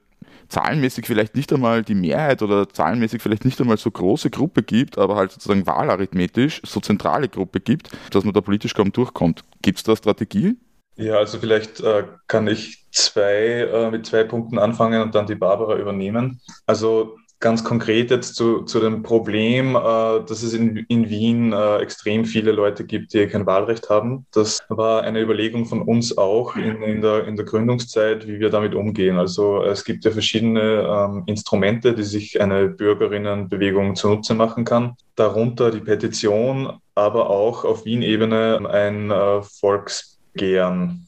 zahlenmäßig 0.47 1.05
vielleicht 1.05 1.35
nicht 1.35 1.51
einmal 1.51 1.83
die 1.83 1.95
Mehrheit 1.95 2.41
oder 2.41 2.69
zahlenmäßig 2.69 3.21
vielleicht 3.21 3.43
nicht 3.43 3.59
einmal 3.59 3.77
so 3.77 3.91
große 3.91 4.29
Gruppe 4.29 4.63
gibt, 4.63 4.97
aber 4.97 5.17
halt 5.17 5.33
sozusagen 5.33 5.67
wahlarithmetisch 5.67 6.61
so 6.63 6.79
zentrale 6.79 7.27
Gruppe 7.27 7.59
gibt, 7.59 7.89
dass 8.11 8.23
man 8.23 8.33
da 8.33 8.39
politisch 8.39 8.73
kaum 8.73 8.93
durchkommt. 8.93 9.43
Gibt 9.61 9.79
es 9.79 9.83
da 9.83 9.97
Strategie? 9.97 10.55
Ja, 10.95 11.17
also 11.17 11.39
vielleicht 11.39 11.79
äh, 11.81 12.03
kann 12.27 12.47
ich 12.47 12.85
zwei, 12.91 13.67
äh, 13.71 13.91
mit 13.91 14.05
zwei 14.05 14.23
Punkten 14.23 14.59
anfangen 14.59 15.01
und 15.01 15.15
dann 15.15 15.25
die 15.25 15.35
Barbara 15.35 15.77
übernehmen. 15.77 16.39
Also 16.67 17.17
ganz 17.43 17.63
konkret 17.65 18.09
jetzt 18.09 18.35
zu, 18.35 18.61
zu 18.61 18.79
dem 18.79 19.03
Problem, 19.03 19.75
äh, 19.75 19.79
dass 20.25 20.43
es 20.43 20.53
in, 20.53 20.77
in 20.87 21.09
Wien 21.09 21.51
äh, 21.51 21.77
extrem 21.79 22.23
viele 22.23 22.53
Leute 22.53 22.85
gibt, 22.85 23.13
die 23.13 23.27
kein 23.27 23.45
Wahlrecht 23.45 23.89
haben. 23.89 24.25
Das 24.31 24.59
war 24.69 25.01
eine 25.01 25.19
Überlegung 25.19 25.65
von 25.65 25.81
uns 25.81 26.17
auch 26.17 26.55
in, 26.55 26.81
in, 26.81 27.01
der, 27.01 27.27
in 27.27 27.35
der 27.35 27.45
Gründungszeit, 27.45 28.27
wie 28.27 28.39
wir 28.39 28.49
damit 28.49 28.75
umgehen. 28.75 29.17
Also 29.17 29.61
es 29.61 29.83
gibt 29.83 30.05
ja 30.05 30.11
verschiedene 30.11 30.87
ähm, 30.87 31.23
Instrumente, 31.25 31.93
die 31.93 32.03
sich 32.03 32.39
eine 32.39 32.69
Bürgerinnenbewegung 32.69 33.95
zunutze 33.95 34.35
machen 34.35 34.63
kann. 34.63 34.93
Darunter 35.15 35.69
die 35.69 35.81
Petition, 35.81 36.79
aber 36.95 37.29
auch 37.29 37.65
auf 37.65 37.83
Wien-Ebene 37.83 38.69
ein 38.69 39.11
äh, 39.11 39.41
Volksbegehren. 40.33 41.07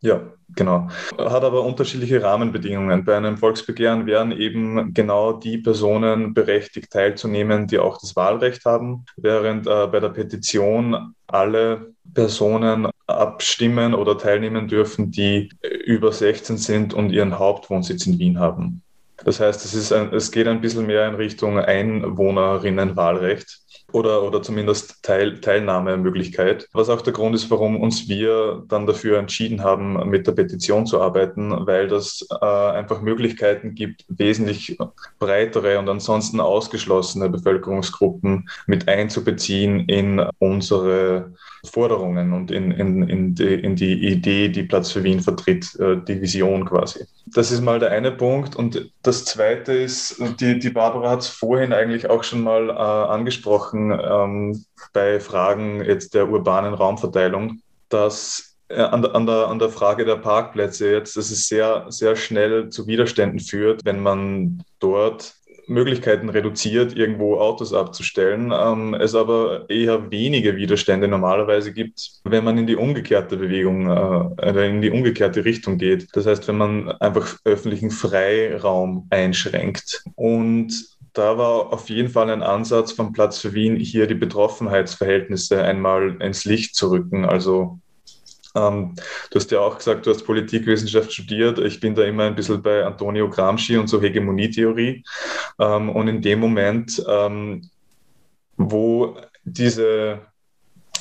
Ja, 0.00 0.34
Genau. 0.56 0.88
Hat 1.18 1.42
aber 1.42 1.64
unterschiedliche 1.64 2.22
Rahmenbedingungen. 2.22 3.04
Bei 3.04 3.16
einem 3.16 3.36
Volksbegehren 3.36 4.06
wären 4.06 4.32
eben 4.32 4.94
genau 4.94 5.32
die 5.32 5.58
Personen 5.58 6.34
berechtigt 6.34 6.92
teilzunehmen, 6.92 7.66
die 7.66 7.78
auch 7.78 7.98
das 7.98 8.14
Wahlrecht 8.14 8.64
haben, 8.64 9.04
während 9.16 9.66
äh, 9.66 9.86
bei 9.86 10.00
der 10.00 10.10
Petition 10.10 11.14
alle 11.26 11.92
Personen 12.12 12.88
abstimmen 13.06 13.94
oder 13.94 14.16
teilnehmen 14.16 14.68
dürfen, 14.68 15.10
die 15.10 15.50
über 15.84 16.12
16 16.12 16.58
sind 16.58 16.94
und 16.94 17.10
ihren 17.10 17.38
Hauptwohnsitz 17.38 18.06
in 18.06 18.18
Wien 18.18 18.38
haben. 18.38 18.82
Das 19.24 19.40
heißt, 19.40 19.64
es, 19.64 19.74
ist 19.74 19.92
ein, 19.92 20.12
es 20.12 20.30
geht 20.30 20.46
ein 20.46 20.60
bisschen 20.60 20.86
mehr 20.86 21.08
in 21.08 21.14
Richtung 21.14 21.58
Einwohnerinnenwahlrecht 21.58 23.63
oder, 23.94 24.24
oder 24.24 24.42
zumindest 24.42 25.04
Teil, 25.04 25.40
Teilnahmemöglichkeit. 25.40 26.68
Was 26.72 26.88
auch 26.88 27.00
der 27.00 27.12
Grund 27.12 27.36
ist, 27.36 27.48
warum 27.50 27.80
uns 27.80 28.08
wir 28.08 28.64
dann 28.66 28.88
dafür 28.88 29.20
entschieden 29.20 29.62
haben, 29.62 30.10
mit 30.10 30.26
der 30.26 30.32
Petition 30.32 30.84
zu 30.84 31.00
arbeiten, 31.00 31.52
weil 31.66 31.86
das 31.86 32.26
äh, 32.28 32.44
einfach 32.44 33.00
Möglichkeiten 33.02 33.76
gibt, 33.76 34.04
wesentlich 34.08 34.76
breitere 35.20 35.78
und 35.78 35.88
ansonsten 35.88 36.40
ausgeschlossene 36.40 37.28
Bevölkerungsgruppen 37.28 38.48
mit 38.66 38.88
einzubeziehen 38.88 39.88
in 39.88 40.18
unsere 40.38 41.32
Forderungen 41.64 42.32
und 42.32 42.50
in, 42.50 42.72
in, 42.72 43.08
in, 43.08 43.34
die, 43.34 43.54
in 43.54 43.76
die 43.76 44.08
Idee, 44.08 44.48
die 44.48 44.64
Platz 44.64 44.90
für 44.90 45.04
Wien 45.04 45.20
vertritt, 45.20 45.78
äh, 45.78 45.96
die 45.96 46.20
Vision 46.20 46.64
quasi. 46.64 47.04
Das 47.26 47.50
ist 47.50 47.62
mal 47.62 47.78
der 47.78 47.90
eine 47.90 48.12
Punkt. 48.12 48.54
Und 48.56 48.90
das 49.02 49.24
zweite 49.24 49.72
ist, 49.72 50.20
die, 50.40 50.58
die 50.58 50.70
Barbara 50.70 51.10
hat 51.10 51.20
es 51.20 51.28
vorhin 51.28 51.72
eigentlich 51.72 52.10
auch 52.10 52.22
schon 52.22 52.42
mal 52.42 52.68
äh, 52.68 52.72
angesprochen 52.72 53.83
ähm, 53.90 54.64
bei 54.92 55.20
Fragen 55.20 55.84
jetzt 55.84 56.14
der 56.14 56.28
urbanen 56.28 56.74
Raumverteilung, 56.74 57.60
dass 57.88 58.56
äh, 58.68 58.80
an, 58.80 59.04
an, 59.04 59.26
der, 59.26 59.48
an 59.48 59.58
der 59.58 59.68
Frage 59.68 60.04
der 60.04 60.16
Parkplätze 60.16 60.90
jetzt, 60.90 61.16
dass 61.16 61.30
es 61.30 61.48
sehr, 61.48 61.86
sehr 61.88 62.16
schnell 62.16 62.70
zu 62.70 62.86
Widerständen 62.86 63.40
führt, 63.40 63.84
wenn 63.84 64.00
man 64.00 64.62
dort 64.78 65.34
Möglichkeiten 65.66 66.28
reduziert, 66.28 66.96
irgendwo 66.96 67.38
Autos 67.38 67.72
abzustellen, 67.72 68.52
ähm, 68.54 68.94
es 68.94 69.14
aber 69.14 69.68
eher 69.68 70.10
wenige 70.10 70.56
Widerstände 70.56 71.08
normalerweise 71.08 71.72
gibt, 71.72 72.20
wenn 72.24 72.44
man 72.44 72.58
in 72.58 72.66
die 72.66 72.76
umgekehrte 72.76 73.36
Bewegung, 73.36 73.88
äh, 73.88 74.68
in 74.68 74.82
die 74.82 74.90
umgekehrte 74.90 75.44
Richtung 75.44 75.78
geht. 75.78 76.08
Das 76.12 76.26
heißt, 76.26 76.46
wenn 76.48 76.58
man 76.58 76.90
einfach 77.00 77.36
öffentlichen 77.44 77.90
Freiraum 77.90 79.06
einschränkt. 79.10 80.02
Und 80.14 80.93
da 81.14 81.38
war 81.38 81.72
auf 81.72 81.88
jeden 81.88 82.08
Fall 82.08 82.28
ein 82.28 82.42
Ansatz 82.42 82.92
vom 82.92 83.12
Platz 83.12 83.38
für 83.38 83.54
Wien, 83.54 83.76
hier 83.76 84.06
die 84.06 84.14
Betroffenheitsverhältnisse 84.14 85.62
einmal 85.62 86.20
ins 86.20 86.44
Licht 86.44 86.74
zu 86.74 86.90
rücken. 86.90 87.24
Also 87.24 87.78
ähm, 88.56 88.94
du 89.30 89.38
hast 89.38 89.50
ja 89.50 89.60
auch 89.60 89.78
gesagt, 89.78 90.06
du 90.06 90.10
hast 90.10 90.24
Politikwissenschaft 90.24 91.12
studiert. 91.12 91.58
Ich 91.60 91.80
bin 91.80 91.94
da 91.94 92.02
immer 92.02 92.24
ein 92.24 92.34
bisschen 92.34 92.62
bei 92.62 92.84
Antonio 92.84 93.30
Gramsci 93.30 93.76
und 93.76 93.88
so 93.88 94.00
Hegemonietheorie. 94.00 95.04
Ähm, 95.60 95.88
und 95.90 96.08
in 96.08 96.20
dem 96.20 96.40
Moment, 96.40 97.02
ähm, 97.08 97.70
wo 98.56 99.16
diese 99.44 100.20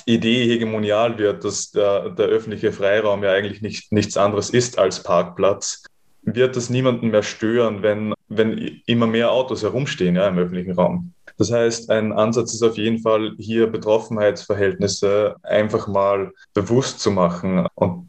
Idee 0.06 0.45
hegemonial 0.45 1.17
wird, 1.17 1.43
dass 1.43 1.71
der, 1.71 2.10
der 2.10 2.26
öffentliche 2.28 2.71
Freiraum 2.71 3.23
ja 3.23 3.32
eigentlich 3.32 3.62
nicht, 3.62 3.91
nichts 3.91 4.17
anderes 4.17 4.49
ist 4.52 4.78
als 4.78 5.02
Parkplatz, 5.02 5.84
wird 6.23 6.56
das 6.56 6.69
niemanden 6.69 7.10
mehr 7.10 7.23
stören, 7.23 7.84
wenn, 7.84 8.13
wenn 8.38 8.82
immer 8.86 9.08
mehr 9.08 9.32
Autos 9.32 9.63
herumstehen 9.63 10.15
ja, 10.15 10.28
im 10.28 10.38
öffentlichen 10.38 10.74
Raum. 10.74 11.13
Das 11.38 11.52
heißt, 11.52 11.89
ein 11.89 12.13
Ansatz 12.13 12.54
ist 12.54 12.63
auf 12.63 12.78
jeden 12.78 13.00
Fall, 13.00 13.34
hier 13.38 13.67
Betroffenheitsverhältnisse 13.67 15.36
einfach 15.43 15.88
mal 15.88 16.32
bewusst 16.53 16.99
zu 16.99 17.12
machen 17.12 17.68
und, 17.76 18.08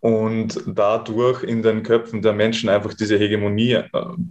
und 0.00 0.62
dadurch 0.66 1.42
in 1.42 1.62
den 1.62 1.82
Köpfen 1.82 2.22
der 2.22 2.34
Menschen 2.34 2.68
einfach 2.68 2.94
diese 2.94 3.18
Hegemonie 3.18 3.72
äh, 3.72 3.86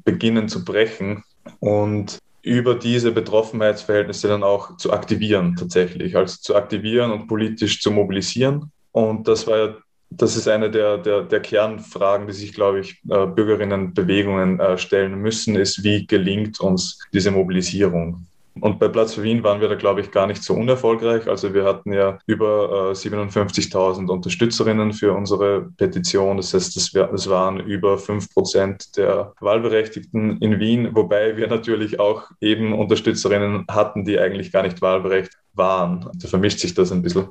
beginnen 0.06 0.48
zu 0.48 0.64
brechen 0.64 1.24
und 1.60 2.20
über 2.44 2.76
diese 2.76 3.12
Betroffenheitsverhältnisse 3.12 4.28
dann 4.30 4.44
auch 4.44 4.78
zu 4.78 4.94
aktivieren 4.94 5.56
tatsächlich, 5.58 6.16
also 6.16 6.38
zu 6.40 6.56
aktivieren 6.56 7.12
und 7.12 7.28
politisch 7.28 7.82
zu 7.82 7.92
mobilisieren. 7.92 8.72
Und 8.94 9.28
das 9.28 9.46
war 9.48 9.58
ja, 9.58 9.76
das 10.10 10.36
ist 10.36 10.48
eine 10.48 10.72
der, 10.72 10.98
der, 10.98 11.24
der 11.24 11.40
Kernfragen, 11.42 12.28
die 12.28 12.34
sich, 12.34 12.54
glaube 12.54 12.80
ich, 12.80 13.02
äh, 13.10 13.26
Bürgerinnenbewegungen 13.26 14.60
äh, 14.60 14.78
stellen 14.78 15.16
müssen, 15.16 15.56
ist, 15.56 15.84
wie 15.84 16.08
gelingt 16.08 16.60
uns 16.60 17.00
diese 17.14 17.32
Mobilisierung? 17.32 18.26
Und 18.62 18.80
bei 18.80 18.88
Platz 18.88 19.14
für 19.14 19.24
Wien 19.24 19.44
waren 19.44 19.62
wir 19.62 19.68
da, 19.68 19.76
glaube 19.76 20.02
ich, 20.02 20.12
gar 20.12 20.28
nicht 20.28 20.44
so 20.44 20.54
unerfolgreich. 20.54 21.28
Also 21.28 21.54
wir 21.54 21.64
hatten 21.64 21.94
ja 21.94 22.18
über 22.26 22.92
äh, 22.92 22.94
57.000 22.94 24.10
Unterstützerinnen 24.10 24.94
für 24.94 25.14
unsere 25.14 25.70
Petition. 25.78 26.38
Das 26.38 26.54
heißt, 26.54 26.76
das 26.76 27.30
waren 27.30 27.60
über 27.60 27.98
5 27.98 28.34
Prozent 28.34 28.98
der 28.98 29.34
Wahlberechtigten 29.40 30.40
in 30.40 30.60
Wien, 30.60 30.96
wobei 30.96 31.38
wir 31.38 31.48
natürlich 31.48 32.00
auch 32.00 32.24
eben 32.42 32.74
Unterstützerinnen 32.74 33.66
hatten, 33.70 34.06
die 34.06 34.20
eigentlich 34.20 34.52
gar 34.52 34.64
nicht 34.64 34.82
wahlberechtigt 34.82 35.38
waren. 35.54 36.10
Da 36.16 36.28
vermischt 36.28 36.60
sich 36.60 36.74
das 36.74 36.92
ein 36.92 37.02
bisschen. 37.02 37.28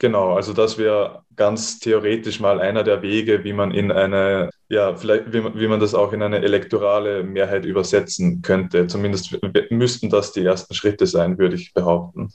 Genau, 0.00 0.32
also 0.32 0.54
das 0.54 0.78
wäre 0.78 1.24
ganz 1.36 1.78
theoretisch 1.78 2.40
mal 2.40 2.58
einer 2.58 2.82
der 2.82 3.02
Wege, 3.02 3.44
wie 3.44 3.52
man 3.52 3.70
in 3.70 3.92
eine, 3.92 4.48
ja, 4.70 4.96
vielleicht, 4.96 5.30
wie 5.34 5.42
man, 5.42 5.60
wie 5.60 5.68
man 5.68 5.78
das 5.78 5.94
auch 5.94 6.14
in 6.14 6.22
eine 6.22 6.38
elektorale 6.38 7.22
Mehrheit 7.22 7.66
übersetzen 7.66 8.40
könnte. 8.40 8.86
Zumindest 8.86 9.38
müssten 9.68 10.08
das 10.08 10.32
die 10.32 10.42
ersten 10.42 10.72
Schritte 10.72 11.06
sein, 11.06 11.36
würde 11.36 11.56
ich 11.56 11.74
behaupten. 11.74 12.32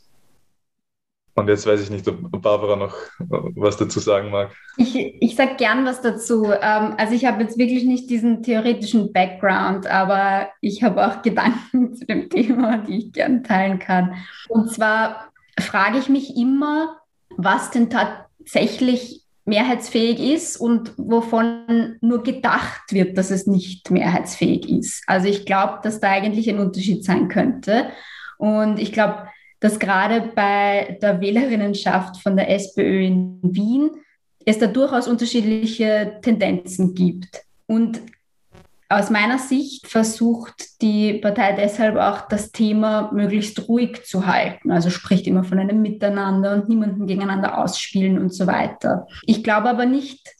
Und 1.34 1.49
jetzt 1.49 1.66
weiß 1.66 1.82
ich 1.82 1.89
nicht, 1.89 2.07
ob 2.07 2.39
Barbara 2.39 2.76
noch 2.76 2.95
was 3.18 3.78
dazu 3.78 3.99
sagen 3.99 4.30
mag. 4.30 4.55
Ich, 4.78 4.95
ich 4.95 5.36
sage 5.36 5.55
gern 5.57 5.86
was 5.88 6.03
dazu. 6.03 6.45
Ähm, 6.45 6.93
also 6.97 7.16
ich 7.16 7.26
habe 7.26 7.41
jetzt 7.41 7.57
wirklich 7.57 7.84
nicht 7.84 8.11
diesen 8.11 8.43
theoretischen 8.43 9.11
Background, 9.11 9.88
aber 9.88 10.49
ich 10.61 10.84
habe 10.84 11.03
auch 11.03 11.22
Gedanken 11.24 11.95
zu 11.95 12.05
dem 12.05 12.30
Thema, 12.30 12.78
die 12.78 12.99
ich 12.99 13.11
gern 13.11 13.43
teilen 13.43 13.80
kann. 13.80 14.13
Und 14.49 14.72
zwar 14.72 15.32
frage 15.59 15.97
ich 15.97 16.09
mich 16.09 16.38
immer, 16.38 16.99
was 17.38 17.72
denn 17.72 17.90
tatsächlich 17.90 19.26
mehrheitsfähig 19.46 20.20
ist 20.20 20.58
und 20.58 20.94
wovon 20.98 21.98
nur 22.02 22.24
gedacht 22.24 22.92
wird, 22.92 23.18
dass 23.18 23.30
es 23.30 23.46
nicht 23.46 23.92
mehrheitsfähig 23.92 24.68
ist. 24.70 25.04
Also 25.08 25.28
ich 25.28 25.46
glaube, 25.46 25.80
dass 25.84 26.00
da 26.00 26.10
eigentlich 26.10 26.50
ein 26.50 26.60
Unterschied 26.60 27.04
sein 27.04 27.28
könnte. 27.28 27.90
Und 28.38 28.80
ich 28.80 28.92
glaube, 28.92 29.28
dass 29.60 29.80
gerade 29.80 30.32
bei 30.36 30.98
der 31.02 31.22
Wählerinnenschaft 31.22 32.22
von 32.22 32.36
der 32.36 32.50
SPÖ 32.50 33.06
in 33.06 33.40
Wien 33.44 33.92
es 34.46 34.60
da 34.60 34.68
durchaus 34.68 35.08
unterschiedliche 35.08 36.20
Tendenzen 36.22 36.94
gibt. 36.96 37.44
Und 37.68 38.02
aus 38.90 39.10
meiner 39.10 39.40
Sicht 39.40 39.88
versucht 39.88 40.82
die 40.82 41.14
Partei 41.16 41.54
deshalb 41.54 41.98
auch 41.98 42.28
das 42.28 42.52
Thema 42.52 43.12
möglichst 43.12 43.68
ruhig 43.68 44.04
zu 44.06 44.28
halten. 44.28 44.72
Also 44.72 44.90
spricht 44.90 45.26
immer 45.26 45.44
von 45.44 45.58
einem 45.58 45.82
Miteinander 45.82 46.54
und 46.54 46.70
niemanden 46.70 47.08
gegeneinander 47.08 47.58
ausspielen 47.58 48.20
und 48.20 48.34
so 48.34 48.46
weiter. 48.46 49.08
Ich 49.24 49.44
glaube 49.44 49.70
aber 49.70 49.86
nicht, 49.86 50.36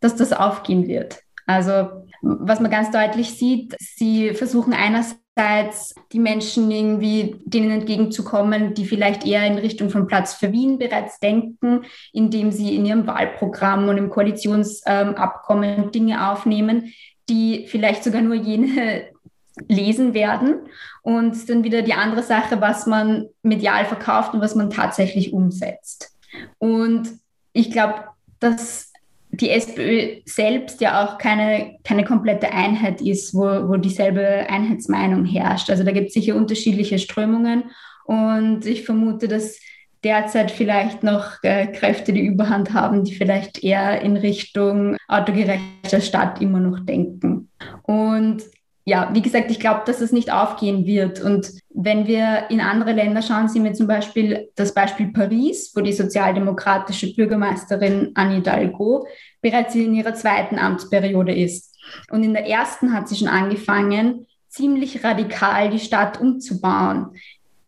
dass 0.00 0.14
das 0.14 0.32
aufgehen 0.32 0.86
wird. 0.86 1.20
Also 1.46 1.88
was 2.22 2.60
man 2.60 2.70
ganz 2.70 2.90
deutlich 2.90 3.30
sieht, 3.30 3.74
sie 3.80 4.34
versuchen 4.34 4.72
einerseits 4.72 5.94
die 6.12 6.18
Menschen 6.18 6.70
irgendwie 6.70 7.36
denen 7.44 7.70
entgegenzukommen, 7.70 8.74
die 8.74 8.84
vielleicht 8.84 9.26
eher 9.26 9.46
in 9.46 9.58
Richtung 9.58 9.90
von 9.90 10.06
Platz 10.06 10.34
für 10.34 10.52
Wien 10.52 10.78
bereits 10.78 11.18
denken, 11.18 11.84
indem 12.12 12.52
sie 12.52 12.76
in 12.76 12.86
ihrem 12.86 13.06
Wahlprogramm 13.06 13.88
und 13.88 13.96
im 13.96 14.10
Koalitionsabkommen 14.10 15.90
Dinge 15.90 16.30
aufnehmen, 16.30 16.92
die 17.30 17.66
vielleicht 17.68 18.04
sogar 18.04 18.20
nur 18.20 18.34
jene 18.34 19.04
lesen 19.68 20.14
werden. 20.14 20.68
Und 21.02 21.48
dann 21.48 21.64
wieder 21.64 21.82
die 21.82 21.94
andere 21.94 22.22
Sache, 22.22 22.60
was 22.60 22.86
man 22.86 23.26
medial 23.42 23.86
verkauft 23.86 24.34
und 24.34 24.40
was 24.40 24.54
man 24.54 24.70
tatsächlich 24.70 25.32
umsetzt. 25.32 26.14
Und 26.58 27.08
ich 27.52 27.70
glaube, 27.70 28.04
dass 28.38 28.92
die 29.32 29.50
SPÖ 29.50 30.20
selbst 30.24 30.80
ja 30.80 31.04
auch 31.04 31.18
keine, 31.18 31.78
keine 31.84 32.04
komplette 32.04 32.52
Einheit 32.52 33.00
ist, 33.00 33.34
wo, 33.34 33.68
wo 33.68 33.76
dieselbe 33.76 34.46
Einheitsmeinung 34.48 35.24
herrscht. 35.24 35.70
Also 35.70 35.84
da 35.84 35.92
gibt 35.92 36.08
es 36.08 36.14
sicher 36.14 36.34
unterschiedliche 36.34 36.98
Strömungen. 36.98 37.64
Und 38.04 38.66
ich 38.66 38.84
vermute, 38.84 39.28
dass 39.28 39.58
derzeit 40.04 40.50
vielleicht 40.50 41.02
noch 41.02 41.42
äh, 41.42 41.66
Kräfte 41.66 42.12
die 42.12 42.24
Überhand 42.24 42.72
haben, 42.72 43.04
die 43.04 43.14
vielleicht 43.14 43.62
eher 43.62 44.00
in 44.02 44.16
Richtung 44.16 44.96
autogerechter 45.08 46.00
Stadt 46.00 46.40
immer 46.40 46.60
noch 46.60 46.80
denken. 46.80 47.50
Und 47.82 48.42
ja, 48.86 49.10
wie 49.12 49.22
gesagt, 49.22 49.50
ich 49.50 49.60
glaube, 49.60 49.82
dass 49.84 50.00
es 50.00 50.10
nicht 50.10 50.32
aufgehen 50.32 50.86
wird. 50.86 51.20
Und 51.20 51.50
wenn 51.68 52.06
wir 52.06 52.46
in 52.48 52.60
andere 52.60 52.92
Länder 52.92 53.20
schauen, 53.22 53.48
sehen 53.48 53.64
wir 53.64 53.74
zum 53.74 53.86
Beispiel 53.86 54.48
das 54.56 54.74
Beispiel 54.74 55.12
Paris, 55.12 55.72
wo 55.74 55.80
die 55.80 55.92
sozialdemokratische 55.92 57.14
Bürgermeisterin 57.14 58.12
Anne 58.14 58.36
Hidalgo 58.36 59.06
bereits 59.42 59.74
in 59.74 59.94
ihrer 59.94 60.14
zweiten 60.14 60.58
Amtsperiode 60.58 61.34
ist. 61.34 61.76
Und 62.10 62.24
in 62.24 62.32
der 62.32 62.46
ersten 62.46 62.92
hat 62.92 63.08
sie 63.08 63.16
schon 63.16 63.28
angefangen, 63.28 64.26
ziemlich 64.48 65.04
radikal 65.04 65.70
die 65.70 65.78
Stadt 65.78 66.20
umzubauen 66.20 67.10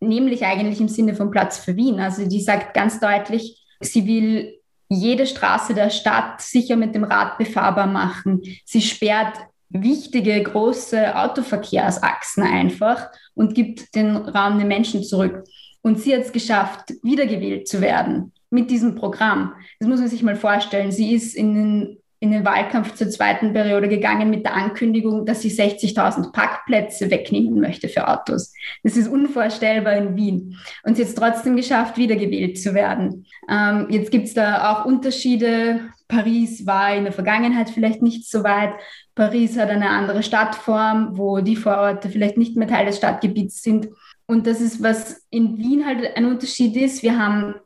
nämlich 0.03 0.44
eigentlich 0.44 0.80
im 0.80 0.88
Sinne 0.88 1.14
von 1.14 1.30
Platz 1.30 1.59
für 1.59 1.76
Wien. 1.76 2.00
Also 2.00 2.26
die 2.26 2.40
sagt 2.40 2.74
ganz 2.74 3.00
deutlich, 3.00 3.64
sie 3.80 4.07
will 4.07 4.59
jede 4.88 5.26
Straße 5.26 5.74
der 5.74 5.90
Stadt 5.90 6.40
sicher 6.42 6.76
mit 6.76 6.94
dem 6.94 7.05
Rad 7.05 7.38
befahrbar 7.38 7.86
machen. 7.86 8.42
Sie 8.64 8.82
sperrt 8.82 9.38
wichtige 9.70 10.42
große 10.42 11.16
Autoverkehrsachsen 11.16 12.42
einfach 12.42 13.09
und 13.34 13.55
gibt 13.55 13.94
den 13.94 14.16
Raum 14.16 14.59
den 14.59 14.68
Menschen 14.68 15.03
zurück. 15.03 15.44
Und 15.80 15.98
sie 15.98 16.14
hat 16.14 16.22
es 16.22 16.32
geschafft, 16.32 16.92
wiedergewählt 17.03 17.66
zu 17.66 17.80
werden 17.80 18.32
mit 18.50 18.70
diesem 18.70 18.94
Programm. 18.94 19.55
Das 19.80 19.88
muss 19.88 20.00
man 20.00 20.09
sich 20.09 20.22
mal 20.22 20.36
vorstellen. 20.36 20.92
Sie 20.92 21.14
ist 21.14 21.34
in 21.34 21.55
den 21.55 22.01
in 22.23 22.31
den 22.31 22.45
Wahlkampf 22.45 22.95
zur 22.95 23.11
zweiten 23.11 23.53
Periode 23.53 23.89
gegangen 23.89 24.31
mit 24.31 24.45
der 24.45 24.55
Ankündigung, 24.55 25.27
dass 25.27 25.43
sie 25.43 25.51
60.000 25.51 26.31
Parkplätze 26.31 27.11
wegnehmen 27.11 27.61
möchte 27.61 27.89
für 27.89 28.07
Autos. 28.07 28.55
Das 28.85 28.97
ist 28.97 29.09
unvorstellbar 29.09 29.95
in 29.95 30.14
Wien. 30.14 30.57
Und 30.85 30.97
sie 30.97 31.03
hat 31.03 31.09
es 31.09 31.16
trotzdem 31.16 31.57
geschafft, 31.57 31.97
wiedergewählt 31.97 32.61
zu 32.61 32.75
werden. 32.75 33.27
Ähm, 33.51 33.89
jetzt 33.91 34.12
gibt 34.12 34.29
es 34.29 34.35
da 34.35 34.70
auch 34.70 34.85
Unterschiede. 34.85 35.81
Paris 36.07 36.64
war 36.64 36.95
in 36.95 37.03
der 37.03 37.12
Vergangenheit 37.12 37.70
vielleicht 37.70 38.03
nicht 38.03 38.31
so 38.31 38.45
weit. 38.45 38.75
Paris 39.16 39.59
hat 39.59 39.70
eine 39.70 39.91
andere 39.91 40.23
Stadtform, 40.23 41.18
wo 41.18 41.41
die 41.41 41.57
Vororte 41.57 42.09
vielleicht 42.09 42.37
nicht 42.37 42.57
mehr 42.57 42.68
Teil 42.68 42.87
des 42.87 42.99
Stadtgebiets 42.99 43.62
sind. 43.62 43.89
Und 44.27 44.47
das 44.47 44.61
ist, 44.61 44.81
was 44.81 45.27
in 45.31 45.59
Wien 45.59 45.85
halt 45.85 46.16
ein 46.16 46.27
Unterschied 46.27 46.77
ist. 46.77 47.03
Wir 47.03 47.18
haben 47.18 47.57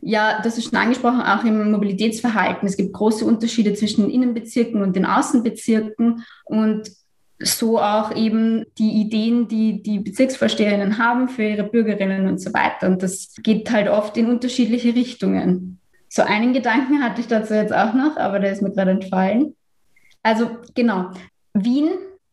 ja, 0.00 0.40
das 0.42 0.58
ist 0.58 0.70
schon 0.70 0.78
angesprochen, 0.78 1.20
auch 1.20 1.44
im 1.44 1.70
Mobilitätsverhalten. 1.70 2.68
Es 2.68 2.76
gibt 2.76 2.92
große 2.92 3.24
Unterschiede 3.24 3.74
zwischen 3.74 4.02
den 4.02 4.10
Innenbezirken 4.10 4.82
und 4.82 4.96
den 4.96 5.06
Außenbezirken 5.06 6.24
und 6.44 6.90
so 7.38 7.78
auch 7.78 8.14
eben 8.14 8.64
die 8.78 9.00
Ideen, 9.00 9.48
die 9.48 9.82
die 9.82 9.98
Bezirksvorsteherinnen 9.98 10.98
haben 10.98 11.28
für 11.28 11.42
ihre 11.42 11.64
Bürgerinnen 11.64 12.28
und 12.28 12.40
so 12.40 12.52
weiter. 12.54 12.86
Und 12.86 13.02
das 13.02 13.34
geht 13.42 13.70
halt 13.70 13.88
oft 13.88 14.16
in 14.16 14.26
unterschiedliche 14.26 14.94
Richtungen. 14.94 15.80
So 16.08 16.22
einen 16.22 16.54
Gedanken 16.54 17.02
hatte 17.02 17.20
ich 17.20 17.26
dazu 17.26 17.54
jetzt 17.54 17.74
auch 17.74 17.92
noch, 17.92 18.16
aber 18.16 18.38
der 18.38 18.52
ist 18.52 18.62
mir 18.62 18.70
gerade 18.70 18.92
entfallen. 18.92 19.54
Also 20.22 20.50
genau, 20.74 21.10
Wien 21.52 21.90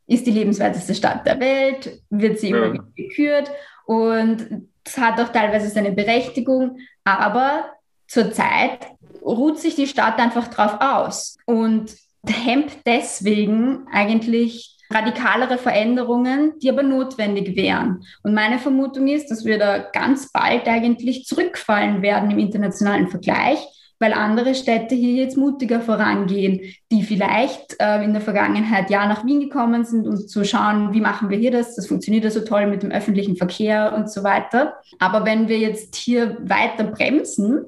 ist 0.07 0.25
die 0.25 0.31
lebenswerteste 0.31 0.95
Stadt 0.95 1.25
der 1.27 1.39
Welt, 1.39 2.01
wird 2.09 2.39
sie 2.39 2.49
immer 2.49 2.73
wieder 2.73 2.85
gekürt 2.95 3.51
und 3.85 4.67
es 4.85 4.97
hat 4.97 5.19
auch 5.19 5.29
teilweise 5.29 5.69
seine 5.69 5.91
Berechtigung, 5.91 6.77
aber 7.03 7.65
zurzeit 8.07 8.87
ruht 9.21 9.59
sich 9.59 9.75
die 9.75 9.87
Stadt 9.87 10.19
einfach 10.19 10.47
drauf 10.47 10.77
aus 10.79 11.37
und 11.45 11.93
hemmt 12.27 12.71
deswegen 12.85 13.87
eigentlich 13.91 14.77
radikalere 14.91 15.57
Veränderungen, 15.57 16.53
die 16.59 16.69
aber 16.69 16.83
notwendig 16.83 17.55
wären. 17.55 18.03
Und 18.21 18.33
meine 18.33 18.59
Vermutung 18.59 19.07
ist, 19.07 19.31
dass 19.31 19.43
wir 19.43 19.57
da 19.57 19.79
ganz 19.79 20.31
bald 20.31 20.67
eigentlich 20.67 21.25
zurückfallen 21.25 22.01
werden 22.01 22.31
im 22.31 22.39
internationalen 22.39 23.07
Vergleich, 23.07 23.59
weil 24.03 24.11
andere 24.11 24.53
Städte 24.53 24.95
hier 24.95 25.13
jetzt 25.13 25.37
mutiger 25.37 25.79
vorangehen, 25.79 26.59
die 26.91 27.03
vielleicht 27.03 27.77
äh, 27.79 28.03
in 28.03 28.11
der 28.11 28.21
Vergangenheit 28.21 28.89
ja 28.89 29.07
nach 29.07 29.25
Wien 29.25 29.39
gekommen 29.39 29.85
sind, 29.85 30.05
um 30.05 30.17
zu 30.17 30.43
schauen, 30.43 30.91
wie 30.91 30.99
machen 30.99 31.29
wir 31.29 31.37
hier 31.37 31.51
das, 31.51 31.77
das 31.77 31.87
funktioniert 31.87 32.25
ja 32.25 32.29
so 32.29 32.41
toll 32.41 32.67
mit 32.67 32.83
dem 32.83 32.91
öffentlichen 32.91 33.37
Verkehr 33.37 33.93
und 33.95 34.11
so 34.11 34.25
weiter. 34.25 34.73
Aber 34.99 35.25
wenn 35.25 35.47
wir 35.47 35.57
jetzt 35.57 35.95
hier 35.95 36.37
weiter 36.41 36.83
bremsen, 36.83 37.61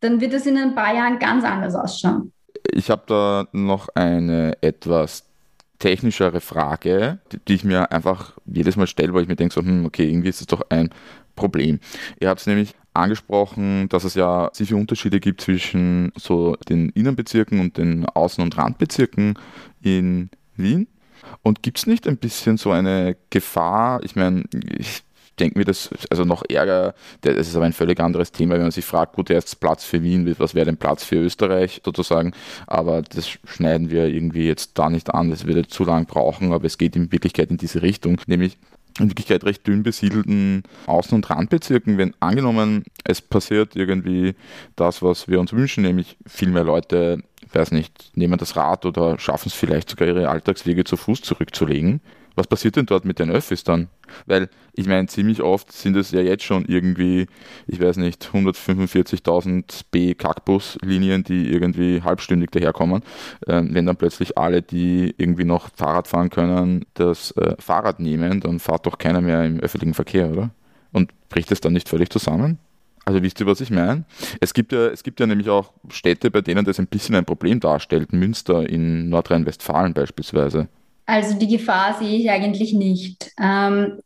dann 0.00 0.20
wird 0.20 0.34
es 0.34 0.44
in 0.44 0.58
ein 0.58 0.74
paar 0.74 0.94
Jahren 0.94 1.18
ganz 1.18 1.44
anders 1.44 1.74
ausschauen. 1.74 2.30
Ich 2.70 2.90
habe 2.90 3.04
da 3.06 3.48
noch 3.52 3.88
eine 3.94 4.58
etwas 4.60 5.24
technischere 5.78 6.42
Frage, 6.42 7.20
die 7.48 7.54
ich 7.54 7.64
mir 7.64 7.90
einfach 7.90 8.34
jedes 8.44 8.76
Mal 8.76 8.86
stelle, 8.86 9.14
weil 9.14 9.22
ich 9.22 9.28
mir 9.28 9.36
denke, 9.36 9.54
so, 9.54 9.62
hm, 9.62 9.86
okay, 9.86 10.06
irgendwie 10.06 10.28
ist 10.28 10.42
das 10.42 10.46
doch 10.46 10.60
ein 10.68 10.90
Problem. 11.36 11.80
Ihr 12.20 12.28
habt 12.28 12.42
es 12.42 12.46
nämlich 12.46 12.74
angesprochen, 12.94 13.88
dass 13.88 14.04
es 14.04 14.14
ja 14.14 14.50
sicher 14.52 14.76
Unterschiede 14.76 15.20
gibt 15.20 15.40
zwischen 15.40 16.12
so 16.16 16.56
den 16.68 16.90
Innenbezirken 16.90 17.60
und 17.60 17.76
den 17.76 18.06
Außen- 18.06 18.42
und 18.42 18.56
Randbezirken 18.56 19.38
in 19.80 20.30
Wien. 20.56 20.88
Und 21.42 21.62
gibt 21.62 21.78
es 21.78 21.86
nicht 21.86 22.08
ein 22.08 22.16
bisschen 22.16 22.56
so 22.56 22.70
eine 22.70 23.16
Gefahr? 23.30 24.02
Ich 24.02 24.16
meine, 24.16 24.44
ich 24.78 25.02
denke 25.40 25.58
mir 25.58 25.64
das, 25.64 25.90
also 26.10 26.24
noch 26.24 26.42
ärger, 26.48 26.94
das 27.22 27.48
ist 27.48 27.56
aber 27.56 27.64
ein 27.64 27.72
völlig 27.72 27.98
anderes 28.00 28.32
Thema, 28.32 28.54
wenn 28.54 28.62
man 28.62 28.70
sich 28.70 28.84
fragt, 28.84 29.14
gut, 29.14 29.30
jetzt 29.30 29.60
Platz 29.60 29.84
für 29.84 30.02
Wien, 30.02 30.34
was 30.38 30.54
wäre 30.54 30.66
denn 30.66 30.76
Platz 30.76 31.02
für 31.02 31.16
Österreich 31.16 31.80
sozusagen, 31.84 32.32
aber 32.66 33.02
das 33.02 33.28
schneiden 33.44 33.90
wir 33.90 34.06
irgendwie 34.06 34.46
jetzt 34.46 34.78
da 34.78 34.90
nicht 34.90 35.14
an, 35.14 35.30
das 35.30 35.46
würde 35.46 35.66
zu 35.66 35.84
lang 35.84 36.06
brauchen, 36.06 36.52
aber 36.52 36.66
es 36.66 36.78
geht 36.78 36.94
in 36.94 37.10
Wirklichkeit 37.10 37.50
in 37.50 37.56
diese 37.56 37.80
Richtung, 37.82 38.20
nämlich 38.26 38.58
in 38.98 39.08
Wirklichkeit 39.10 39.44
recht 39.44 39.66
dünn 39.66 39.82
besiedelten 39.82 40.62
Außen- 40.86 41.14
und 41.14 41.30
Randbezirken, 41.30 41.98
wenn 41.98 42.14
angenommen, 42.20 42.84
es 43.04 43.20
passiert 43.20 43.76
irgendwie 43.76 44.34
das, 44.76 45.02
was 45.02 45.28
wir 45.28 45.40
uns 45.40 45.52
wünschen, 45.52 45.82
nämlich 45.82 46.16
viel 46.26 46.50
mehr 46.50 46.64
Leute, 46.64 47.22
weiß 47.52 47.72
nicht, 47.72 48.16
nehmen 48.16 48.38
das 48.38 48.56
Rad 48.56 48.84
oder 48.84 49.18
schaffen 49.18 49.48
es 49.48 49.54
vielleicht 49.54 49.90
sogar 49.90 50.08
ihre 50.08 50.28
Alltagswege 50.28 50.84
zu 50.84 50.96
Fuß 50.96 51.22
zurückzulegen, 51.22 52.00
was 52.34 52.46
passiert 52.46 52.76
denn 52.76 52.86
dort 52.86 53.04
mit 53.04 53.18
den 53.18 53.30
Öffis 53.30 53.64
dann? 53.64 53.88
Weil 54.26 54.48
ich 54.72 54.86
meine, 54.86 55.06
ziemlich 55.08 55.42
oft 55.42 55.72
sind 55.72 55.96
es 55.96 56.10
ja 56.10 56.20
jetzt 56.20 56.44
schon 56.44 56.64
irgendwie, 56.64 57.26
ich 57.66 57.80
weiß 57.80 57.96
nicht, 57.98 58.30
145.000 58.32 59.82
B-Kackbus-Linien, 59.90 61.24
die 61.24 61.50
irgendwie 61.50 62.02
halbstündig 62.02 62.50
daherkommen. 62.50 63.02
Ähm, 63.46 63.70
wenn 63.72 63.86
dann 63.86 63.96
plötzlich 63.96 64.38
alle, 64.38 64.62
die 64.62 65.14
irgendwie 65.18 65.44
noch 65.44 65.70
Fahrrad 65.74 66.08
fahren 66.08 66.30
können, 66.30 66.84
das 66.94 67.32
äh, 67.32 67.56
Fahrrad 67.58 68.00
nehmen, 68.00 68.40
dann 68.40 68.58
fahrt 68.58 68.86
doch 68.86 68.98
keiner 68.98 69.20
mehr 69.20 69.44
im 69.44 69.60
öffentlichen 69.60 69.94
Verkehr, 69.94 70.30
oder? 70.30 70.50
Und 70.92 71.12
bricht 71.28 71.52
es 71.52 71.60
dann 71.60 71.72
nicht 71.72 71.88
völlig 71.88 72.10
zusammen? 72.10 72.58
Also 73.04 73.22
wisst 73.22 73.40
ihr, 73.40 73.46
was 73.46 73.60
ich 73.60 73.70
meine? 73.70 74.04
Es 74.40 74.54
gibt 74.54 74.72
ja, 74.72 74.86
es 74.88 75.02
gibt 75.02 75.20
ja 75.20 75.26
nämlich 75.26 75.48
auch 75.48 75.72
Städte, 75.88 76.30
bei 76.30 76.42
denen 76.42 76.64
das 76.64 76.78
ein 76.78 76.86
bisschen 76.86 77.14
ein 77.14 77.24
Problem 77.24 77.58
darstellt. 77.60 78.12
Münster 78.12 78.68
in 78.68 79.08
Nordrhein-Westfalen 79.08 79.94
beispielsweise. 79.94 80.68
Also 81.06 81.38
die 81.38 81.48
Gefahr 81.48 81.94
sehe 81.98 82.18
ich 82.18 82.30
eigentlich 82.30 82.72
nicht. 82.72 83.30
Ähm, 83.40 84.00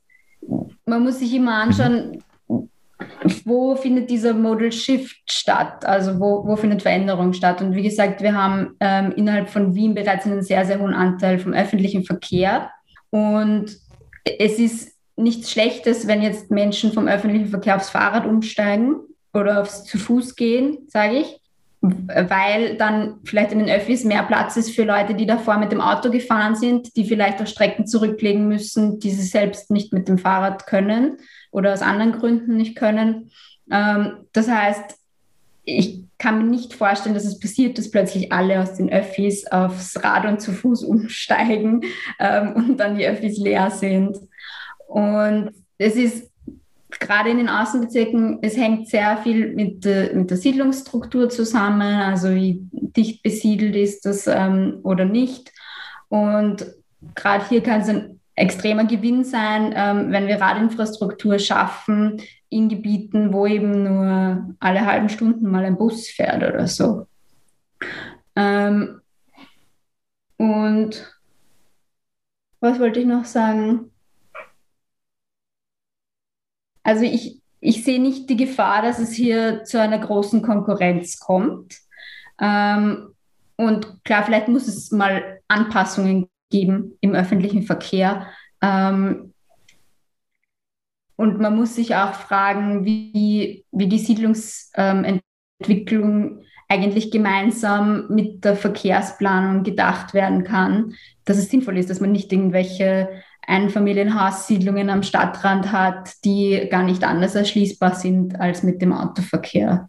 man 0.87 1.03
muss 1.03 1.19
sich 1.19 1.35
immer 1.35 1.55
anschauen, 1.55 2.23
wo 3.45 3.75
findet 3.77 4.11
dieser 4.11 4.35
Modal 4.35 4.73
Shift 4.73 5.31
statt? 5.31 5.85
Also 5.85 6.21
wo, 6.21 6.47
wo 6.47 6.57
findet 6.57 6.83
Veränderung 6.83 7.33
statt? 7.33 7.63
Und 7.63 7.75
wie 7.75 7.83
gesagt, 7.83 8.23
wir 8.23 8.35
haben 8.35 8.77
ähm, 8.81 9.13
innerhalb 9.17 9.49
von 9.49 9.75
Wien 9.75 9.95
bereits 9.95 10.27
einen 10.27 10.43
sehr, 10.43 10.65
sehr 10.65 10.81
hohen 10.81 10.95
Anteil 10.95 11.39
vom 11.39 11.53
öffentlichen 11.53 12.05
Verkehr. 12.05 12.71
Und 13.11 13.77
es 14.39 14.59
ist 14.59 14.95
nichts 15.17 15.51
Schlechtes, 15.51 16.07
wenn 16.07 16.23
jetzt 16.23 16.51
Menschen 16.51 16.93
vom 16.93 17.09
öffentlichen 17.09 17.49
Verkehr 17.49 17.77
aufs 17.77 17.91
Fahrrad 17.91 18.27
umsteigen 18.27 18.97
oder 19.33 19.61
aufs 19.61 19.85
zu 19.85 19.99
Fuß 19.99 20.37
gehen, 20.37 20.79
sage 20.89 21.19
ich 21.19 21.41
weil 21.85 22.76
dann 22.76 23.16
vielleicht 23.24 23.53
in 23.53 23.59
den 23.59 23.68
Öffis 23.68 24.05
mehr 24.05 24.22
Platz 24.22 24.57
ist 24.57 24.74
für 24.74 24.85
Leute, 24.85 25.14
die 25.14 25.26
davor 25.26 25.59
mit 25.59 25.70
dem 25.70 25.80
Auto 25.80 26.11
gefahren 26.11 26.55
sind, 26.55 26.97
die 26.97 27.05
vielleicht 27.05 27.43
auch 27.43 27.47
Strecken 27.47 27.87
zurücklegen 27.87 28.49
müssen, 28.49 29.01
die 29.01 29.11
sie 29.11 29.26
selbst 29.26 29.70
nicht 29.70 29.93
mit 29.93 30.09
dem 30.09 30.16
Fahrrad 30.16 30.66
können 30.66 31.18
oder 31.51 31.72
aus 31.72 31.82
anderen 31.82 32.12
Gründen 32.12 32.57
nicht 32.57 32.76
können. 32.76 33.30
Ähm, 33.70 34.24
das 34.32 34.49
heißt, 34.49 34.97
ich 35.64 36.05
kann 36.18 36.39
mir 36.39 36.45
nicht 36.45 36.74
vorstellen, 36.74 37.14
dass 37.14 37.24
es 37.24 37.39
passiert, 37.39 37.76
dass 37.76 37.91
plötzlich 37.91 38.32
alle 38.32 38.62
aus 38.62 38.74
den 38.74 38.91
Öffis 38.91 39.47
aufs 39.47 40.03
Rad 40.03 40.24
und 40.26 40.41
zu 40.41 40.53
Fuß 40.53 40.85
umsteigen 40.85 41.82
ähm, 42.18 42.55
und 42.55 42.76
dann 42.78 42.97
die 42.97 43.07
Öffis 43.07 43.39
leer 43.39 43.70
sind. 43.70 44.18
Und 44.87 45.51
es 45.76 45.97
ist 45.97 46.30
gerade 47.01 47.31
in 47.31 47.39
den 47.39 47.49
Außenbezirken, 47.49 48.39
es 48.43 48.57
hängt 48.57 48.89
sehr 48.89 49.17
viel 49.19 49.55
mit, 49.55 49.87
äh, 49.87 50.13
mit 50.15 50.31
der 50.31 50.37
Siedlungsstruktur 50.37 51.29
zusammen, 51.31 52.01
also 52.01 52.35
wie 52.35 52.61
dicht 52.73 53.23
besiedelt 53.23 53.77
ist 53.77 54.07
das 54.07 54.27
ähm, 54.27 54.81
oder 54.83 55.05
nicht. 55.05 55.53
Und 56.09 56.67
gerade 57.15 57.49
hier 57.49 57.63
kann 57.63 57.81
es 57.81 57.89
ein 57.89 58.21
extremer 58.37 58.85
Gewinn 58.85 59.25
sein, 59.25 59.73
ähm, 59.77 60.11
wenn 60.11 60.27
wir 60.27 60.41
Radinfrastruktur 60.41 61.39
schaffen 61.39 62.21
in 62.49 62.69
Gebieten, 62.69 63.33
wo 63.33 63.47
eben 63.47 63.85
nur 63.85 64.55
alle 64.61 64.87
halben 64.87 65.09
Stunden 65.09 65.51
mal 65.51 65.65
ein 65.65 65.77
Bus 65.77 66.09
fährt 66.09 66.43
oder 66.43 66.67
so. 66.67 67.07
Ähm, 68.37 69.01
und 70.37 71.15
was 72.61 72.81
wollte 72.81 73.01
ich 73.01 73.07
noch 73.07 73.25
sagen? 73.25 73.91
Also 76.85 77.05
ich, 77.05 77.41
ich 77.61 77.82
sehe 77.82 78.01
nicht 78.01 78.30
die 78.30 78.37
Gefahr, 78.37 78.82
dass 78.82 79.01
es 79.01 79.12
hier 79.12 79.64
zu 79.64 79.80
einer 79.80 79.99
großen 79.99 80.43
Konkurrenz 80.43 81.18
kommt. 81.18 81.78
Ähm, 82.41 83.09
und 83.57 84.05
klar, 84.05 84.22
vielleicht 84.24 84.49
muss 84.49 84.68
es 84.68 84.93
mal 84.93 85.41
Anpassungen 85.49 86.28
geben 86.51 86.97
im 87.01 87.14
öffentlichen 87.14 87.62
Verkehr. 87.62 88.26
Ähm, 88.61 89.32
und 91.16 91.41
man 91.41 91.57
muss 91.57 91.74
sich 91.76 91.95
auch 91.95 92.12
fragen, 92.14 92.85
wie, 92.85 93.64
wie 93.70 93.89
die 93.89 93.99
Siedlungsentwicklung 93.99 95.22
ähm, 95.62 96.41
eigentlich 96.68 97.11
gemeinsam 97.11 98.09
mit 98.09 98.45
der 98.45 98.57
Verkehrsplanung 98.57 99.62
gedacht 99.62 100.12
werden 100.12 100.45
kann, 100.45 100.95
dass 101.24 101.39
es 101.39 101.49
sinnvoll 101.51 101.78
ist, 101.78 101.89
dass 101.89 102.01
man 102.01 102.12
nicht 102.12 102.32
irgendwelche 102.32 103.22
Einfamilienhaussiedlungen 103.47 104.91
am 104.91 105.03
Stadtrand 105.03 105.73
hat, 105.73 106.13
die 106.25 106.69
gar 106.71 106.83
nicht 106.83 107.05
anders 107.05 107.35
erschließbar 107.35 107.95
sind 107.95 108.41
als 108.41 108.63
mit 108.63 108.83
dem 108.83 108.93
Autoverkehr. 108.93 109.89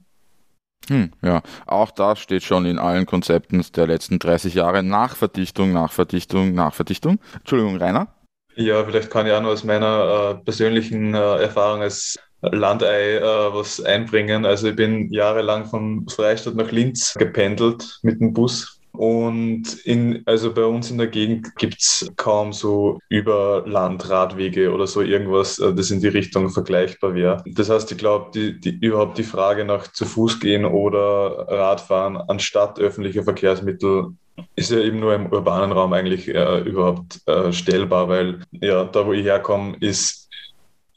Hm, 0.88 1.12
ja, 1.24 1.42
auch 1.66 1.92
das 1.92 2.20
steht 2.20 2.44
schon 2.44 2.66
in 2.66 2.78
allen 2.78 3.06
Konzepten 3.06 3.66
der 3.76 3.88
letzten 3.88 4.20
30 4.20 4.54
Jahre. 4.54 4.84
Nachverdichtung, 4.84 5.74
Nachverdichtung, 5.74 6.54
Nachverdichtung. 6.54 7.20
Entschuldigung, 7.40 7.78
Rainer? 7.78 8.08
Ja, 8.56 8.86
vielleicht 8.86 9.10
kann 9.10 9.26
ich 9.26 9.34
auch 9.34 9.42
nur 9.42 9.52
aus 9.52 9.64
meiner 9.64 10.38
äh, 10.40 10.44
persönlichen 10.44 11.14
äh, 11.14 11.18
Erfahrung 11.18 11.82
als 11.82 12.18
Landei 12.42 13.16
äh, 13.18 13.22
was 13.22 13.82
einbringen. 13.82 14.46
Also 14.46 14.70
ich 14.70 14.76
bin 14.76 15.12
jahrelang 15.12 15.66
von 15.66 16.08
Freistadt 16.08 16.56
nach 16.56 16.72
Linz 16.72 17.14
gependelt 17.16 18.00
mit 18.04 18.22
dem 18.22 18.34
Bus 18.34 18.75
und 18.98 19.74
in, 19.86 20.24
also 20.26 20.54
bei 20.54 20.66
uns 20.66 20.92
in 20.92 20.98
der 20.98 21.08
Gegend 21.08 21.56
gibt 21.56 21.80
es 21.80 22.12
kaum 22.16 22.54
so 22.54 23.00
Überlandradwege 23.10 24.74
oder 24.74 24.88
so 24.88 25.02
irgendwas, 25.02 25.60
äh, 25.60 25.74
das 25.74 25.92
in 25.92 26.02
die 26.02 26.08
Richtung 26.08 26.50
vergleichbar 26.50 27.14
wäre. 27.14 27.44
Das 27.46 27.70
heißt, 27.70 27.92
ich 27.92 27.98
glaube, 27.98 28.32
die, 28.34 28.60
die, 28.60 28.78
überhaupt 28.86 29.18
die 29.18 29.24
Frage 29.24 29.66
nach 29.66 29.88
zu 29.92 30.06
Fuß 30.06 30.40
gehen 30.40 30.66
oder 30.66 31.48
Radfahren 31.48 32.18
anstatt 32.18 32.80
öffentlicher 32.80 33.24
Verkehrsmittel 33.24 34.14
ist 34.56 34.72
ja 34.72 34.80
eben 34.80 35.00
nur 35.00 35.14
im 35.14 35.28
urbanen 35.32 35.72
Raum 35.72 35.94
eigentlich 35.94 36.28
äh, 36.28 36.60
überhaupt 36.62 37.22
äh, 37.26 37.52
stellbar, 37.54 38.10
weil 38.10 38.42
ja, 38.52 38.84
da 38.84 39.06
wo 39.06 39.14
ich 39.14 39.24
herkomme, 39.24 39.78
ist 39.80 40.25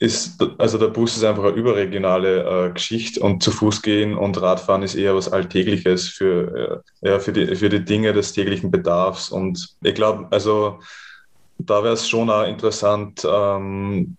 ist, 0.01 0.41
also 0.59 0.79
der 0.79 0.89
Bus 0.89 1.17
ist 1.17 1.25
einfach 1.25 1.45
eine 1.45 1.53
überregionale 1.53 2.69
äh, 2.69 2.73
Geschichte 2.73 3.21
und 3.21 3.43
zu 3.43 3.51
Fuß 3.51 3.83
gehen 3.83 4.17
und 4.17 4.41
Radfahren 4.41 4.83
ist 4.83 4.95
eher 4.95 5.17
was 5.17 5.31
Alltägliches 5.31 6.09
für, 6.09 6.83
äh, 7.03 7.09
ja, 7.09 7.19
für, 7.19 7.33
die, 7.33 7.57
für 7.57 7.69
die 7.69 7.85
Dinge 7.85 8.13
des 8.13 8.33
täglichen 8.33 8.71
Bedarfs. 8.71 9.31
Und 9.31 9.77
ich 9.83 9.95
glaube, 9.95 10.29
also 10.31 10.79
da 11.59 11.83
wäre 11.83 11.95
es 11.95 12.09
schon 12.09 12.31
auch 12.31 12.47
interessant, 12.47 13.27
ähm, 13.29 14.17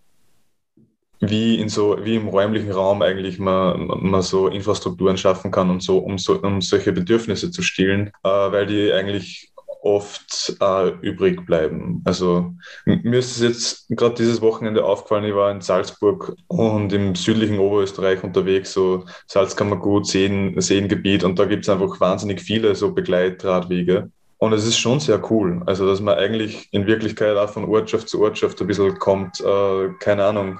wie, 1.22 1.60
in 1.60 1.70
so, 1.70 1.98
wie 2.04 2.16
im 2.16 2.28
räumlichen 2.28 2.72
Raum 2.72 3.02
eigentlich 3.02 3.40
man, 3.40 3.88
man 3.88 4.22
so 4.22 4.48
Infrastrukturen 4.48 5.18
schaffen 5.18 5.52
kann 5.52 5.70
und 5.70 5.84
so, 5.84 5.98
um, 5.98 6.18
so, 6.18 6.42
um 6.42 6.62
solche 6.62 6.92
Bedürfnisse 6.92 7.52
zu 7.52 7.62
stillen, 7.62 8.08
äh, 8.24 8.30
weil 8.30 8.66
die 8.66 8.92
eigentlich 8.92 9.49
oft 9.82 10.56
äh, 10.62 10.90
übrig 11.02 11.46
bleiben. 11.46 12.02
Also 12.06 12.54
mir 12.86 13.20
ist 13.20 13.38
es 13.38 13.42
jetzt 13.42 13.86
gerade 13.90 14.16
dieses 14.16 14.42
Wochenende 14.42 14.84
aufgefallen, 14.84 15.26
ich 15.26 15.36
war 15.36 15.52
in 15.52 15.62
Salzburg 15.62 16.36
und 16.48 16.92
im 16.94 17.16
südlichen 17.16 17.60
Oberösterreich 17.60 18.24
unterwegs, 18.24 18.74
so 18.74 19.06
Salzkammergut, 19.28 20.08
Seen, 20.08 20.60
Seengebiet 20.60 21.24
und 21.24 21.40
da 21.40 21.46
gibt 21.46 21.64
es 21.64 21.70
einfach 21.70 22.00
wahnsinnig 22.00 22.42
viele 22.42 22.76
so 22.76 22.94
Begleitradwege. 22.94 24.12
Und 24.38 24.54
es 24.54 24.66
ist 24.66 24.78
schon 24.78 25.02
sehr 25.02 25.22
cool, 25.30 25.62
also 25.66 25.86
dass 25.86 26.00
man 26.00 26.18
eigentlich 26.18 26.70
in 26.72 26.88
Wirklichkeit 26.88 27.36
auch 27.36 27.50
von 27.50 27.66
Ortschaft 27.66 28.08
zu 28.08 28.22
Ortschaft 28.22 28.62
ein 28.62 28.68
bisschen 28.68 28.98
kommt, 28.98 29.42
äh, 29.42 29.90
keine 30.00 30.26
Ahnung, 30.26 30.60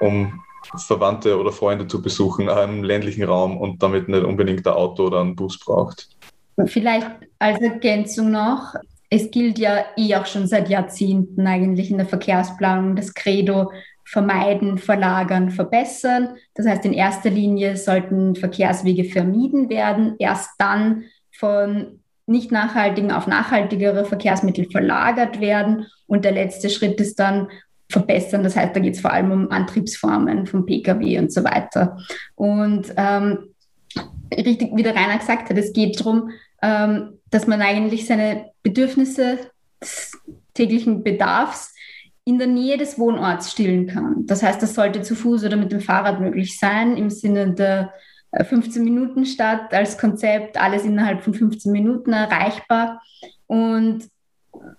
um 0.00 0.42
Verwandte 0.76 1.38
oder 1.38 1.52
Freunde 1.52 1.86
zu 1.86 2.02
besuchen, 2.02 2.48
auch 2.48 2.64
im 2.64 2.82
ländlichen 2.84 3.24
Raum 3.24 3.56
und 3.56 3.82
damit 3.82 4.08
nicht 4.08 4.24
unbedingt 4.24 4.66
ein 4.66 4.74
Auto 4.74 5.06
oder 5.06 5.20
einen 5.20 5.36
Bus 5.36 5.58
braucht. 5.58 6.08
Vielleicht 6.66 7.10
als 7.38 7.60
Ergänzung 7.60 8.30
noch, 8.30 8.74
es 9.08 9.30
gilt 9.30 9.58
ja 9.58 9.84
eh 9.96 10.14
auch 10.14 10.26
schon 10.26 10.46
seit 10.46 10.68
Jahrzehnten 10.68 11.46
eigentlich 11.46 11.90
in 11.90 11.98
der 11.98 12.06
Verkehrsplanung 12.06 12.94
das 12.96 13.14
Credo 13.14 13.72
vermeiden, 14.04 14.78
verlagern, 14.78 15.50
verbessern. 15.50 16.36
Das 16.54 16.66
heißt, 16.66 16.84
in 16.84 16.92
erster 16.92 17.30
Linie 17.30 17.76
sollten 17.76 18.34
Verkehrswege 18.34 19.04
vermieden 19.04 19.68
werden, 19.68 20.16
erst 20.18 20.50
dann 20.58 21.04
von 21.32 22.00
nicht 22.26 22.52
nachhaltigen 22.52 23.10
auf 23.10 23.26
nachhaltigere 23.26 24.04
Verkehrsmittel 24.04 24.70
verlagert 24.70 25.40
werden 25.40 25.86
und 26.06 26.24
der 26.24 26.32
letzte 26.32 26.70
Schritt 26.70 27.00
ist 27.00 27.18
dann 27.18 27.48
verbessern. 27.88 28.44
Das 28.44 28.56
heißt, 28.56 28.74
da 28.74 28.80
geht 28.80 28.94
es 28.94 29.00
vor 29.00 29.12
allem 29.12 29.32
um 29.32 29.50
Antriebsformen 29.50 30.46
vom 30.46 30.64
Pkw 30.64 31.18
und 31.18 31.32
so 31.32 31.42
weiter. 31.42 31.98
Und 32.36 32.92
ähm, 32.96 33.49
richtig, 34.34 34.70
wie 34.74 34.82
der 34.82 34.94
Rainer 34.94 35.18
gesagt 35.18 35.50
hat, 35.50 35.58
es 35.58 35.72
geht 35.72 36.00
darum, 36.00 36.30
ähm, 36.62 37.18
dass 37.30 37.46
man 37.46 37.62
eigentlich 37.62 38.06
seine 38.06 38.50
Bedürfnisse, 38.62 39.38
täglichen 40.54 41.02
Bedarfs 41.02 41.74
in 42.24 42.38
der 42.38 42.46
Nähe 42.46 42.76
des 42.76 42.98
Wohnorts 42.98 43.50
stillen 43.50 43.86
kann. 43.86 44.26
Das 44.26 44.42
heißt, 44.42 44.62
das 44.62 44.74
sollte 44.74 45.02
zu 45.02 45.14
Fuß 45.14 45.44
oder 45.44 45.56
mit 45.56 45.72
dem 45.72 45.80
Fahrrad 45.80 46.20
möglich 46.20 46.58
sein, 46.58 46.96
im 46.96 47.08
Sinne 47.08 47.54
der 47.54 47.92
15 48.32 48.84
Minuten 48.84 49.26
Stadt 49.26 49.72
als 49.74 49.98
Konzept, 49.98 50.60
alles 50.60 50.84
innerhalb 50.84 51.22
von 51.22 51.34
15 51.34 51.72
Minuten 51.72 52.12
erreichbar. 52.12 53.02
Und 53.46 54.04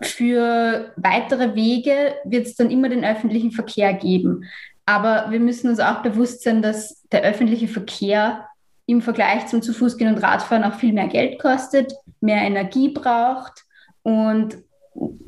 für 0.01 0.93
weitere 0.95 1.55
Wege 1.55 2.16
wird 2.24 2.47
es 2.47 2.55
dann 2.55 2.72
immer 2.72 2.89
den 2.89 3.03
öffentlichen 3.03 3.51
Verkehr 3.51 3.93
geben. 3.93 4.45
Aber 4.86 5.32
wir 5.32 5.39
müssen 5.39 5.70
uns 5.70 5.80
auch 5.80 6.01
bewusst 6.01 6.43
sein, 6.43 6.62
dass 6.62 7.01
der 7.12 7.24
öffentliche 7.24 7.68
Verkehr 7.68 8.47
im 8.91 9.01
Vergleich 9.01 9.47
zum 9.47 9.61
zu 9.61 9.73
Fuß 9.73 9.97
gehen 9.97 10.13
und 10.13 10.21
Radfahren 10.21 10.63
auch 10.63 10.75
viel 10.75 10.93
mehr 10.93 11.07
Geld 11.07 11.39
kostet, 11.39 11.93
mehr 12.19 12.41
Energie 12.41 12.89
braucht 12.89 13.65
und 14.03 14.57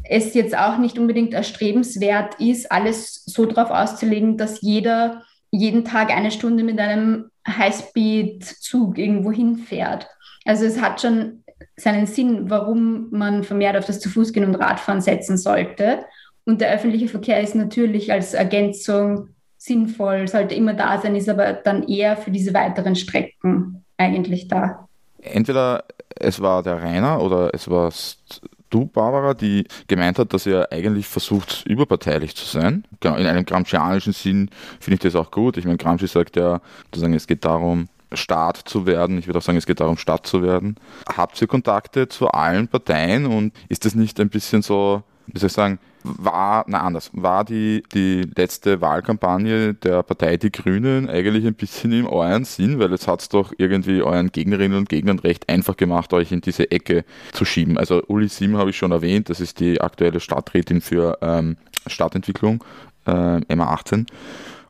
es 0.03 0.33
jetzt 0.33 0.57
auch 0.57 0.77
nicht 0.77 0.99
unbedingt 0.99 1.33
erstrebenswert 1.33 2.39
ist, 2.39 2.71
alles 2.71 3.23
so 3.25 3.45
darauf 3.45 3.71
auszulegen, 3.71 4.37
dass 4.37 4.61
jeder 4.61 5.23
jeden 5.51 5.85
Tag 5.85 6.11
eine 6.11 6.31
Stunde 6.31 6.63
mit 6.63 6.79
einem 6.79 7.29
Highspeed-Zug 7.47 8.97
irgendwo 8.97 9.31
hinfährt. 9.31 10.07
Also 10.45 10.65
es 10.65 10.81
hat 10.81 11.01
schon 11.01 11.43
seinen 11.77 12.07
Sinn, 12.07 12.49
warum 12.49 13.09
man 13.11 13.43
vermehrt 13.43 13.77
auf 13.77 13.85
das 13.85 13.99
zu 13.99 14.09
Fuß 14.09 14.33
gehen 14.33 14.45
und 14.45 14.55
Radfahren 14.55 15.01
setzen 15.01 15.37
sollte. 15.37 16.03
Und 16.45 16.59
der 16.59 16.73
öffentliche 16.73 17.07
Verkehr 17.07 17.39
ist 17.39 17.55
natürlich 17.55 18.11
als 18.11 18.33
Ergänzung 18.33 19.29
sinnvoll, 19.63 20.27
sollte 20.27 20.55
immer 20.55 20.73
da 20.73 20.99
sein, 20.99 21.15
ist 21.15 21.29
aber 21.29 21.53
dann 21.53 21.87
eher 21.87 22.17
für 22.17 22.31
diese 22.31 22.53
weiteren 22.53 22.95
Strecken 22.95 23.83
eigentlich 23.97 24.47
da. 24.49 24.87
Entweder 25.21 25.85
es 26.15 26.41
war 26.41 26.63
der 26.63 26.81
Rainer 26.81 27.21
oder 27.21 27.51
es 27.53 27.69
war 27.69 27.91
du, 28.69 28.87
Barbara, 28.87 29.33
die 29.33 29.65
gemeint 29.87 30.19
hat, 30.19 30.33
dass 30.33 30.45
er 30.45 30.71
eigentlich 30.71 31.07
versucht, 31.07 31.65
überparteilich 31.65 32.35
zu 32.35 32.45
sein. 32.45 32.83
Genau, 32.99 33.15
in 33.15 33.25
einem 33.25 33.45
gramscianischen 33.45 34.13
Sinn 34.13 34.49
finde 34.79 34.95
ich 34.95 34.99
das 35.01 35.15
auch 35.15 35.31
gut. 35.31 35.57
Ich 35.57 35.65
meine, 35.65 35.77
Gramsci 35.77 36.07
sagt 36.07 36.35
ja, 36.35 36.59
sozusagen, 36.85 37.13
es 37.13 37.27
geht 37.27 37.45
darum, 37.45 37.87
Staat 38.11 38.57
zu 38.57 38.85
werden. 38.85 39.17
Ich 39.17 39.27
würde 39.27 39.39
auch 39.39 39.43
sagen, 39.43 39.57
es 39.57 39.65
geht 39.65 39.79
darum, 39.79 39.97
Stadt 39.97 40.27
zu 40.27 40.43
werden. 40.43 40.75
Habt 41.15 41.41
ihr 41.41 41.47
Kontakte 41.47 42.07
zu 42.07 42.27
allen 42.27 42.67
Parteien 42.67 43.25
und 43.25 43.53
ist 43.69 43.85
das 43.85 43.95
nicht 43.95 44.19
ein 44.19 44.29
bisschen 44.29 44.61
so, 44.61 45.03
wie 45.27 45.39
soll 45.39 45.47
ich 45.47 45.53
sagen, 45.53 45.79
war, 46.03 46.65
na 46.67 46.81
anders, 46.81 47.09
war 47.13 47.45
die, 47.45 47.83
die 47.93 48.29
letzte 48.35 48.81
Wahlkampagne 48.81 49.73
der 49.73 50.03
Partei 50.03 50.37
Die 50.37 50.51
Grünen 50.51 51.09
eigentlich 51.09 51.45
ein 51.45 51.53
bisschen 51.53 51.93
im 51.93 52.07
euren 52.07 52.43
Sinn, 52.43 52.79
weil 52.79 52.91
jetzt 52.91 53.07
hat 53.07 53.21
es 53.21 53.29
doch 53.29 53.53
irgendwie 53.57 54.01
euren 54.01 54.31
Gegnerinnen 54.31 54.77
und 54.77 54.89
Gegnern 54.89 55.19
recht 55.19 55.47
einfach 55.49 55.77
gemacht, 55.77 56.11
euch 56.13 56.31
in 56.31 56.41
diese 56.41 56.71
Ecke 56.71 57.05
zu 57.31 57.45
schieben. 57.45 57.77
Also 57.77 58.03
Uli 58.07 58.27
Sim 58.27 58.57
habe 58.57 58.71
ich 58.71 58.77
schon 58.77 58.91
erwähnt, 58.91 59.29
das 59.29 59.39
ist 59.39 59.59
die 59.59 59.79
aktuelle 59.79 60.19
Stadträtin 60.19 60.81
für 60.81 61.17
ähm, 61.21 61.57
Stadtentwicklung, 61.87 62.63
äh, 63.05 63.11
MA18. 63.11 64.07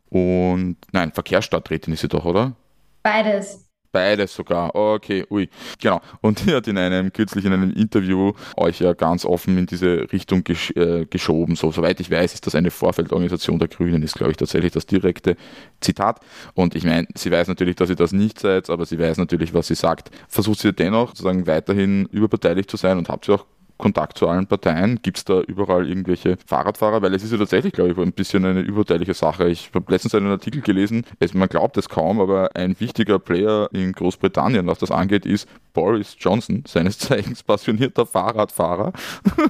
Und 0.10 0.78
nein, 0.92 1.12
Verkehrsstadträtin 1.12 1.94
ist 1.94 2.02
sie 2.02 2.08
doch, 2.08 2.26
oder? 2.26 2.54
Beides. 3.02 3.63
Beides 3.94 4.34
sogar. 4.34 4.74
Okay, 4.74 5.24
ui. 5.30 5.48
Genau. 5.80 6.02
Und 6.22 6.48
er 6.48 6.58
hat 6.58 6.68
in 6.68 6.80
einem, 6.80 7.14
kürzlich 7.14 7.46
in 7.46 7.54
einem 7.54 7.72
Interview 7.74 8.34
euch 8.58 8.80
ja 8.80 8.94
ganz 8.94 9.24
offen 9.24 9.56
in 9.56 9.68
diese 9.68 10.12
Richtung 10.12 10.44
gesch 10.44 10.72
äh, 10.72 11.06
geschoben. 11.06 11.56
So, 11.56 11.72
soweit 11.72 12.00
ich 12.00 12.10
weiß, 12.10 12.34
ist 12.34 12.48
das 12.48 12.56
eine 12.56 12.72
Vorfeldorganisation 12.72 13.60
der 13.60 13.68
Grünen, 13.68 14.02
ist, 14.02 14.16
glaube 14.16 14.32
ich, 14.32 14.38
tatsächlich 14.38 14.72
das 14.72 14.88
direkte 14.88 15.36
Zitat. 15.80 16.22
Und 16.56 16.74
ich 16.74 16.86
meine, 16.86 17.08
sie 17.16 17.30
weiß 17.30 17.48
natürlich, 17.48 17.76
dass 17.76 17.92
ihr 17.92 17.96
das 17.96 18.14
nicht 18.14 18.40
seid, 18.40 18.72
aber 18.72 18.88
sie 18.88 18.98
weiß 18.98 19.18
natürlich, 19.20 19.54
was 19.54 19.68
sie 19.68 19.76
sagt. 19.76 20.10
Versucht 20.28 20.58
sie 20.58 20.74
dennoch 20.74 21.10
sozusagen 21.10 21.46
weiterhin 21.46 22.08
überparteilich 22.12 22.68
zu 22.68 22.78
sein 22.78 22.98
und 22.98 23.10
habt 23.10 23.30
ihr 23.30 23.36
auch 23.36 23.46
Kontakt 23.78 24.18
zu 24.18 24.28
allen 24.28 24.48
Parteien? 24.48 25.00
Gibt 25.02 25.18
es 25.18 25.26
da 25.26 25.42
überall 25.42 25.88
irgendwelche 25.88 26.38
Fahrradfahrer? 26.46 27.02
Weil 27.02 27.14
es 27.14 27.24
ist 27.24 27.32
ja 27.32 27.38
tatsächlich, 27.38 27.74
glaube 27.74 27.92
ich, 27.92 27.98
ein 27.98 28.14
bisschen 28.14 28.46
eine 28.46 28.62
überteilige 28.62 29.14
Sache. 29.14 29.50
Ich 29.50 29.72
habe 29.74 29.92
letztens 29.92 30.16
einen 30.16 30.28
Artikel 30.32 30.62
gelesen, 30.62 31.04
es, 31.20 31.34
man 31.34 31.50
glaubt 31.50 31.78
es 31.78 31.90
kaum, 31.90 32.20
aber 32.20 32.56
ein 32.56 32.80
wichtiger 32.80 33.20
Player 33.20 33.70
in 33.74 33.92
Großbritannien, 33.92 34.68
was 34.68 34.80
das 34.80 34.92
angeht, 34.92 35.26
ist 35.26 35.48
Boris 35.74 36.16
Johnson, 36.20 36.64
seines 36.68 37.00
Zeichens 37.00 37.44
passionierter 37.44 38.06
Fahrradfahrer. 38.06 38.94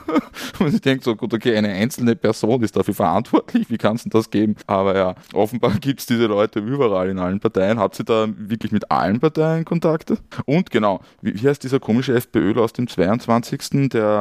Und 0.60 0.74
ich 0.74 0.82
denke 0.82 1.04
so, 1.04 1.16
gut, 1.16 1.34
okay, 1.34 1.56
eine 1.56 1.70
einzelne 1.70 2.16
Person 2.16 2.64
ist 2.64 2.76
dafür 2.76 2.94
verantwortlich, 2.94 3.70
wie 3.70 3.78
kann 3.78 3.98
es 3.98 4.04
denn 4.04 4.12
das 4.12 4.30
geben? 4.30 4.56
Aber 4.68 4.96
ja, 4.96 5.16
offenbar 5.34 5.74
gibt 5.80 6.00
es 6.00 6.06
diese 6.06 6.26
Leute 6.26 6.60
überall 6.60 7.10
in 7.10 7.20
allen 7.20 7.40
Parteien. 7.40 7.80
Habt 7.80 8.00
ihr 8.00 8.06
da 8.06 8.28
wirklich 8.36 8.72
mit 8.72 8.90
allen 8.90 9.20
Parteien 9.20 9.66
Kontakte? 9.66 10.18
Und 10.46 10.72
genau, 10.72 11.02
wie, 11.22 11.36
wie 11.36 11.48
heißt 11.48 11.64
dieser 11.64 11.80
komische 11.80 12.16
FPÖ 12.16 12.54
aus 12.60 12.74
dem 12.74 12.88
22., 12.88 13.90
der 13.90 14.13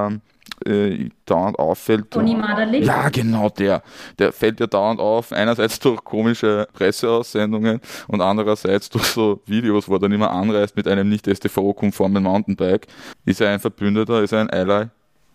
äh, 0.66 1.08
dauernd 1.26 1.58
auffällt. 1.58 2.10
Toni 2.10 2.34
Maderlich? 2.34 2.86
Ja, 2.86 3.08
genau 3.08 3.48
der. 3.48 3.82
Der 4.18 4.32
fällt 4.32 4.60
ja 4.60 4.66
dauernd 4.66 5.00
auf, 5.00 5.32
einerseits 5.32 5.78
durch 5.80 6.02
komische 6.04 6.68
Presseaussendungen 6.72 7.80
und 8.08 8.20
andererseits 8.20 8.90
durch 8.90 9.04
so 9.04 9.40
Videos, 9.46 9.88
wo 9.88 9.94
er 9.94 10.00
dann 10.00 10.12
immer 10.12 10.30
anreist 10.30 10.76
mit 10.76 10.86
einem 10.88 11.08
nicht 11.08 11.26
STVO-konformen 11.26 12.22
Mountainbike. 12.22 12.86
Ist 13.24 13.40
er 13.40 13.50
ein 13.50 13.60
Verbündeter, 13.60 14.22
ist 14.22 14.32
er 14.32 14.40
ein 14.40 14.50
Ally 14.50 14.86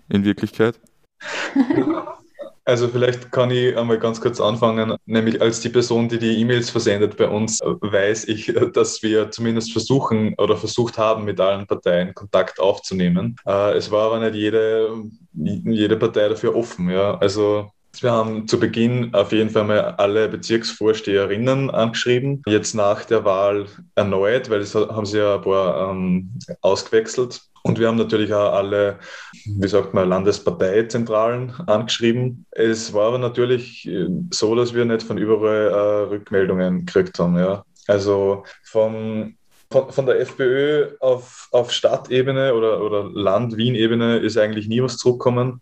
in 0.09 0.23
Wirklichkeit? 0.23 0.79
Also 2.67 2.89
vielleicht 2.89 3.31
kann 3.31 3.49
ich 3.49 3.77
einmal 3.77 3.97
ganz 3.97 4.19
kurz 4.19 4.41
anfangen, 4.41 4.97
nämlich 5.05 5.41
als 5.41 5.61
die 5.61 5.69
Person, 5.69 6.09
die 6.09 6.19
die 6.19 6.41
E-Mails 6.41 6.69
versendet 6.69 7.15
bei 7.15 7.29
uns, 7.29 7.61
weiß 7.61 8.27
ich, 8.27 8.53
dass 8.73 9.01
wir 9.01 9.31
zumindest 9.31 9.71
versuchen 9.71 10.35
oder 10.37 10.57
versucht 10.57 10.97
haben, 10.97 11.23
mit 11.23 11.39
allen 11.39 11.65
Parteien 11.65 12.13
Kontakt 12.13 12.59
aufzunehmen. 12.59 13.37
Äh, 13.45 13.77
es 13.77 13.89
war 13.89 14.07
aber 14.07 14.19
nicht 14.19 14.35
jede, 14.35 14.89
jede 15.33 15.95
Partei 15.95 16.27
dafür 16.27 16.57
offen. 16.57 16.89
Ja. 16.89 17.17
Also 17.19 17.71
wir 18.01 18.11
haben 18.11 18.49
zu 18.49 18.59
Beginn 18.59 19.13
auf 19.13 19.31
jeden 19.31 19.49
Fall 19.49 19.63
mal 19.63 19.79
alle 19.79 20.27
Bezirksvorsteherinnen 20.27 21.71
angeschrieben. 21.71 22.41
Jetzt 22.47 22.75
nach 22.75 23.05
der 23.05 23.23
Wahl 23.23 23.67
erneut, 23.95 24.49
weil 24.49 24.59
es 24.59 24.75
haben 24.75 25.05
sie 25.05 25.19
ja 25.19 25.35
ein 25.35 25.41
paar 25.41 25.91
ähm, 25.91 26.37
ausgewechselt. 26.59 27.39
Und 27.67 27.79
wir 27.79 27.89
haben 27.89 27.97
natürlich 27.97 28.33
auch 28.33 28.53
alle, 28.53 28.97
wie 29.45 29.67
sagt 29.67 29.93
man, 29.93 30.07
Landesparteizentralen 30.07 31.51
angeschrieben. 31.67 32.45
Es 32.51 32.93
war 32.93 33.07
aber 33.09 33.17
natürlich 33.17 33.85
äh, 33.85 34.07
so, 34.31 34.55
dass 34.55 34.73
wir 34.73 34.85
nicht 34.85 35.03
von 35.03 35.17
überall 35.17 35.67
äh, 35.67 36.13
Rückmeldungen 36.13 36.85
gekriegt 36.85 37.19
haben. 37.19 37.37
Ja. 37.37 37.65
Also 37.87 38.45
vom, 38.63 39.35
von, 39.69 39.91
von 39.91 40.05
der 40.05 40.21
FPÖ 40.21 40.91
auf, 41.01 41.49
auf 41.51 41.73
Stadtebene 41.73 42.53
oder, 42.53 42.81
oder 42.81 43.03
Land-Wien-Ebene 43.03 44.19
ist 44.19 44.37
eigentlich 44.37 44.69
nie 44.69 44.81
was 44.81 44.95
zurückgekommen. 44.95 45.59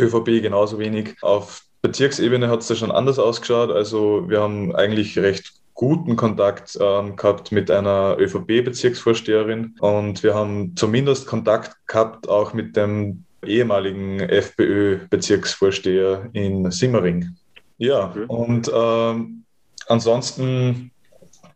ÖVP 0.00 0.42
genauso 0.42 0.80
wenig. 0.80 1.14
Auf 1.22 1.62
Bezirksebene 1.82 2.48
hat 2.48 2.62
es 2.62 2.66
da 2.66 2.74
schon 2.74 2.90
anders 2.90 3.20
ausgeschaut. 3.20 3.70
Also 3.70 4.28
wir 4.28 4.40
haben 4.40 4.74
eigentlich 4.74 5.16
recht 5.18 5.52
guten 5.74 6.16
Kontakt 6.16 6.78
ähm, 6.80 7.16
gehabt 7.16 7.52
mit 7.52 7.70
einer 7.70 8.16
ÖVP-Bezirksvorsteherin 8.18 9.76
und 9.80 10.22
wir 10.22 10.34
haben 10.34 10.74
zumindest 10.76 11.26
Kontakt 11.26 11.76
gehabt 11.86 12.26
auch 12.28 12.54
mit 12.54 12.76
dem 12.76 13.24
ehemaligen 13.44 14.20
FPÖ-Bezirksvorsteher 14.20 16.30
in 16.32 16.70
Simmering. 16.70 17.36
Ja, 17.76 18.10
okay. 18.10 18.24
und 18.28 18.70
ähm, 18.72 19.42
ansonsten 19.88 20.92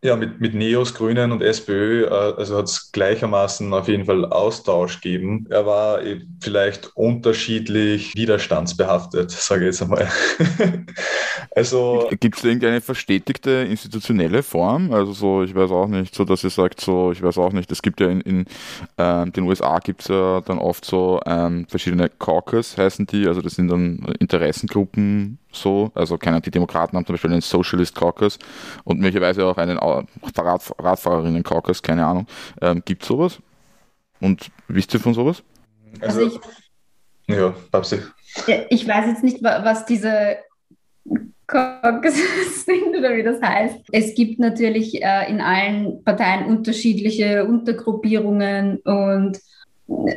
ja, 0.01 0.15
mit, 0.15 0.39
mit 0.39 0.53
Neos, 0.53 0.93
Grünen 0.93 1.31
und 1.31 1.41
SPÖ, 1.41 2.05
äh, 2.05 2.09
also 2.09 2.57
hat 2.57 2.65
es 2.65 2.91
gleichermaßen 2.91 3.73
auf 3.73 3.87
jeden 3.87 4.05
Fall 4.05 4.25
Austausch 4.25 5.01
gegeben. 5.01 5.45
Er 5.49 5.65
war 5.65 5.99
vielleicht 6.41 6.95
unterschiedlich 6.95 8.15
widerstandsbehaftet, 8.15 9.31
sage 9.31 9.61
ich 9.61 9.65
jetzt 9.67 9.81
einmal. 9.81 10.07
also 11.55 12.09
Gibt 12.19 12.37
es 12.37 12.43
irgendeine 12.43 12.79
verstetigte 12.79 13.51
institutionelle 13.69 14.41
Form? 14.41 14.93
Also 14.93 15.11
so, 15.11 15.43
ich 15.43 15.53
weiß 15.53 15.71
auch 15.71 15.87
nicht, 15.87 16.15
so 16.15 16.23
dass 16.23 16.43
ihr 16.43 16.49
sagt, 16.49 16.79
so, 16.79 17.11
ich 17.11 17.21
weiß 17.21 17.37
auch 17.37 17.51
nicht, 17.51 17.69
es 17.71 17.81
gibt 17.81 17.99
ja 17.99 18.07
in, 18.07 18.21
in 18.21 18.45
ähm, 18.97 19.33
den 19.33 19.43
USA 19.43 19.79
gibt 19.79 20.01
es 20.01 20.07
ja 20.07 20.41
dann 20.41 20.59
oft 20.59 20.85
so 20.85 21.19
ähm, 21.25 21.65
verschiedene 21.67 22.09
Caucus, 22.09 22.77
heißen 22.77 23.05
die, 23.05 23.27
also 23.27 23.41
das 23.41 23.55
sind 23.55 23.67
dann 23.67 24.13
Interessengruppen 24.19 25.39
so. 25.51 25.91
Also 25.95 26.17
keine, 26.17 26.41
die 26.41 26.51
Demokraten 26.51 26.95
haben 26.97 27.05
zum 27.05 27.13
Beispiel 27.13 27.31
einen 27.31 27.41
Socialist 27.41 27.95
Caucus 27.95 28.37
und 28.83 28.99
möglicherweise 28.99 29.45
auch 29.45 29.57
einen 29.57 29.77
Rad, 29.77 30.73
Radfahrerinnen 30.77 31.43
Caucus, 31.43 31.81
keine 31.81 32.05
Ahnung. 32.05 32.27
Ähm, 32.61 32.81
Gibt 32.85 33.01
es 33.01 33.07
sowas? 33.07 33.39
Und 34.19 34.51
wisst 34.67 34.93
ihr 34.93 34.99
von 34.99 35.13
sowas? 35.13 35.43
Also, 36.01 36.21
also 36.21 36.39
ich, 37.27 37.35
ja, 37.35 37.53
Babsi. 37.71 37.99
Ich 38.69 38.87
weiß 38.87 39.07
jetzt 39.07 39.23
nicht, 39.23 39.41
was 39.41 39.85
diese 39.85 40.37
Caucus 41.47 42.13
sind 42.65 42.95
oder 42.97 43.15
wie 43.15 43.23
das 43.23 43.41
heißt. 43.41 43.77
Es 43.91 44.15
gibt 44.15 44.39
natürlich 44.39 45.01
äh, 45.01 45.29
in 45.29 45.41
allen 45.41 46.03
Parteien 46.03 46.45
unterschiedliche 46.45 47.45
Untergruppierungen 47.45 48.77
und 48.77 49.39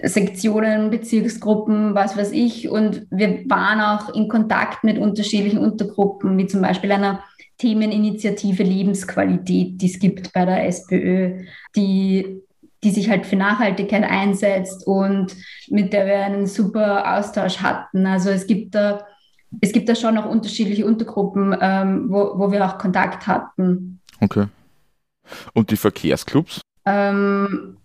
Sektionen, 0.03 0.91
Bezirksgruppen, 0.91 1.95
was 1.95 2.17
weiß 2.17 2.33
ich. 2.33 2.69
Und 2.69 3.07
wir 3.11 3.49
waren 3.49 3.81
auch 3.81 4.15
in 4.15 4.29
Kontakt 4.29 4.85
mit 4.85 4.99
unterschiedlichen 4.99 5.59
Untergruppen, 5.59 6.37
wie 6.39 6.47
zum 6.47 6.61
Beispiel 6.63 6.93
einer 6.93 7.23
Themeninitiative 7.59 8.63
Lebensqualität, 8.63 9.81
die 9.81 9.87
es 9.87 9.99
gibt 9.99 10.33
bei 10.33 10.45
der 10.45 10.67
SPÖ, 10.67 11.45
die 11.77 12.43
die 12.85 12.91
sich 12.91 13.09
halt 13.09 13.27
für 13.27 13.37
Nachhaltigkeit 13.37 14.03
einsetzt 14.03 14.87
und 14.87 15.37
mit 15.69 15.93
der 15.93 16.07
wir 16.07 16.17
einen 16.25 16.47
super 16.47 17.17
Austausch 17.17 17.59
hatten. 17.59 18.07
Also 18.07 18.31
es 18.31 18.47
gibt 18.47 18.75
da, 18.75 19.07
es 19.61 19.73
gibt 19.73 19.89
da 19.89 19.95
schon 19.95 20.17
noch 20.17 20.27
unterschiedliche 20.27 20.85
Untergruppen, 20.85 21.57
ähm, 21.61 22.07
wo, 22.09 22.39
wo 22.39 22.51
wir 22.51 22.67
auch 22.67 22.79
Kontakt 22.79 23.27
hatten. 23.27 24.01
Okay. 24.21 24.47
Und 25.53 25.71
die 25.71 25.77
Verkehrsclubs? 25.77 26.61
Ähm, 26.85 27.77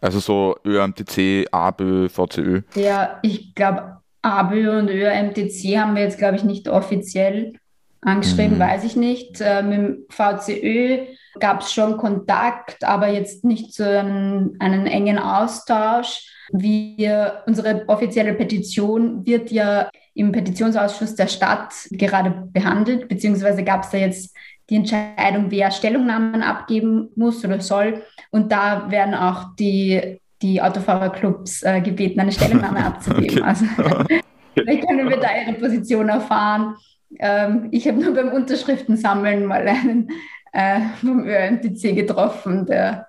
also 0.00 0.20
so 0.20 0.56
ÖMTC, 0.64 1.48
ABÖ, 1.50 2.08
VCÖ? 2.08 2.62
Ja, 2.74 3.18
ich 3.22 3.54
glaube, 3.54 3.98
ABÖ 4.22 4.78
und 4.78 4.88
ÖMTC 4.88 5.78
haben 5.78 5.94
wir 5.94 6.02
jetzt, 6.02 6.18
glaube 6.18 6.36
ich, 6.36 6.44
nicht 6.44 6.68
offiziell 6.68 7.54
angeschrieben, 8.00 8.56
mhm. 8.56 8.60
weiß 8.60 8.84
ich 8.84 8.96
nicht. 8.96 9.40
Äh, 9.40 9.62
mit 9.62 9.78
dem 9.78 10.04
VCÖ 10.08 11.06
gab 11.38 11.60
es 11.60 11.72
schon 11.72 11.96
Kontakt, 11.96 12.84
aber 12.84 13.08
jetzt 13.08 13.44
nicht 13.44 13.74
so 13.74 13.84
einen, 13.84 14.56
einen 14.60 14.86
engen 14.86 15.18
Austausch. 15.18 16.32
Wir, 16.52 17.42
unsere 17.46 17.84
offizielle 17.88 18.34
Petition 18.34 19.26
wird 19.26 19.50
ja 19.50 19.90
im 20.14 20.32
Petitionsausschuss 20.32 21.14
der 21.14 21.26
Stadt 21.26 21.74
gerade 21.90 22.48
behandelt, 22.52 23.08
beziehungsweise 23.08 23.64
gab 23.64 23.82
es 23.82 23.90
da 23.90 23.98
jetzt 23.98 24.34
die 24.68 24.76
Entscheidung, 24.76 25.46
wer 25.48 25.70
Stellungnahmen 25.70 26.42
abgeben 26.42 27.10
muss 27.14 27.44
oder 27.44 27.60
soll. 27.60 28.02
Und 28.30 28.50
da 28.50 28.90
werden 28.90 29.14
auch 29.14 29.54
die, 29.58 30.20
die 30.42 30.60
Autofahrerclubs 30.60 31.62
äh, 31.62 31.80
gebeten, 31.80 32.20
eine 32.20 32.32
Stellungnahme 32.32 32.84
abzugeben. 32.84 33.38
Okay. 33.38 33.42
Also 33.42 33.64
vielleicht 34.54 34.88
können 34.88 35.08
wir 35.08 35.18
da 35.18 35.28
ihre 35.44 35.54
Position 35.58 36.08
erfahren. 36.08 36.76
Ähm, 37.18 37.68
ich 37.70 37.86
habe 37.86 38.00
nur 38.00 38.14
beim 38.14 38.32
Unterschriftensammeln 38.32 39.46
mal 39.46 39.66
einen 39.66 40.08
äh, 40.52 40.80
vom 41.00 41.24
ÖMTC 41.24 41.94
getroffen, 41.94 42.66
der 42.66 43.05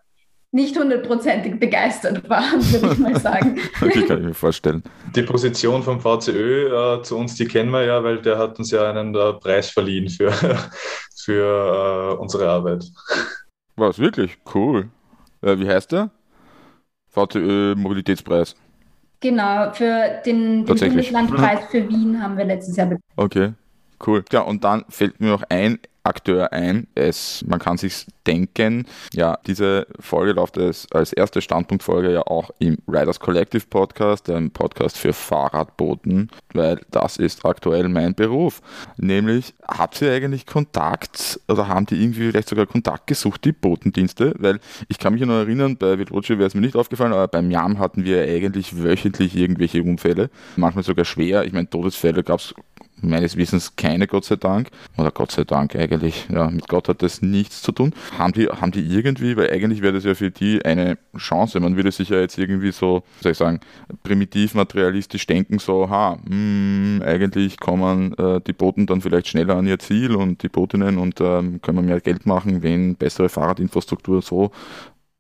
nicht 0.52 0.78
hundertprozentig 0.78 1.60
begeistert 1.60 2.30
war, 2.30 2.44
würde 2.54 2.94
ich 2.94 3.00
mal 3.00 3.20
sagen. 3.20 3.60
okay, 3.82 4.04
kann 4.04 4.20
ich 4.20 4.26
mir 4.26 4.34
vorstellen. 4.34 4.84
Die 5.16 5.24
Position 5.24 5.84
vom 5.84 6.00
VCÖ 6.00 7.00
äh, 7.00 7.04
zu 7.04 7.18
uns, 7.18 7.36
die 7.36 7.46
kennen 7.46 7.72
wir 7.72 7.84
ja, 7.84 8.04
weil 8.04 8.22
der 8.22 8.38
hat 8.38 8.58
uns 8.58 8.72
ja 8.72 8.90
einen 8.90 9.14
äh, 9.14 9.34
Preis 9.34 9.70
verliehen 9.70 10.10
für, 10.10 10.32
für 11.16 12.14
äh, 12.14 12.16
unsere 12.18 12.50
Arbeit. 12.50 12.86
Was, 13.76 14.00
wirklich? 14.00 14.38
Cool. 14.54 14.90
Äh, 15.42 15.60
wie 15.60 15.68
heißt 15.68 15.92
der? 15.92 16.12
VCÖ 17.10 17.76
Mobilitätspreis. 17.76 18.56
Genau, 19.20 19.72
für 19.74 20.22
den, 20.26 20.66
den 20.66 20.80
Bundeslandpreis 20.80 21.66
für 21.72 21.90
Wien 21.90 22.22
haben 22.22 22.38
wir 22.38 22.46
letztes 22.46 22.76
Jahr 22.78 22.88
bekommen. 22.88 23.04
Okay, 23.16 23.54
cool. 24.06 24.24
Ja, 24.32 24.42
und 24.42 24.64
dann 24.64 24.86
fällt 24.90 25.20
mir 25.20 25.30
noch 25.30 25.44
ein, 25.50 25.80
Akteur 26.08 26.54
ein. 26.54 26.88
Es, 26.96 27.44
man 27.46 27.60
kann 27.60 27.78
sich 27.78 28.06
denken, 28.26 28.86
ja, 29.14 29.38
diese 29.46 29.88
Folge 30.00 30.34
läuft 30.34 30.58
als, 30.58 30.88
als 30.92 31.14
erste 31.14 31.42
Standpunktfolge 31.42 32.12
ja 32.12 32.22
auch 32.22 32.50
im 32.60 32.78
Riders 32.88 33.20
Collective 33.20 33.66
Podcast, 33.70 34.30
einem 34.30 34.52
Podcast 34.52 34.98
für 34.98 35.14
Fahrradboten, 35.14 36.30
weil 36.54 36.80
das 36.92 37.18
ist 37.18 37.46
aktuell 37.46 37.88
mein 37.90 38.16
Beruf. 38.16 38.62
Nämlich, 38.98 39.54
habt 39.68 40.02
ihr 40.02 40.12
eigentlich 40.12 40.46
Kontakt 40.46 41.40
oder 41.48 41.68
haben 41.68 41.86
die 41.86 42.02
irgendwie 42.02 42.30
vielleicht 42.30 42.50
sogar 42.50 42.66
Kontakt 42.66 43.08
gesucht, 43.08 43.46
die 43.46 43.52
Botendienste? 43.52 44.34
Weil 44.38 44.60
ich 44.88 45.00
kann 45.00 45.14
mich 45.14 45.22
noch 45.24 45.36
erinnern, 45.36 45.78
bei 45.78 45.98
Veloce 45.98 46.30
wäre 46.30 46.46
es 46.46 46.56
mir 46.56 46.62
nicht 46.62 46.76
aufgefallen, 46.76 47.14
aber 47.14 47.28
beim 47.28 47.52
Jam 47.52 47.80
hatten 47.80 48.06
wir 48.06 48.24
eigentlich 48.24 48.82
wöchentlich 48.82 49.36
irgendwelche 49.36 49.84
Unfälle, 49.84 50.30
manchmal 50.56 50.84
sogar 50.84 51.06
schwer. 51.06 51.46
Ich 51.46 51.54
meine, 51.54 51.70
Todesfälle 51.70 52.24
gab 52.24 52.40
es 52.40 52.54
meines 53.02 53.38
Wissens 53.38 53.76
keine, 53.76 54.08
Gott 54.08 54.26
sei 54.26 54.36
Dank. 54.36 54.70
Oder 54.98 55.12
Gott 55.12 55.32
sei 55.32 55.44
Dank 55.44 55.76
eigentlich. 55.76 56.28
Ja, 56.30 56.50
mit 56.50 56.68
Gott 56.68 56.88
hat 56.88 57.02
das 57.02 57.22
nichts 57.22 57.62
zu 57.62 57.72
tun. 57.72 57.94
Haben 58.18 58.34
die, 58.34 58.48
haben 58.48 58.72
die 58.72 58.82
irgendwie, 58.82 59.36
weil 59.38 59.52
eigentlich 59.52 59.82
wäre 59.82 59.94
das 59.94 60.04
ja 60.04 60.16
für 60.16 60.32
die 60.32 60.64
eine 60.66 60.98
Chance. 61.18 61.60
Man 61.60 61.76
würde 61.76 61.92
sich 61.92 62.10
ja 62.10 62.20
jetzt 62.20 62.38
irgendwie 62.38 62.72
so, 62.72 63.04
soll 63.22 63.32
ich 63.32 63.38
sagen, 63.38 63.60
primitiv 64.04 64.56
materialistisch 64.56 65.26
denken, 65.28 65.60
so, 65.60 65.90
ha, 65.90 66.18
mh, 66.24 66.30
hm, 66.30 67.04
eigentlich 67.06 67.60
kommen 67.60 68.14
äh, 68.18 68.42
die 68.42 68.54
Boten 68.54 68.86
dann 68.86 69.02
vielleicht 69.02 69.28
schneller 69.28 69.56
an 69.56 69.68
ihr 69.68 69.80
Ziel 69.80 70.16
und 70.16 70.44
die 70.44 70.50
Botinnen 70.50 70.98
und 70.98 71.22
ähm, 71.22 71.62
können 71.62 71.78
wir 71.78 71.84
mehr 71.84 72.02
Geld 72.02 72.26
machen, 72.26 72.64
wenn 72.64 72.96
bessere 72.96 73.30
Fahrradinfrastruktur 73.30 74.22
so. 74.22 74.52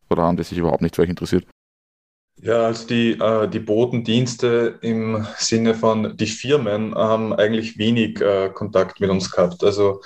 Oder 0.09 0.23
haben 0.23 0.37
die 0.37 0.43
sich 0.43 0.57
überhaupt 0.57 0.81
nicht 0.81 0.95
für 0.95 1.01
euch 1.01 1.09
interessiert? 1.09 1.45
Ja, 2.41 2.67
also 2.67 2.87
die, 2.87 3.11
äh, 3.13 3.47
die 3.47 3.59
Botendienste 3.59 4.77
im 4.81 5.25
Sinne 5.37 5.73
von 5.73 6.15
die 6.15 6.27
Firmen 6.27 6.93
haben 6.93 7.33
eigentlich 7.33 7.77
wenig 7.77 8.21
äh, 8.21 8.49
Kontakt 8.53 8.99
mit 8.99 9.09
uns 9.09 9.31
gehabt. 9.31 9.63
Also 9.63 10.01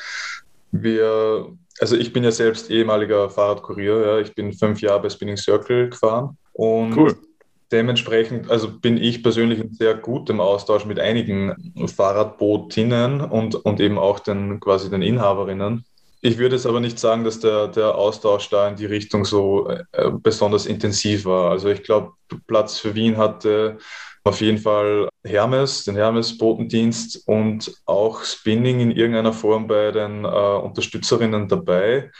wir, 0.72 1.48
also 1.80 1.98
ich 1.98 2.14
bin 2.14 2.24
ja 2.24 2.32
selbst 2.32 2.72
ehemaliger 2.72 3.30
Fahrradkurier, 3.30 4.06
ja. 4.06 4.20
ich 4.20 4.34
bin 4.34 4.54
fünf 4.54 4.82
Jahre 4.82 5.02
bei 5.02 5.10
Spinning 5.10 5.36
Circle 5.36 5.90
gefahren 5.90 6.38
und 6.54 6.96
cool. 6.96 7.18
dementsprechend, 7.70 8.50
also 8.50 8.80
bin 8.80 8.96
ich 8.96 9.22
persönlich 9.24 9.60
in 9.60 9.74
sehr 9.74 9.96
gutem 9.96 10.40
Austausch 10.40 10.86
mit 10.86 11.00
einigen 11.00 11.74
Fahrradbootinnen 11.94 13.20
und, 13.20 13.56
und 13.56 13.82
eben 13.82 13.98
auch 13.98 14.20
den 14.20 14.62
quasi 14.62 14.90
den 14.90 15.02
Inhaberinnen. 15.02 15.84
Ich 16.24 16.38
würde 16.38 16.56
es 16.56 16.68
aber 16.68 16.80
nicht 16.80 17.00
sagen, 17.00 17.24
dass 17.24 17.40
der, 17.40 17.68
der 17.68 17.96
Austausch 17.96 18.50
da 18.50 18.68
in 18.68 18.76
die 18.76 18.86
Richtung 18.86 19.26
so 19.26 19.68
äh, 19.68 19.84
besonders 20.12 20.68
intensiv 20.68 21.26
war. 21.26 21.50
Also 21.50 21.70
ich 21.70 21.82
glaube, 21.82 22.14
Platz 22.48 22.78
für 22.78 22.94
Wien 22.94 23.18
hatte 23.18 23.80
auf 24.24 24.40
jeden 24.40 24.60
Fall 24.60 25.10
Hermes, 25.24 25.84
den 25.84 25.96
Hermes-Botendienst 25.96 27.28
und 27.28 27.74
auch 27.86 28.24
Spinning 28.24 28.80
in 28.80 28.92
irgendeiner 28.92 29.34
Form 29.34 29.66
bei 29.68 29.92
den 29.92 30.24
äh, 30.24 30.28
Unterstützerinnen 30.28 31.48
dabei. 31.48 32.12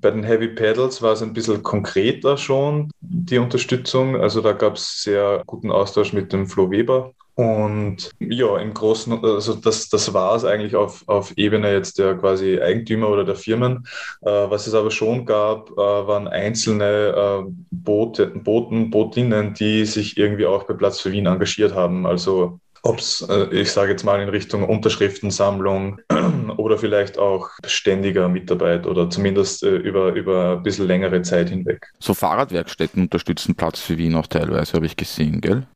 Bei 0.00 0.10
den 0.10 0.24
Heavy 0.24 0.48
Pedals 0.48 1.00
war 1.00 1.12
es 1.12 1.22
ein 1.22 1.32
bisschen 1.32 1.62
konkreter 1.62 2.36
schon, 2.36 2.90
die 3.00 3.38
Unterstützung. 3.38 4.20
Also 4.20 4.40
da 4.40 4.52
gab 4.52 4.74
es 4.74 5.02
sehr 5.02 5.44
guten 5.46 5.70
Austausch 5.70 6.12
mit 6.12 6.32
dem 6.32 6.48
Flo 6.48 6.72
Weber 6.72 7.12
und 7.34 8.10
ja, 8.20 8.58
im 8.58 8.74
Großen, 8.74 9.24
also 9.24 9.54
das, 9.54 9.88
das 9.88 10.14
war 10.14 10.36
es 10.36 10.44
eigentlich 10.44 10.76
auf, 10.76 11.02
auf 11.08 11.32
Ebene 11.36 11.72
jetzt 11.72 11.98
der 11.98 12.14
quasi 12.14 12.60
Eigentümer 12.60 13.08
oder 13.08 13.24
der 13.24 13.34
Firmen. 13.34 13.86
Äh, 14.22 14.30
was 14.30 14.68
es 14.68 14.74
aber 14.74 14.92
schon 14.92 15.26
gab, 15.26 15.70
äh, 15.72 15.76
waren 15.76 16.28
einzelne 16.28 17.44
äh, 17.44 17.52
Boote, 17.72 18.28
Boten, 18.28 18.90
Botinnen, 18.90 19.54
die 19.54 19.84
sich 19.84 20.16
irgendwie 20.16 20.46
auch 20.46 20.64
bei 20.64 20.74
Platz 20.74 21.00
für 21.00 21.10
Wien 21.10 21.26
engagiert 21.26 21.74
haben. 21.74 22.06
Also 22.06 22.60
ob 22.84 22.98
es, 22.98 23.26
äh, 23.28 23.46
ich 23.50 23.72
sage 23.72 23.92
jetzt 23.92 24.04
mal 24.04 24.20
in 24.20 24.28
Richtung 24.28 24.62
Unterschriftensammlung 24.68 26.00
oder 26.58 26.76
vielleicht 26.76 27.18
auch 27.18 27.48
ständiger 27.66 28.28
Mitarbeit 28.28 28.86
oder 28.86 29.08
zumindest 29.08 29.62
äh, 29.62 29.76
über, 29.76 30.12
über 30.12 30.58
ein 30.58 30.62
bisschen 30.62 30.86
längere 30.86 31.22
Zeit 31.22 31.48
hinweg. 31.48 31.86
So 31.98 32.12
Fahrradwerkstätten 32.12 33.04
unterstützen 33.04 33.54
Platz 33.54 33.80
für 33.80 33.96
Wien 33.96 34.14
auch 34.14 34.26
teilweise, 34.26 34.74
habe 34.74 34.84
ich 34.84 34.96
gesehen, 34.96 35.40
gell? 35.40 35.66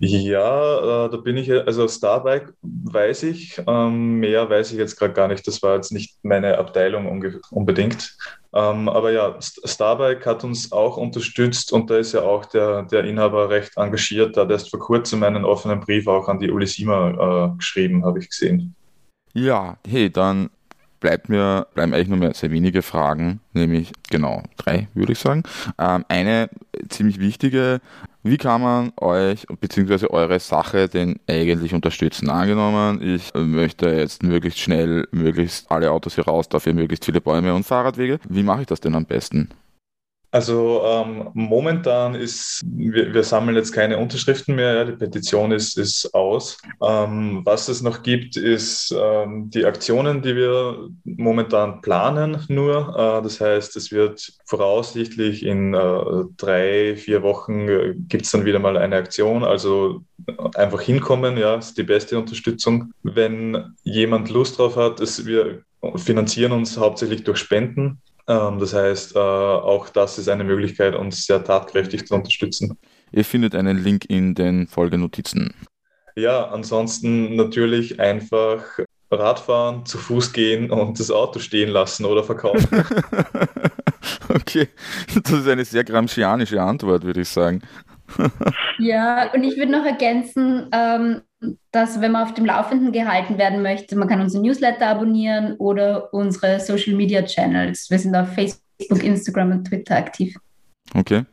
Ja, 0.00 1.06
äh, 1.06 1.10
da 1.10 1.16
bin 1.16 1.36
ich, 1.36 1.50
also 1.52 1.86
Starbike 1.86 2.52
weiß 2.62 3.22
ich, 3.22 3.62
ähm, 3.66 4.18
mehr 4.18 4.50
weiß 4.50 4.72
ich 4.72 4.78
jetzt 4.78 4.96
gerade 4.96 5.14
gar 5.14 5.28
nicht. 5.28 5.46
Das 5.46 5.62
war 5.62 5.76
jetzt 5.76 5.92
nicht 5.92 6.16
meine 6.24 6.58
Abteilung 6.58 7.22
unbedingt. 7.50 8.16
Ähm, 8.54 8.88
aber 8.88 9.12
ja, 9.12 9.36
Starbike 9.40 10.24
hat 10.24 10.42
uns 10.42 10.72
auch 10.72 10.96
unterstützt 10.96 11.72
und 11.72 11.90
da 11.90 11.98
ist 11.98 12.12
ja 12.12 12.22
auch 12.22 12.46
der, 12.46 12.82
der 12.82 13.04
Inhaber 13.04 13.50
recht 13.50 13.76
engagiert. 13.76 14.36
Da 14.36 14.42
hat 14.42 14.50
erst 14.50 14.70
vor 14.70 14.80
kurzem 14.80 15.22
einen 15.22 15.44
offenen 15.44 15.80
Brief 15.80 16.06
auch 16.06 16.28
an 16.28 16.38
die 16.38 16.50
Ulisima 16.50 17.50
äh, 17.52 17.56
geschrieben, 17.56 18.04
habe 18.04 18.20
ich 18.20 18.30
gesehen. 18.30 18.74
Ja, 19.34 19.76
hey, 19.86 20.10
dann 20.10 20.48
bleibt 21.00 21.28
mir, 21.28 21.66
bleiben 21.74 21.94
eigentlich 21.94 22.08
nur 22.08 22.18
mehr 22.18 22.34
sehr 22.34 22.50
wenige 22.50 22.82
Fragen, 22.82 23.40
nämlich 23.52 23.92
genau 24.10 24.42
drei, 24.56 24.88
würde 24.94 25.12
ich 25.12 25.18
sagen. 25.18 25.42
Ähm, 25.78 26.04
eine 26.08 26.48
ziemlich 26.88 27.20
wichtige, 27.20 27.80
wie 28.30 28.36
kann 28.36 28.60
man 28.60 28.92
euch 29.00 29.46
bzw. 29.60 30.06
eure 30.08 30.40
Sache 30.40 30.88
denn 30.88 31.18
eigentlich 31.28 31.74
unterstützen? 31.74 32.30
Angenommen, 32.30 33.00
ich 33.02 33.32
möchte 33.34 33.88
jetzt 33.90 34.22
möglichst 34.22 34.60
schnell, 34.60 35.06
möglichst 35.10 35.70
alle 35.70 35.90
Autos 35.90 36.14
hier 36.14 36.24
raus, 36.24 36.48
dafür 36.48 36.74
möglichst 36.74 37.04
viele 37.04 37.20
Bäume 37.20 37.54
und 37.54 37.64
Fahrradwege. 37.64 38.18
Wie 38.28 38.42
mache 38.42 38.62
ich 38.62 38.66
das 38.66 38.80
denn 38.80 38.94
am 38.94 39.04
besten? 39.04 39.48
Also 40.30 40.82
ähm, 40.84 41.30
momentan 41.32 42.14
ist, 42.14 42.62
wir, 42.66 43.14
wir, 43.14 43.22
sammeln 43.22 43.56
jetzt 43.56 43.72
keine 43.72 43.96
Unterschriften 43.96 44.54
mehr, 44.54 44.74
ja, 44.74 44.84
die 44.84 44.92
Petition 44.92 45.52
ist, 45.52 45.78
ist 45.78 46.14
aus. 46.14 46.58
Ähm, 46.86 47.40
was 47.44 47.68
es 47.68 47.80
noch 47.80 48.02
gibt, 48.02 48.36
ist 48.36 48.94
ähm, 48.96 49.48
die 49.48 49.64
Aktionen, 49.64 50.20
die 50.20 50.36
wir 50.36 50.90
momentan 51.04 51.80
planen 51.80 52.44
nur. 52.48 52.94
Äh, 52.94 53.22
das 53.22 53.40
heißt, 53.40 53.76
es 53.76 53.90
wird 53.90 54.34
voraussichtlich 54.44 55.46
in 55.46 55.72
äh, 55.72 56.24
drei, 56.36 56.96
vier 56.96 57.22
Wochen 57.22 57.68
äh, 57.68 57.94
gibt 57.96 58.26
es 58.26 58.30
dann 58.30 58.44
wieder 58.44 58.58
mal 58.58 58.76
eine 58.76 58.96
Aktion. 58.96 59.44
Also 59.44 60.02
einfach 60.54 60.82
hinkommen, 60.82 61.38
ja, 61.38 61.54
ist 61.54 61.78
die 61.78 61.84
beste 61.84 62.18
Unterstützung. 62.18 62.92
Wenn 63.02 63.74
jemand 63.82 64.28
Lust 64.28 64.58
drauf 64.58 64.76
hat, 64.76 65.00
ist, 65.00 65.24
wir 65.24 65.62
finanzieren 65.96 66.52
uns 66.52 66.76
hauptsächlich 66.76 67.24
durch 67.24 67.38
Spenden. 67.38 68.02
Ähm, 68.28 68.58
das 68.58 68.74
heißt, 68.74 69.16
äh, 69.16 69.18
auch 69.18 69.88
das 69.88 70.18
ist 70.18 70.28
eine 70.28 70.44
Möglichkeit, 70.44 70.94
uns 70.94 71.24
sehr 71.24 71.42
tatkräftig 71.42 72.06
zu 72.06 72.14
unterstützen. 72.14 72.78
Ihr 73.10 73.24
findet 73.24 73.54
einen 73.54 73.82
Link 73.82 74.04
in 74.08 74.34
den 74.34 74.66
Folgenotizen. 74.66 75.54
Ja, 76.14 76.48
ansonsten 76.48 77.36
natürlich 77.36 77.98
einfach 77.98 78.64
Radfahren, 79.10 79.86
zu 79.86 79.96
Fuß 79.96 80.32
gehen 80.34 80.70
und 80.70 81.00
das 81.00 81.10
Auto 81.10 81.38
stehen 81.38 81.70
lassen 81.70 82.04
oder 82.04 82.22
verkaufen. 82.22 82.68
Okay, 84.28 84.68
das 85.22 85.32
ist 85.32 85.48
eine 85.48 85.64
sehr 85.64 85.84
gramscianische 85.84 86.60
Antwort, 86.60 87.02
würde 87.04 87.22
ich 87.22 87.28
sagen. 87.28 87.62
ja, 88.78 89.32
und 89.32 89.42
ich 89.44 89.56
würde 89.56 89.72
noch 89.72 89.84
ergänzen, 89.84 90.68
ähm, 90.72 91.22
dass 91.70 92.00
wenn 92.00 92.12
man 92.12 92.24
auf 92.24 92.34
dem 92.34 92.46
Laufenden 92.46 92.92
gehalten 92.92 93.38
werden 93.38 93.62
möchte, 93.62 93.96
man 93.96 94.08
kann 94.08 94.20
unsere 94.20 94.42
Newsletter 94.42 94.88
abonnieren 94.88 95.54
oder 95.56 96.12
unsere 96.12 96.60
Social 96.60 96.94
Media 96.94 97.22
Channels. 97.22 97.90
Wir 97.90 97.98
sind 97.98 98.14
auf 98.14 98.32
Facebook, 98.32 99.02
Instagram 99.02 99.52
und 99.52 99.64
Twitter 99.64 99.96
aktiv. 99.96 100.36
Okay. 100.94 101.24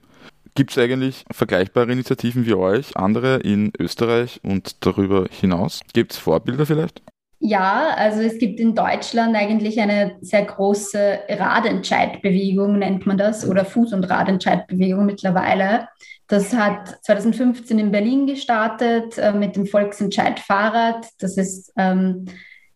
Gibt 0.53 0.71
es 0.71 0.77
eigentlich 0.77 1.25
vergleichbare 1.31 1.91
Initiativen 1.91 2.45
wie 2.45 2.53
euch, 2.53 2.95
andere 2.95 3.37
in 3.37 3.73
Österreich 3.77 4.39
und 4.43 4.85
darüber 4.85 5.25
hinaus? 5.29 5.81
Gibt 5.91 6.13
es 6.13 6.17
Vorbilder 6.17 6.65
vielleicht? 6.65 7.01
Ja, 7.39 7.89
also 7.95 8.21
es 8.21 8.37
gibt 8.37 8.59
in 8.59 8.73
Deutschland 8.73 9.35
eigentlich 9.35 9.79
eine 9.81 10.15
sehr 10.21 10.45
große 10.45 11.19
Radentscheidbewegung, 11.29 12.79
nennt 12.79 13.05
man 13.05 13.17
das, 13.17 13.47
oder 13.47 13.63
Fuß- 13.63 13.93
und 13.93 14.05
Radentscheidbewegung 14.05 15.05
mittlerweile. 15.05 15.89
Das 16.27 16.53
hat 16.53 16.97
2015 17.03 17.77
in 17.77 17.91
Berlin 17.91 18.25
gestartet 18.25 19.17
äh, 19.17 19.31
mit 19.31 19.55
dem 19.55 19.67
Volksentscheid 19.67 20.39
Fahrrad. 20.39 21.07
Das 21.19 21.37
ist 21.37 21.71
ähm, 21.77 22.25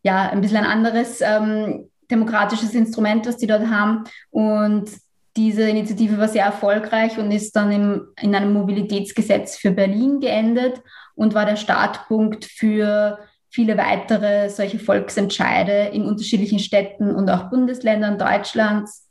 ja 0.04 0.30
ein 0.30 0.42
bisschen 0.42 0.58
ein 0.58 0.66
anderes 0.66 1.22
ähm, 1.22 1.90
demokratisches 2.12 2.74
Instrument, 2.76 3.26
was 3.26 3.38
die 3.38 3.48
dort 3.48 3.68
haben. 3.68 4.04
Und 4.30 4.90
diese 5.36 5.68
Initiative 5.68 6.18
war 6.18 6.28
sehr 6.28 6.46
erfolgreich 6.46 7.18
und 7.18 7.32
ist 7.32 7.56
dann 7.56 7.72
im, 7.72 8.08
in 8.22 8.36
einem 8.36 8.54
Mobilitätsgesetz 8.54 9.58
für 9.58 9.72
Berlin 9.72 10.20
geendet 10.20 10.82
und 11.16 11.34
war 11.34 11.46
der 11.46 11.56
Startpunkt 11.56 12.46
für 12.46 13.20
viele 13.50 13.78
weitere 13.78 14.50
solche 14.50 14.80
Volksentscheide 14.80 15.90
in 15.92 16.06
unterschiedlichen 16.06 16.60
Städten 16.60 17.16
und 17.16 17.30
auch 17.30 17.50
Bundesländern 17.50 18.20
Deutschlands 18.20 19.09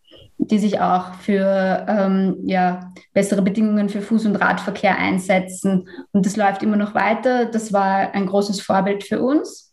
die 0.51 0.59
sich 0.59 0.81
auch 0.81 1.15
für 1.15 1.87
ähm, 1.89 2.37
ja, 2.45 2.93
bessere 3.13 3.43
Bedingungen 3.43 3.89
für 3.89 4.01
Fuß- 4.01 4.27
und 4.27 4.37
Radverkehr 4.37 4.97
einsetzen. 4.97 5.89
Und 6.13 6.27
das 6.27 6.37
läuft 6.37 6.63
immer 6.63 6.77
noch 6.77 6.95
weiter. 6.95 7.47
Das 7.47 7.73
war 7.73 8.15
ein 8.15 8.27
großes 8.27 8.61
Vorbild 8.61 9.05
für 9.05 9.23
uns. 9.23 9.73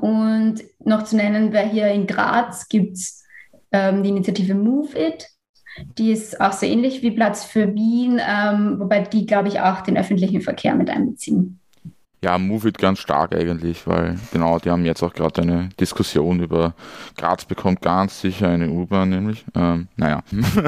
Und 0.00 0.62
noch 0.84 1.04
zu 1.04 1.16
nennen 1.16 1.52
wäre 1.52 1.68
hier 1.68 1.88
in 1.88 2.06
Graz 2.06 2.68
gibt 2.68 2.96
es 2.96 3.24
ähm, 3.72 4.02
die 4.02 4.10
Initiative 4.10 4.54
Move 4.54 4.98
It. 4.98 5.26
Die 5.98 6.12
ist 6.12 6.40
auch 6.40 6.52
so 6.52 6.66
ähnlich 6.66 7.02
wie 7.02 7.12
Platz 7.12 7.44
für 7.44 7.74
Wien, 7.74 8.20
ähm, 8.20 8.78
wobei 8.78 9.00
die, 9.02 9.24
glaube 9.24 9.48
ich, 9.48 9.60
auch 9.60 9.80
den 9.80 9.96
öffentlichen 9.96 10.42
Verkehr 10.42 10.74
mit 10.74 10.90
einbeziehen. 10.90 11.59
Ja, 12.22 12.36
Move 12.36 12.68
It 12.68 12.78
ganz 12.78 12.98
stark 12.98 13.34
eigentlich, 13.34 13.86
weil 13.86 14.18
genau, 14.30 14.58
die 14.58 14.70
haben 14.70 14.84
jetzt 14.84 15.02
auch 15.02 15.14
gerade 15.14 15.40
eine 15.40 15.70
Diskussion 15.80 16.40
über 16.40 16.74
Graz 17.16 17.46
bekommt 17.46 17.80
ganz 17.80 18.20
sicher 18.20 18.48
eine 18.48 18.68
U-Bahn, 18.68 19.08
nämlich. 19.08 19.44
Ähm, 19.54 19.88
naja, 19.96 20.22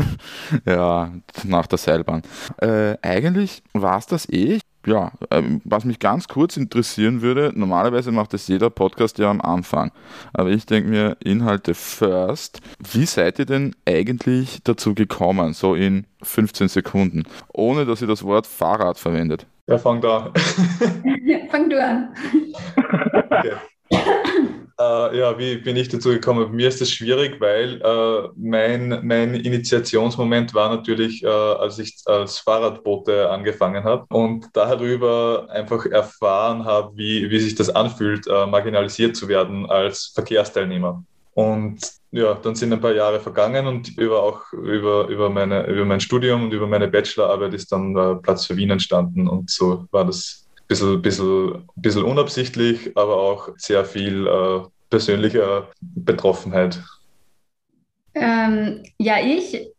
ja, 0.64 1.12
nach 1.44 1.66
der 1.66 1.78
Seilbahn. 1.78 2.22
Äh, 2.56 2.96
eigentlich 3.02 3.62
war 3.74 3.98
es 3.98 4.06
das 4.06 4.28
eh. 4.30 4.60
Ja, 4.86 5.12
ähm, 5.30 5.60
was 5.64 5.84
mich 5.84 6.00
ganz 6.00 6.26
kurz 6.26 6.56
interessieren 6.56 7.20
würde, 7.22 7.52
normalerweise 7.54 8.10
macht 8.10 8.34
es 8.34 8.48
jeder 8.48 8.68
Podcast 8.68 9.18
ja 9.18 9.30
am 9.30 9.40
Anfang. 9.40 9.92
Aber 10.32 10.50
ich 10.50 10.66
denke 10.66 10.88
mir, 10.88 11.16
Inhalte 11.22 11.74
first. 11.74 12.60
Wie 12.92 13.06
seid 13.06 13.38
ihr 13.38 13.46
denn 13.46 13.76
eigentlich 13.86 14.60
dazu 14.64 14.94
gekommen, 14.94 15.52
so 15.52 15.74
in 15.76 16.06
15 16.22 16.68
Sekunden, 16.68 17.24
ohne 17.52 17.84
dass 17.84 18.00
ihr 18.00 18.08
das 18.08 18.24
Wort 18.24 18.46
Fahrrad 18.46 18.98
verwendet? 18.98 19.46
Wer 19.66 19.78
fängt 19.78 20.04
an? 20.04 20.32
Fang 21.50 21.70
du 21.70 21.82
an. 21.82 22.14
Okay. 23.30 23.54
Äh, 24.80 25.18
ja, 25.18 25.38
wie 25.38 25.56
bin 25.58 25.76
ich 25.76 25.88
dazu 25.88 26.08
gekommen? 26.08 26.50
Mir 26.52 26.66
ist 26.66 26.80
das 26.80 26.90
schwierig, 26.90 27.40
weil 27.40 27.80
äh, 27.82 28.28
mein, 28.36 29.00
mein 29.06 29.34
Initiationsmoment 29.34 30.54
war 30.54 30.74
natürlich, 30.74 31.22
äh, 31.22 31.28
als 31.28 31.78
ich 31.78 31.98
als 32.06 32.38
Fahrradbote 32.38 33.30
angefangen 33.30 33.84
habe 33.84 34.06
und 34.08 34.48
darüber 34.54 35.46
einfach 35.50 35.86
erfahren 35.86 36.64
habe, 36.64 36.96
wie, 36.96 37.30
wie 37.30 37.38
sich 37.38 37.54
das 37.54 37.70
anfühlt, 37.70 38.26
äh, 38.26 38.46
marginalisiert 38.46 39.14
zu 39.14 39.28
werden 39.28 39.66
als 39.66 40.10
Verkehrsteilnehmer. 40.14 41.04
Und 41.34 41.80
ja, 42.12 42.34
dann 42.34 42.54
sind 42.54 42.72
ein 42.72 42.80
paar 42.80 42.94
Jahre 42.94 43.20
vergangen 43.20 43.66
und 43.66 43.96
über 43.96 44.22
auch 44.22 44.52
über, 44.52 45.08
über, 45.08 45.30
meine, 45.30 45.66
über 45.66 45.84
mein 45.86 46.00
Studium 46.00 46.44
und 46.44 46.52
über 46.52 46.66
meine 46.66 46.86
Bachelorarbeit 46.86 47.54
ist 47.54 47.72
dann 47.72 47.96
äh, 47.96 48.16
Platz 48.16 48.46
für 48.46 48.56
Wien 48.56 48.70
entstanden. 48.70 49.26
Und 49.26 49.50
so 49.50 49.86
war 49.90 50.04
das 50.04 50.46
ein 50.60 50.66
bisschen, 50.68 51.00
bisschen, 51.00 51.68
bisschen 51.74 52.04
unabsichtlich, 52.04 52.94
aber 52.96 53.16
auch 53.16 53.48
sehr 53.56 53.86
viel 53.86 54.26
äh, 54.26 54.60
persönlicher 54.90 55.68
Betroffenheit. 55.80 56.82
Ähm, 58.14 58.82
ja, 58.98 59.16
ich 59.24 59.72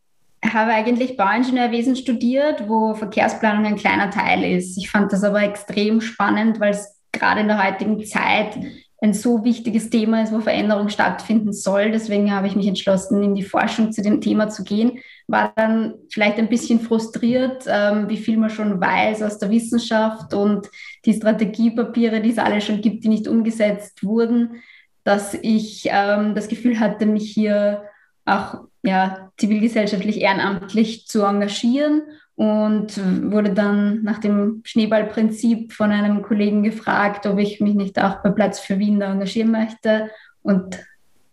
habe 0.43 0.71
eigentlich 0.71 1.15
Bauingenieurwesen 1.15 1.95
studiert, 1.95 2.67
wo 2.67 2.95
Verkehrsplanung 2.95 3.65
ein 3.65 3.75
kleiner 3.75 4.09
Teil 4.09 4.43
ist. 4.43 4.75
Ich 4.77 4.89
fand 4.89 5.13
das 5.13 5.23
aber 5.23 5.43
extrem 5.43 6.01
spannend, 6.01 6.59
weil 6.59 6.71
es 6.71 6.99
gerade 7.11 7.41
in 7.41 7.47
der 7.47 7.63
heutigen 7.63 8.03
Zeit 8.05 8.57
ein 9.03 9.13
so 9.13 9.43
wichtiges 9.43 9.89
Thema 9.89 10.23
ist, 10.23 10.31
wo 10.31 10.39
Veränderung 10.39 10.87
stattfinden 10.87 11.51
soll. 11.51 11.91
Deswegen 11.91 12.33
habe 12.33 12.47
ich 12.47 12.55
mich 12.55 12.67
entschlossen, 12.67 13.21
in 13.21 13.35
die 13.35 13.43
Forschung 13.43 13.91
zu 13.91 14.01
dem 14.01 14.21
Thema 14.21 14.47
zu 14.47 14.63
gehen. 14.63 14.99
War 15.27 15.51
dann 15.57 15.95
vielleicht 16.09 16.37
ein 16.37 16.47
bisschen 16.47 16.79
frustriert, 16.79 17.65
ähm, 17.67 18.07
wie 18.07 18.15
viel 18.15 18.37
man 18.37 18.49
schon 18.49 18.79
weiß 18.79 19.21
aus 19.23 19.39
der 19.39 19.49
Wissenschaft 19.49 20.33
und 20.33 20.69
die 21.03 21.13
Strategiepapiere, 21.13 22.21
die 22.21 22.31
es 22.31 22.37
alle 22.37 22.61
schon 22.61 22.79
gibt, 22.79 23.03
die 23.03 23.09
nicht 23.09 23.27
umgesetzt 23.27 24.05
wurden, 24.05 24.61
dass 25.03 25.33
ich 25.33 25.85
ähm, 25.91 26.33
das 26.33 26.47
Gefühl 26.47 26.79
hatte, 26.79 27.05
mich 27.05 27.29
hier 27.29 27.83
auch 28.23 28.61
ja, 28.83 29.22
zivilgesellschaftlich 29.37 30.21
ehrenamtlich 30.21 31.07
zu 31.07 31.23
engagieren 31.23 32.03
und 32.35 32.97
wurde 33.31 33.53
dann 33.53 34.03
nach 34.03 34.19
dem 34.19 34.61
Schneeballprinzip 34.63 35.73
von 35.73 35.91
einem 35.91 36.21
Kollegen 36.21 36.63
gefragt, 36.63 37.25
ob 37.25 37.37
ich 37.39 37.59
mich 37.59 37.75
nicht 37.75 38.01
auch 38.01 38.23
bei 38.23 38.29
Platz 38.29 38.59
für 38.59 38.79
Wien 38.79 38.99
da 38.99 39.11
engagieren 39.11 39.51
möchte. 39.51 40.09
Und 40.41 40.79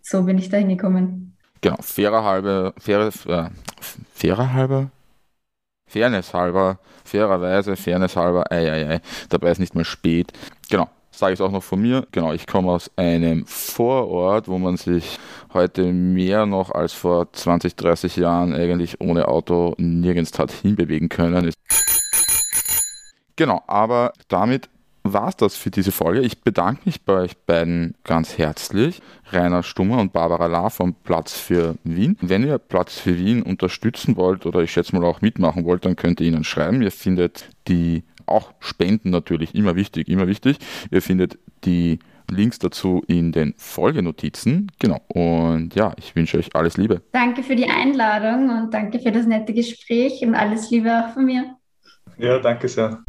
so 0.03 0.23
bin 0.25 0.39
ich 0.39 0.49
da 0.49 0.59
hingekommen. 0.59 1.37
Genau, 1.61 1.77
fairer 1.81 2.25
halber, 2.25 2.75
faire, 2.79 3.11
äh, 3.27 3.51
fairer 4.15 4.53
halber, 4.53 4.91
Fairness 5.87 6.33
halber, 6.33 6.79
fairerweise, 7.05 7.77
Fairness 7.77 8.17
halber, 8.17 8.51
ei, 8.51 8.71
ei, 8.71 8.89
ei, 8.89 9.01
dabei 9.29 9.51
ist 9.51 9.59
nicht 9.59 9.75
mehr 9.75 9.85
spät. 9.85 10.33
Genau, 10.71 10.89
sage 11.11 11.35
ich 11.35 11.41
es 11.41 11.45
auch 11.45 11.51
noch 11.51 11.63
von 11.63 11.81
mir. 11.81 12.07
Genau, 12.13 12.33
ich 12.33 12.47
komme 12.47 12.71
aus 12.71 12.91
einem 12.97 13.45
Vorort, 13.47 14.49
wo 14.49 14.59
man 14.59 14.77
sich 14.77 15.19
heute 15.53 15.93
mehr 15.93 16.47
noch 16.47 16.71
als 16.71 16.93
vor 16.93 17.33
20, 17.33 17.77
30 17.77 18.17
Jahren 18.17 18.55
eigentlich 18.55 19.01
ohne 19.01 19.29
Auto 19.29 19.75
nirgends 19.79 20.39
hat 20.39 20.53
hinbewegen 20.53 21.09
können. 21.09 21.53
Genau, 23.37 23.63
aber 23.67 24.13
damit 24.29 24.69
war 25.03 25.29
es 25.29 25.37
das 25.37 25.57
für 25.57 25.71
diese 25.71 25.93
Folge. 25.93 26.21
Ich 26.21 26.43
bedanke 26.43 26.83
mich 26.85 27.03
bei 27.03 27.23
euch 27.23 27.39
beiden 27.39 27.95
ganz 28.05 28.39
herzlich, 28.39 29.01
Rainer 29.31 29.63
Stummer 29.63 29.99
und 29.99 30.13
Barbara 30.13 30.47
La 30.47 30.69
vom 30.69 30.95
Platz 30.95 31.39
für 31.39 31.77
Wien. 31.85 32.17
Wenn 32.21 32.47
ihr 32.47 32.59
Platz 32.59 32.99
für 32.99 33.17
Wien 33.17 33.43
unterstützen 33.43 34.17
wollt 34.17 34.47
oder 34.47 34.61
ich 34.61 34.73
schätze 34.73 34.95
mal 34.95 35.05
auch 35.07 35.23
mitmachen 35.23 35.65
wollt, 35.65 35.85
dann 35.85 35.97
könnt 35.97 36.21
ihr 36.21 36.29
ihnen 36.29 36.45
schreiben. 36.45 36.83
Ihr 36.83 36.93
findet 36.93 37.49
die 37.69 38.05
auch 38.31 38.53
Spenden 38.61 39.11
natürlich, 39.11 39.55
immer 39.55 39.77
wichtig, 39.77 40.09
immer 40.09 40.27
wichtig. 40.27 40.59
Ihr 40.91 41.03
findet 41.03 41.39
die 41.65 41.99
Links 42.31 42.59
dazu 42.59 43.03
in 43.07 43.33
den 43.33 43.55
Folgenotizen. 43.57 44.71
Genau. 44.79 45.01
Und 45.09 45.75
ja, 45.75 45.93
ich 45.99 46.15
wünsche 46.15 46.39
euch 46.39 46.55
alles 46.55 46.77
Liebe. 46.77 47.03
Danke 47.13 47.43
für 47.43 47.57
die 47.57 47.69
Einladung 47.69 48.51
und 48.51 48.73
danke 48.73 49.01
für 49.01 49.13
das 49.13 49.27
nette 49.27 49.53
Gespräch 49.53 50.23
und 50.23 50.35
alles 50.35 50.71
Liebe 50.71 50.91
auch 50.91 51.13
von 51.13 51.25
mir. 51.25 51.57
Ja, 52.19 52.39
danke 52.39 52.69
sehr. 52.69 53.03